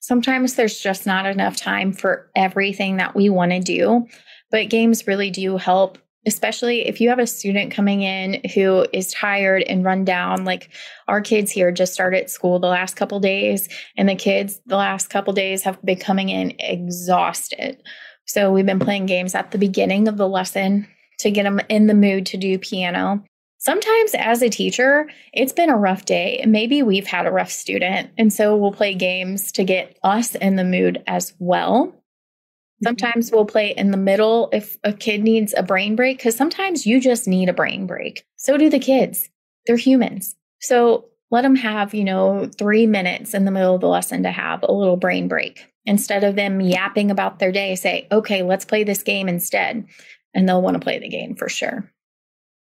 Sometimes 0.00 0.54
there's 0.54 0.80
just 0.80 1.06
not 1.06 1.26
enough 1.26 1.56
time 1.56 1.92
for 1.92 2.30
everything 2.34 2.96
that 2.96 3.14
we 3.14 3.28
want 3.28 3.52
to 3.52 3.60
do 3.60 4.06
but 4.50 4.70
games 4.70 5.06
really 5.06 5.30
do 5.30 5.56
help 5.56 5.98
especially 6.26 6.86
if 6.86 7.00
you 7.00 7.08
have 7.08 7.18
a 7.18 7.26
student 7.26 7.72
coming 7.72 8.02
in 8.02 8.42
who 8.54 8.86
is 8.92 9.12
tired 9.12 9.62
and 9.62 9.84
run 9.84 10.04
down. 10.04 10.44
Like 10.44 10.68
our 11.08 11.20
kids 11.20 11.50
here 11.50 11.72
just 11.72 11.94
started 11.94 12.28
school 12.28 12.58
the 12.58 12.66
last 12.66 12.94
couple 12.94 13.20
days 13.20 13.68
and 13.96 14.08
the 14.08 14.14
kids 14.14 14.60
the 14.66 14.76
last 14.76 15.08
couple 15.08 15.32
days 15.32 15.62
have 15.62 15.80
been 15.82 15.98
coming 15.98 16.28
in 16.28 16.54
exhausted 16.58 17.82
so 18.30 18.52
we've 18.52 18.64
been 18.64 18.78
playing 18.78 19.06
games 19.06 19.34
at 19.34 19.50
the 19.50 19.58
beginning 19.58 20.06
of 20.06 20.16
the 20.16 20.28
lesson 20.28 20.86
to 21.18 21.32
get 21.32 21.42
them 21.42 21.60
in 21.68 21.88
the 21.88 21.94
mood 21.94 22.26
to 22.26 22.36
do 22.36 22.60
piano. 22.60 23.24
Sometimes, 23.58 24.14
as 24.14 24.40
a 24.40 24.48
teacher, 24.48 25.10
it's 25.32 25.52
been 25.52 25.68
a 25.68 25.76
rough 25.76 26.04
day. 26.04 26.44
Maybe 26.46 26.80
we've 26.84 27.08
had 27.08 27.26
a 27.26 27.32
rough 27.32 27.50
student. 27.50 28.08
And 28.16 28.32
so 28.32 28.56
we'll 28.56 28.70
play 28.70 28.94
games 28.94 29.50
to 29.52 29.64
get 29.64 29.98
us 30.04 30.36
in 30.36 30.54
the 30.54 30.62
mood 30.62 31.02
as 31.08 31.34
well. 31.40 31.88
Mm-hmm. 31.88 32.84
Sometimes 32.84 33.32
we'll 33.32 33.46
play 33.46 33.74
in 33.76 33.90
the 33.90 33.96
middle 33.96 34.48
if 34.52 34.78
a 34.84 34.92
kid 34.92 35.24
needs 35.24 35.52
a 35.56 35.64
brain 35.64 35.96
break, 35.96 36.18
because 36.18 36.36
sometimes 36.36 36.86
you 36.86 37.00
just 37.00 37.26
need 37.26 37.48
a 37.48 37.52
brain 37.52 37.84
break. 37.84 38.24
So 38.36 38.56
do 38.56 38.70
the 38.70 38.78
kids. 38.78 39.28
They're 39.66 39.76
humans. 39.76 40.36
So 40.60 41.06
let 41.32 41.42
them 41.42 41.56
have, 41.56 41.94
you 41.94 42.04
know, 42.04 42.48
three 42.56 42.86
minutes 42.86 43.34
in 43.34 43.44
the 43.44 43.50
middle 43.50 43.74
of 43.74 43.80
the 43.80 43.88
lesson 43.88 44.22
to 44.22 44.30
have 44.30 44.62
a 44.62 44.72
little 44.72 44.96
brain 44.96 45.26
break. 45.26 45.66
Instead 45.86 46.24
of 46.24 46.36
them 46.36 46.60
yapping 46.60 47.10
about 47.10 47.38
their 47.38 47.52
day, 47.52 47.74
say, 47.74 48.06
okay, 48.12 48.42
let's 48.42 48.64
play 48.64 48.84
this 48.84 49.02
game 49.02 49.28
instead. 49.28 49.86
And 50.34 50.48
they'll 50.48 50.62
want 50.62 50.74
to 50.74 50.80
play 50.80 50.98
the 50.98 51.08
game 51.08 51.34
for 51.34 51.48
sure. 51.48 51.90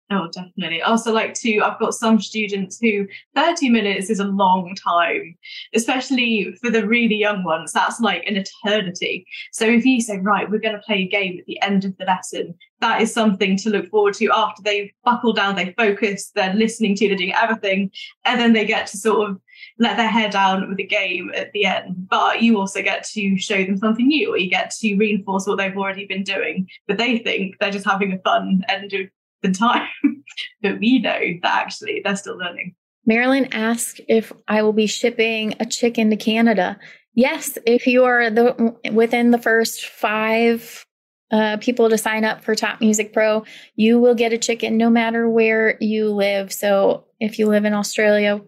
Oh, 0.09 0.29
definitely. 0.31 0.81
Also, 0.81 1.11
like 1.11 1.33
to, 1.33 1.59
I've 1.59 1.79
got 1.79 1.93
some 1.93 2.21
students 2.21 2.79
who 2.79 3.07
30 3.35 3.69
minutes 3.69 4.09
is 4.09 4.21
a 4.21 4.25
long 4.25 4.73
time, 4.75 5.35
especially 5.75 6.55
for 6.61 6.69
the 6.69 6.87
really 6.87 7.17
young 7.17 7.43
ones. 7.43 7.73
That's 7.73 7.99
like 7.99 8.23
an 8.25 8.37
eternity. 8.37 9.27
So 9.51 9.65
if 9.65 9.85
you 9.85 9.99
say, 9.99 10.19
right, 10.19 10.49
we're 10.49 10.61
going 10.61 10.75
to 10.75 10.81
play 10.81 11.01
a 11.01 11.07
game 11.09 11.39
at 11.39 11.45
the 11.45 11.61
end 11.61 11.83
of 11.83 11.97
the 11.97 12.05
lesson, 12.05 12.55
that 12.79 13.01
is 13.01 13.13
something 13.13 13.57
to 13.57 13.69
look 13.69 13.89
forward 13.89 14.13
to 14.13 14.29
after 14.33 14.61
they've 14.61 14.91
buckled 15.03 15.35
down, 15.35 15.55
they 15.55 15.73
focus, 15.77 16.31
they're 16.33 16.53
listening 16.53 16.95
to, 16.95 17.07
they're 17.09 17.17
doing 17.17 17.33
everything, 17.33 17.91
and 18.23 18.39
then 18.39 18.53
they 18.53 18.65
get 18.65 18.87
to 18.87 18.97
sort 18.97 19.29
of 19.29 19.41
let 19.77 19.97
their 19.97 20.07
hair 20.07 20.29
down 20.29 20.69
with 20.69 20.79
a 20.79 20.85
game 20.85 21.31
at 21.35 21.51
the 21.51 21.65
end. 21.65 22.07
But 22.09 22.41
you 22.41 22.57
also 22.57 22.81
get 22.81 23.03
to 23.07 23.37
show 23.37 23.61
them 23.65 23.77
something 23.77 24.07
new, 24.07 24.33
or 24.33 24.37
you 24.37 24.49
get 24.49 24.71
to 24.79 24.95
reinforce 24.95 25.47
what 25.47 25.57
they've 25.57 25.75
already 25.75 26.05
been 26.05 26.23
doing. 26.23 26.69
But 26.87 26.97
they 26.97 27.17
think 27.17 27.57
they're 27.59 27.71
just 27.71 27.85
having 27.85 28.13
a 28.13 28.19
fun 28.19 28.63
end 28.69 28.93
of 28.93 29.09
the 29.41 29.51
time. 29.51 29.87
but 30.61 30.79
we 30.79 30.99
know 30.99 31.19
that 31.41 31.61
actually 31.63 32.01
they're 32.03 32.15
still 32.15 32.37
learning. 32.37 32.75
Marilyn 33.05 33.47
asked 33.53 34.01
if 34.07 34.33
I 34.47 34.61
will 34.61 34.73
be 34.73 34.87
shipping 34.87 35.55
a 35.59 35.65
chicken 35.65 36.09
to 36.09 36.17
Canada. 36.17 36.77
Yes, 37.13 37.57
if 37.65 37.87
you 37.87 38.03
are 38.03 38.29
the 38.29 38.75
within 38.91 39.31
the 39.31 39.37
first 39.37 39.85
five 39.85 40.85
uh, 41.31 41.57
people 41.57 41.89
to 41.89 41.97
sign 41.97 42.23
up 42.23 42.43
for 42.43 42.53
Top 42.53 42.79
Music 42.79 43.13
Pro, 43.13 43.43
you 43.75 43.99
will 43.99 44.15
get 44.15 44.33
a 44.33 44.37
chicken 44.37 44.77
no 44.77 44.89
matter 44.89 45.29
where 45.29 45.77
you 45.81 46.09
live. 46.09 46.53
So 46.53 47.05
if 47.19 47.39
you 47.39 47.47
live 47.47 47.65
in 47.65 47.73
Australia, 47.73 48.41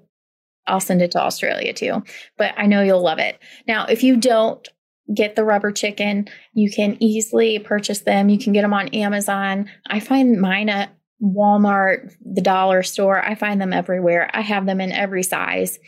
I'll 0.67 0.79
send 0.79 1.01
it 1.01 1.11
to 1.11 1.21
Australia 1.21 1.73
too. 1.73 2.03
But 2.37 2.53
I 2.57 2.67
know 2.67 2.81
you'll 2.81 3.01
love 3.01 3.19
it. 3.19 3.39
Now, 3.67 3.85
if 3.85 4.03
you 4.03 4.17
don't 4.17 4.67
get 5.14 5.36
the 5.36 5.43
rubber 5.43 5.72
chicken. 5.72 6.28
You 6.53 6.70
can 6.70 6.97
easily 6.99 7.60
purchase 7.60 7.99
them. 7.99 8.30
You 8.30 8.38
can 8.38 8.53
get 8.53 8.62
them 8.62 8.74
on 8.74 8.89
Amazon. 8.89 9.70
I 9.88 9.99
find 9.99 10.39
mine 10.39 10.70
at 10.70 10.95
Walmart, 11.22 12.14
the 12.22 12.41
dollar 12.41 12.84
store. 12.84 13.24
I 13.24 13.36
find 13.36 13.60
them 13.60 13.74
everywhere. 13.74 14.30
I 14.34 14.41
have 14.41 14.66
them 14.66 14.80
in 14.80 14.91
every 14.91 15.24
size. 15.24 15.80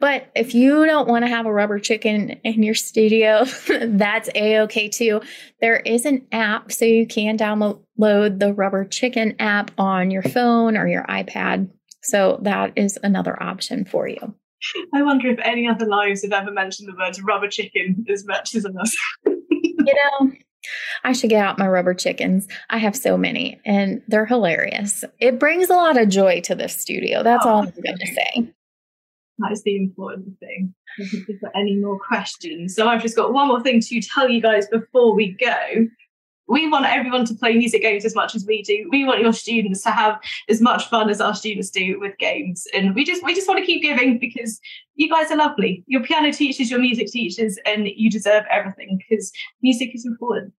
But 0.00 0.30
if 0.34 0.54
you 0.54 0.86
don't 0.86 1.08
want 1.08 1.24
to 1.24 1.30
have 1.30 1.44
a 1.44 1.52
rubber 1.52 1.78
chicken 1.78 2.30
in 2.42 2.62
your 2.62 2.74
studio, 2.74 3.44
that's 3.68 4.30
a 4.34 4.60
okay 4.60 4.88
too. 4.88 5.20
There 5.60 5.76
is 5.76 6.06
an 6.06 6.26
app, 6.32 6.72
so 6.72 6.86
you 6.86 7.06
can 7.06 7.36
download 7.36 7.84
the 7.96 8.54
rubber 8.54 8.86
chicken 8.86 9.36
app 9.38 9.70
on 9.76 10.10
your 10.10 10.22
phone 10.22 10.76
or 10.76 10.88
your 10.88 11.04
iPad. 11.04 11.70
So 12.02 12.40
that 12.42 12.72
is 12.76 12.98
another 13.02 13.40
option 13.40 13.84
for 13.84 14.08
you. 14.08 14.34
I 14.94 15.02
wonder 15.02 15.28
if 15.28 15.38
any 15.42 15.68
other 15.68 15.86
lives 15.86 16.22
have 16.22 16.32
ever 16.32 16.50
mentioned 16.50 16.88
the 16.88 16.96
words 16.96 17.22
rubber 17.22 17.48
chicken 17.48 18.04
as 18.08 18.26
much 18.26 18.54
as 18.54 18.66
us. 18.66 18.96
you 19.26 19.74
know, 19.78 20.32
I 21.04 21.12
should 21.12 21.30
get 21.30 21.44
out 21.44 21.58
my 21.58 21.68
rubber 21.68 21.94
chickens. 21.94 22.46
I 22.68 22.78
have 22.78 22.96
so 22.96 23.16
many 23.16 23.60
and 23.64 24.02
they're 24.08 24.26
hilarious. 24.26 25.04
It 25.18 25.38
brings 25.38 25.70
a 25.70 25.74
lot 25.74 25.98
of 25.98 26.08
joy 26.08 26.40
to 26.42 26.54
the 26.54 26.68
studio. 26.68 27.22
That's 27.22 27.46
oh, 27.46 27.50
all 27.50 27.58
I'm 27.60 27.70
going 27.70 27.98
to 27.98 28.06
say. 28.06 28.52
That 29.38 29.52
is 29.52 29.62
the 29.62 29.76
important 29.76 30.38
thing. 30.38 30.74
If 30.98 31.38
any 31.54 31.76
more 31.76 31.98
questions. 31.98 32.74
So 32.74 32.88
I've 32.88 33.00
just 33.00 33.16
got 33.16 33.32
one 33.32 33.48
more 33.48 33.62
thing 33.62 33.80
to 33.80 34.00
tell 34.02 34.28
you 34.28 34.42
guys 34.42 34.66
before 34.68 35.14
we 35.14 35.32
go 35.32 35.88
we 36.50 36.68
want 36.68 36.84
everyone 36.84 37.24
to 37.26 37.34
play 37.34 37.54
music 37.54 37.80
games 37.80 38.04
as 38.04 38.16
much 38.16 38.34
as 38.34 38.44
we 38.44 38.62
do. 38.62 38.88
We 38.90 39.04
want 39.04 39.20
your 39.20 39.32
students 39.32 39.84
to 39.84 39.90
have 39.92 40.20
as 40.48 40.60
much 40.60 40.88
fun 40.88 41.08
as 41.08 41.20
our 41.20 41.34
students 41.34 41.70
do 41.70 41.98
with 42.00 42.18
games. 42.18 42.66
And 42.74 42.92
we 42.94 43.04
just 43.04 43.22
we 43.22 43.34
just 43.34 43.46
want 43.46 43.60
to 43.60 43.64
keep 43.66 43.82
giving 43.82 44.18
because 44.18 44.60
you 44.96 45.08
guys 45.08 45.30
are 45.30 45.36
lovely. 45.36 45.84
Your 45.86 46.02
piano 46.02 46.32
teachers, 46.32 46.68
your 46.68 46.80
music 46.80 47.06
teachers, 47.06 47.56
and 47.64 47.86
you 47.86 48.10
deserve 48.10 48.44
everything 48.50 48.98
because 48.98 49.30
music 49.62 49.94
is 49.94 50.04
important. 50.04 50.52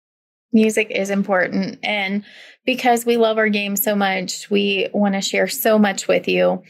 Music 0.52 0.90
is 0.90 1.10
important. 1.10 1.80
And 1.82 2.24
because 2.64 3.04
we 3.04 3.16
love 3.16 3.36
our 3.36 3.48
game 3.48 3.74
so 3.74 3.96
much, 3.96 4.48
we 4.48 4.88
want 4.92 5.14
to 5.14 5.20
share 5.20 5.48
so 5.48 5.76
much 5.76 6.06
with 6.06 6.28
you. 6.28 6.62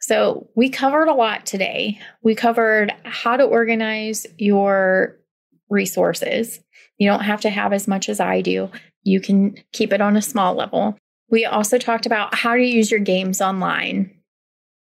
So, 0.00 0.48
we 0.54 0.68
covered 0.68 1.08
a 1.08 1.14
lot 1.14 1.46
today. 1.46 1.98
We 2.22 2.34
covered 2.34 2.92
how 3.04 3.36
to 3.36 3.44
organize 3.44 4.26
your 4.36 5.18
resources. 5.70 6.60
You 6.98 7.08
don't 7.08 7.24
have 7.24 7.40
to 7.42 7.50
have 7.50 7.72
as 7.72 7.88
much 7.88 8.08
as 8.08 8.20
I 8.20 8.40
do. 8.40 8.70
You 9.02 9.20
can 9.20 9.56
keep 9.72 9.92
it 9.92 10.00
on 10.00 10.16
a 10.16 10.22
small 10.22 10.54
level. 10.54 10.96
We 11.28 11.44
also 11.44 11.78
talked 11.78 12.06
about 12.06 12.34
how 12.34 12.54
to 12.54 12.62
use 12.62 12.90
your 12.90 13.00
games 13.00 13.40
online. 13.40 14.10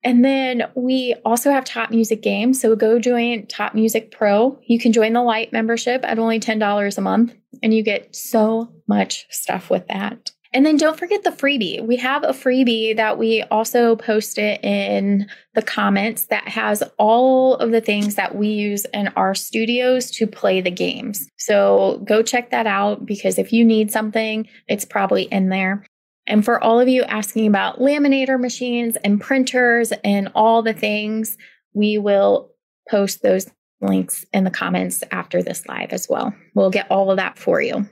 And 0.04 0.24
then 0.24 0.62
we 0.76 1.16
also 1.24 1.50
have 1.50 1.64
Top 1.64 1.90
Music 1.90 2.22
Games. 2.22 2.60
So 2.60 2.76
go 2.76 3.00
join 3.00 3.46
Top 3.46 3.74
Music 3.74 4.12
Pro. 4.12 4.56
You 4.66 4.78
can 4.78 4.92
join 4.92 5.12
the 5.14 5.22
Light 5.22 5.52
membership 5.52 6.04
at 6.04 6.20
only 6.20 6.38
$10 6.38 6.98
a 6.98 7.00
month, 7.00 7.34
and 7.62 7.74
you 7.74 7.82
get 7.82 8.14
so 8.14 8.72
much 8.86 9.26
stuff 9.30 9.68
with 9.68 9.88
that. 9.88 10.30
And 10.56 10.64
then 10.64 10.78
don't 10.78 10.98
forget 10.98 11.22
the 11.22 11.32
freebie. 11.32 11.86
We 11.86 11.96
have 11.96 12.24
a 12.24 12.28
freebie 12.28 12.96
that 12.96 13.18
we 13.18 13.42
also 13.50 13.94
posted 13.94 14.58
in 14.64 15.28
the 15.52 15.60
comments 15.60 16.28
that 16.28 16.48
has 16.48 16.82
all 16.96 17.56
of 17.56 17.72
the 17.72 17.82
things 17.82 18.14
that 18.14 18.36
we 18.36 18.48
use 18.48 18.86
in 18.94 19.08
our 19.08 19.34
studios 19.34 20.10
to 20.12 20.26
play 20.26 20.62
the 20.62 20.70
games. 20.70 21.28
So 21.36 22.00
go 22.06 22.22
check 22.22 22.52
that 22.52 22.66
out 22.66 23.04
because 23.04 23.38
if 23.38 23.52
you 23.52 23.66
need 23.66 23.92
something, 23.92 24.48
it's 24.66 24.86
probably 24.86 25.24
in 25.24 25.50
there. 25.50 25.84
And 26.26 26.42
for 26.42 26.58
all 26.64 26.80
of 26.80 26.88
you 26.88 27.02
asking 27.02 27.46
about 27.46 27.78
laminator 27.78 28.40
machines 28.40 28.96
and 29.04 29.20
printers 29.20 29.92
and 30.04 30.32
all 30.34 30.62
the 30.62 30.72
things, 30.72 31.36
we 31.74 31.98
will 31.98 32.50
post 32.88 33.20
those 33.20 33.46
links 33.82 34.24
in 34.32 34.44
the 34.44 34.50
comments 34.50 35.04
after 35.10 35.42
this 35.42 35.68
live 35.68 35.92
as 35.92 36.08
well. 36.08 36.34
We'll 36.54 36.70
get 36.70 36.90
all 36.90 37.10
of 37.10 37.18
that 37.18 37.38
for 37.38 37.60
you 37.60 37.86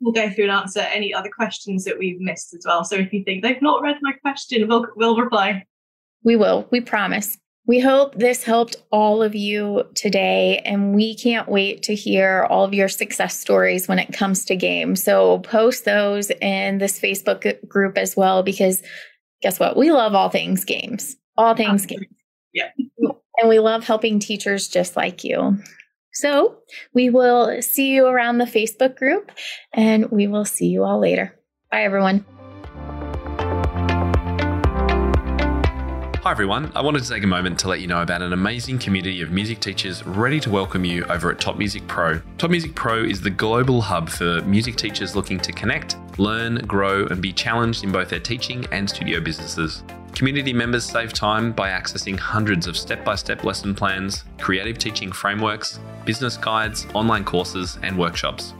we'll 0.00 0.12
go 0.12 0.30
through 0.30 0.44
and 0.44 0.52
answer 0.52 0.80
any 0.80 1.12
other 1.12 1.30
questions 1.34 1.84
that 1.84 1.98
we've 1.98 2.20
missed 2.20 2.54
as 2.54 2.64
well. 2.66 2.84
So 2.84 2.96
if 2.96 3.12
you 3.12 3.24
think 3.24 3.42
they've 3.42 3.62
not 3.62 3.82
read 3.82 3.96
my 4.02 4.12
question, 4.12 4.68
we'll, 4.68 4.86
we'll 4.96 5.16
reply. 5.16 5.64
We 6.22 6.36
will. 6.36 6.66
We 6.70 6.80
promise. 6.80 7.38
We 7.66 7.80
hope 7.80 8.14
this 8.14 8.44
helped 8.44 8.76
all 8.92 9.24
of 9.24 9.34
you 9.34 9.84
today, 9.94 10.58
and 10.64 10.94
we 10.94 11.16
can't 11.16 11.48
wait 11.48 11.82
to 11.84 11.96
hear 11.96 12.46
all 12.48 12.64
of 12.64 12.74
your 12.74 12.88
success 12.88 13.36
stories 13.36 13.88
when 13.88 13.98
it 13.98 14.12
comes 14.12 14.44
to 14.44 14.54
games. 14.54 15.02
So 15.02 15.40
post 15.40 15.84
those 15.84 16.30
in 16.30 16.78
this 16.78 17.00
Facebook 17.00 17.66
group 17.66 17.98
as 17.98 18.16
well, 18.16 18.44
because 18.44 18.82
guess 19.42 19.58
what? 19.58 19.76
We 19.76 19.90
love 19.90 20.14
all 20.14 20.30
things 20.30 20.64
games, 20.64 21.16
all 21.36 21.56
things 21.56 21.86
games. 21.86 22.06
Yeah. 22.52 22.70
And 23.38 23.50
we 23.50 23.58
love 23.58 23.84
helping 23.84 24.18
teachers 24.18 24.66
just 24.66 24.96
like 24.96 25.22
you. 25.22 25.58
So 26.18 26.56
we 26.94 27.10
will 27.10 27.60
see 27.60 27.90
you 27.90 28.06
around 28.06 28.38
the 28.38 28.46
Facebook 28.46 28.96
group 28.96 29.30
and 29.74 30.10
we 30.10 30.26
will 30.26 30.46
see 30.46 30.68
you 30.68 30.82
all 30.82 30.98
later. 30.98 31.38
Bye, 31.70 31.82
everyone. 31.82 32.24
Hi, 36.22 36.30
everyone. 36.30 36.72
I 36.74 36.80
wanted 36.80 37.02
to 37.02 37.08
take 37.10 37.22
a 37.22 37.26
moment 37.26 37.58
to 37.60 37.68
let 37.68 37.80
you 37.80 37.86
know 37.86 38.00
about 38.00 38.22
an 38.22 38.32
amazing 38.32 38.78
community 38.78 39.20
of 39.20 39.30
music 39.30 39.60
teachers 39.60 40.06
ready 40.06 40.40
to 40.40 40.50
welcome 40.50 40.86
you 40.86 41.04
over 41.04 41.30
at 41.30 41.38
Top 41.38 41.58
Music 41.58 41.86
Pro. 41.86 42.22
Top 42.38 42.50
Music 42.50 42.74
Pro 42.74 43.04
is 43.04 43.20
the 43.20 43.28
global 43.28 43.82
hub 43.82 44.08
for 44.08 44.40
music 44.40 44.76
teachers 44.76 45.14
looking 45.14 45.38
to 45.40 45.52
connect, 45.52 45.96
learn, 46.18 46.56
grow, 46.66 47.04
and 47.08 47.20
be 47.20 47.30
challenged 47.30 47.84
in 47.84 47.92
both 47.92 48.08
their 48.08 48.20
teaching 48.20 48.64
and 48.72 48.88
studio 48.88 49.20
businesses. 49.20 49.84
Community 50.16 50.54
members 50.54 50.86
save 50.86 51.12
time 51.12 51.52
by 51.52 51.68
accessing 51.68 52.18
hundreds 52.18 52.66
of 52.66 52.74
step 52.74 53.04
by 53.04 53.14
step 53.14 53.44
lesson 53.44 53.74
plans, 53.74 54.24
creative 54.38 54.78
teaching 54.78 55.12
frameworks, 55.12 55.78
business 56.06 56.38
guides, 56.38 56.86
online 56.94 57.22
courses, 57.22 57.78
and 57.82 57.98
workshops. 57.98 58.54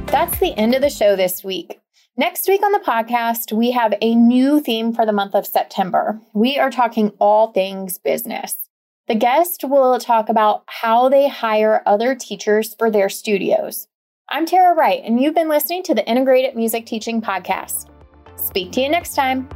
That's 0.08 0.39
the 0.39 0.53
end 0.58 0.74
of 0.76 0.82
the 0.82 0.89
show 0.89 1.16
this 1.16 1.43
week. 1.43 1.80
Next 2.18 2.47
week 2.47 2.64
on 2.64 2.72
the 2.72 2.80
podcast, 2.80 3.51
we 3.51 3.72
have 3.72 3.93
a 4.01 4.16
new 4.16 4.62
theme 4.62 4.93
for 4.93 5.06
the 5.06 5.12
month 5.12 5.36
of 5.36 5.45
September. 5.45 6.18
We 6.34 6.58
are 6.58 6.72
talking 6.72 7.12
all 7.20 7.51
things 7.51 7.97
business. 7.97 8.70
The 9.08 9.16
guest 9.16 9.64
will 9.64 9.99
talk 9.99 10.30
about 10.30 10.64
how 10.68 11.10
they 11.10 11.28
hire 11.28 11.84
other 11.86 12.16
teachers 12.16 12.74
for 12.74 12.89
their 12.89 13.10
studios. 13.10 13.88
I'm 14.28 14.48
Tara 14.48 14.74
Wright, 14.74 15.04
and 15.04 15.22
you've 15.22 15.36
been 15.36 15.50
listening 15.50 15.84
to 15.84 15.94
the 15.94 16.04
Integrated 16.10 16.56
Music 16.56 16.88
Teaching 16.88 17.22
Podcast. 17.22 17.92
Speak 18.38 18.72
to 18.72 18.82
you 18.82 18.90
next 18.90 19.14
time. 19.14 19.48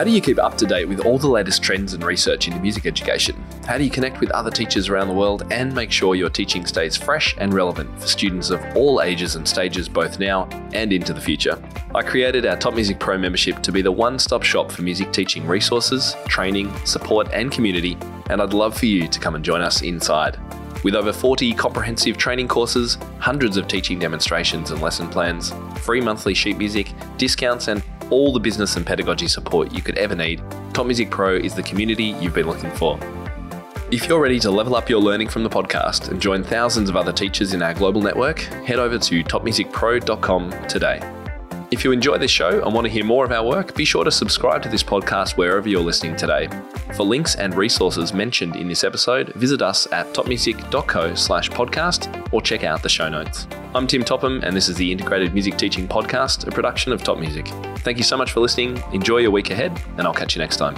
How 0.00 0.04
do 0.04 0.10
you 0.10 0.22
keep 0.22 0.38
up 0.38 0.56
to 0.56 0.64
date 0.64 0.86
with 0.86 1.04
all 1.04 1.18
the 1.18 1.28
latest 1.28 1.62
trends 1.62 1.92
and 1.92 2.02
research 2.02 2.48
into 2.48 2.58
music 2.58 2.86
education? 2.86 3.36
How 3.66 3.76
do 3.76 3.84
you 3.84 3.90
connect 3.90 4.18
with 4.18 4.30
other 4.30 4.50
teachers 4.50 4.88
around 4.88 5.08
the 5.08 5.14
world 5.14 5.46
and 5.50 5.74
make 5.74 5.92
sure 5.92 6.14
your 6.14 6.30
teaching 6.30 6.64
stays 6.64 6.96
fresh 6.96 7.36
and 7.36 7.52
relevant 7.52 8.00
for 8.00 8.06
students 8.06 8.48
of 8.48 8.64
all 8.74 9.02
ages 9.02 9.36
and 9.36 9.46
stages 9.46 9.90
both 9.90 10.18
now 10.18 10.48
and 10.72 10.90
into 10.94 11.12
the 11.12 11.20
future? 11.20 11.62
I 11.94 12.00
created 12.00 12.46
our 12.46 12.56
Top 12.56 12.72
Music 12.72 12.98
Pro 12.98 13.18
membership 13.18 13.62
to 13.62 13.72
be 13.72 13.82
the 13.82 13.92
one 13.92 14.18
stop 14.18 14.42
shop 14.42 14.72
for 14.72 14.80
music 14.80 15.12
teaching 15.12 15.46
resources, 15.46 16.16
training, 16.28 16.74
support, 16.86 17.28
and 17.34 17.52
community, 17.52 17.98
and 18.30 18.40
I'd 18.40 18.54
love 18.54 18.78
for 18.78 18.86
you 18.86 19.06
to 19.06 19.20
come 19.20 19.34
and 19.34 19.44
join 19.44 19.60
us 19.60 19.82
inside. 19.82 20.38
With 20.82 20.94
over 20.94 21.12
40 21.12 21.52
comprehensive 21.52 22.16
training 22.16 22.48
courses, 22.48 22.96
hundreds 23.18 23.58
of 23.58 23.68
teaching 23.68 23.98
demonstrations 23.98 24.70
and 24.70 24.80
lesson 24.80 25.10
plans, 25.10 25.52
free 25.80 26.00
monthly 26.00 26.32
sheet 26.32 26.56
music, 26.56 26.90
discounts, 27.18 27.68
and 27.68 27.82
all 28.10 28.32
the 28.32 28.40
business 28.40 28.76
and 28.76 28.86
pedagogy 28.86 29.28
support 29.28 29.72
you 29.72 29.82
could 29.82 29.98
ever 29.98 30.14
need, 30.14 30.42
Top 30.72 30.86
Music 30.86 31.10
Pro 31.10 31.36
is 31.36 31.54
the 31.54 31.62
community 31.62 32.16
you've 32.20 32.34
been 32.34 32.46
looking 32.46 32.70
for. 32.72 32.98
If 33.90 34.08
you're 34.08 34.20
ready 34.20 34.38
to 34.40 34.50
level 34.50 34.76
up 34.76 34.88
your 34.88 35.00
learning 35.00 35.28
from 35.28 35.42
the 35.42 35.50
podcast 35.50 36.10
and 36.10 36.20
join 36.20 36.44
thousands 36.44 36.88
of 36.88 36.96
other 36.96 37.12
teachers 37.12 37.54
in 37.54 37.62
our 37.62 37.74
global 37.74 38.00
network, 38.00 38.38
head 38.38 38.78
over 38.78 38.98
to 38.98 39.24
topmusicpro.com 39.24 40.68
today. 40.68 41.19
If 41.70 41.84
you 41.84 41.92
enjoy 41.92 42.18
this 42.18 42.32
show 42.32 42.64
and 42.64 42.74
want 42.74 42.84
to 42.86 42.92
hear 42.92 43.04
more 43.04 43.24
of 43.24 43.30
our 43.30 43.46
work, 43.46 43.76
be 43.76 43.84
sure 43.84 44.02
to 44.02 44.10
subscribe 44.10 44.60
to 44.64 44.68
this 44.68 44.82
podcast 44.82 45.36
wherever 45.36 45.68
you're 45.68 45.80
listening 45.80 46.16
today. 46.16 46.48
For 46.96 47.04
links 47.04 47.36
and 47.36 47.54
resources 47.54 48.12
mentioned 48.12 48.56
in 48.56 48.66
this 48.66 48.82
episode, 48.82 49.32
visit 49.34 49.62
us 49.62 49.86
at 49.92 50.12
topmusic.co 50.12 51.14
slash 51.14 51.48
podcast 51.48 52.32
or 52.32 52.42
check 52.42 52.64
out 52.64 52.82
the 52.82 52.88
show 52.88 53.08
notes. 53.08 53.46
I'm 53.72 53.86
Tim 53.86 54.02
Topham, 54.02 54.42
and 54.42 54.56
this 54.56 54.68
is 54.68 54.74
the 54.76 54.90
Integrated 54.90 55.32
Music 55.32 55.56
Teaching 55.56 55.86
Podcast, 55.86 56.48
a 56.48 56.50
production 56.50 56.92
of 56.92 57.04
Top 57.04 57.18
Music. 57.18 57.46
Thank 57.78 57.98
you 57.98 58.04
so 58.04 58.16
much 58.16 58.32
for 58.32 58.40
listening. 58.40 58.82
Enjoy 58.92 59.18
your 59.18 59.30
week 59.30 59.50
ahead, 59.50 59.80
and 59.96 60.08
I'll 60.08 60.14
catch 60.14 60.34
you 60.34 60.40
next 60.40 60.56
time. 60.56 60.74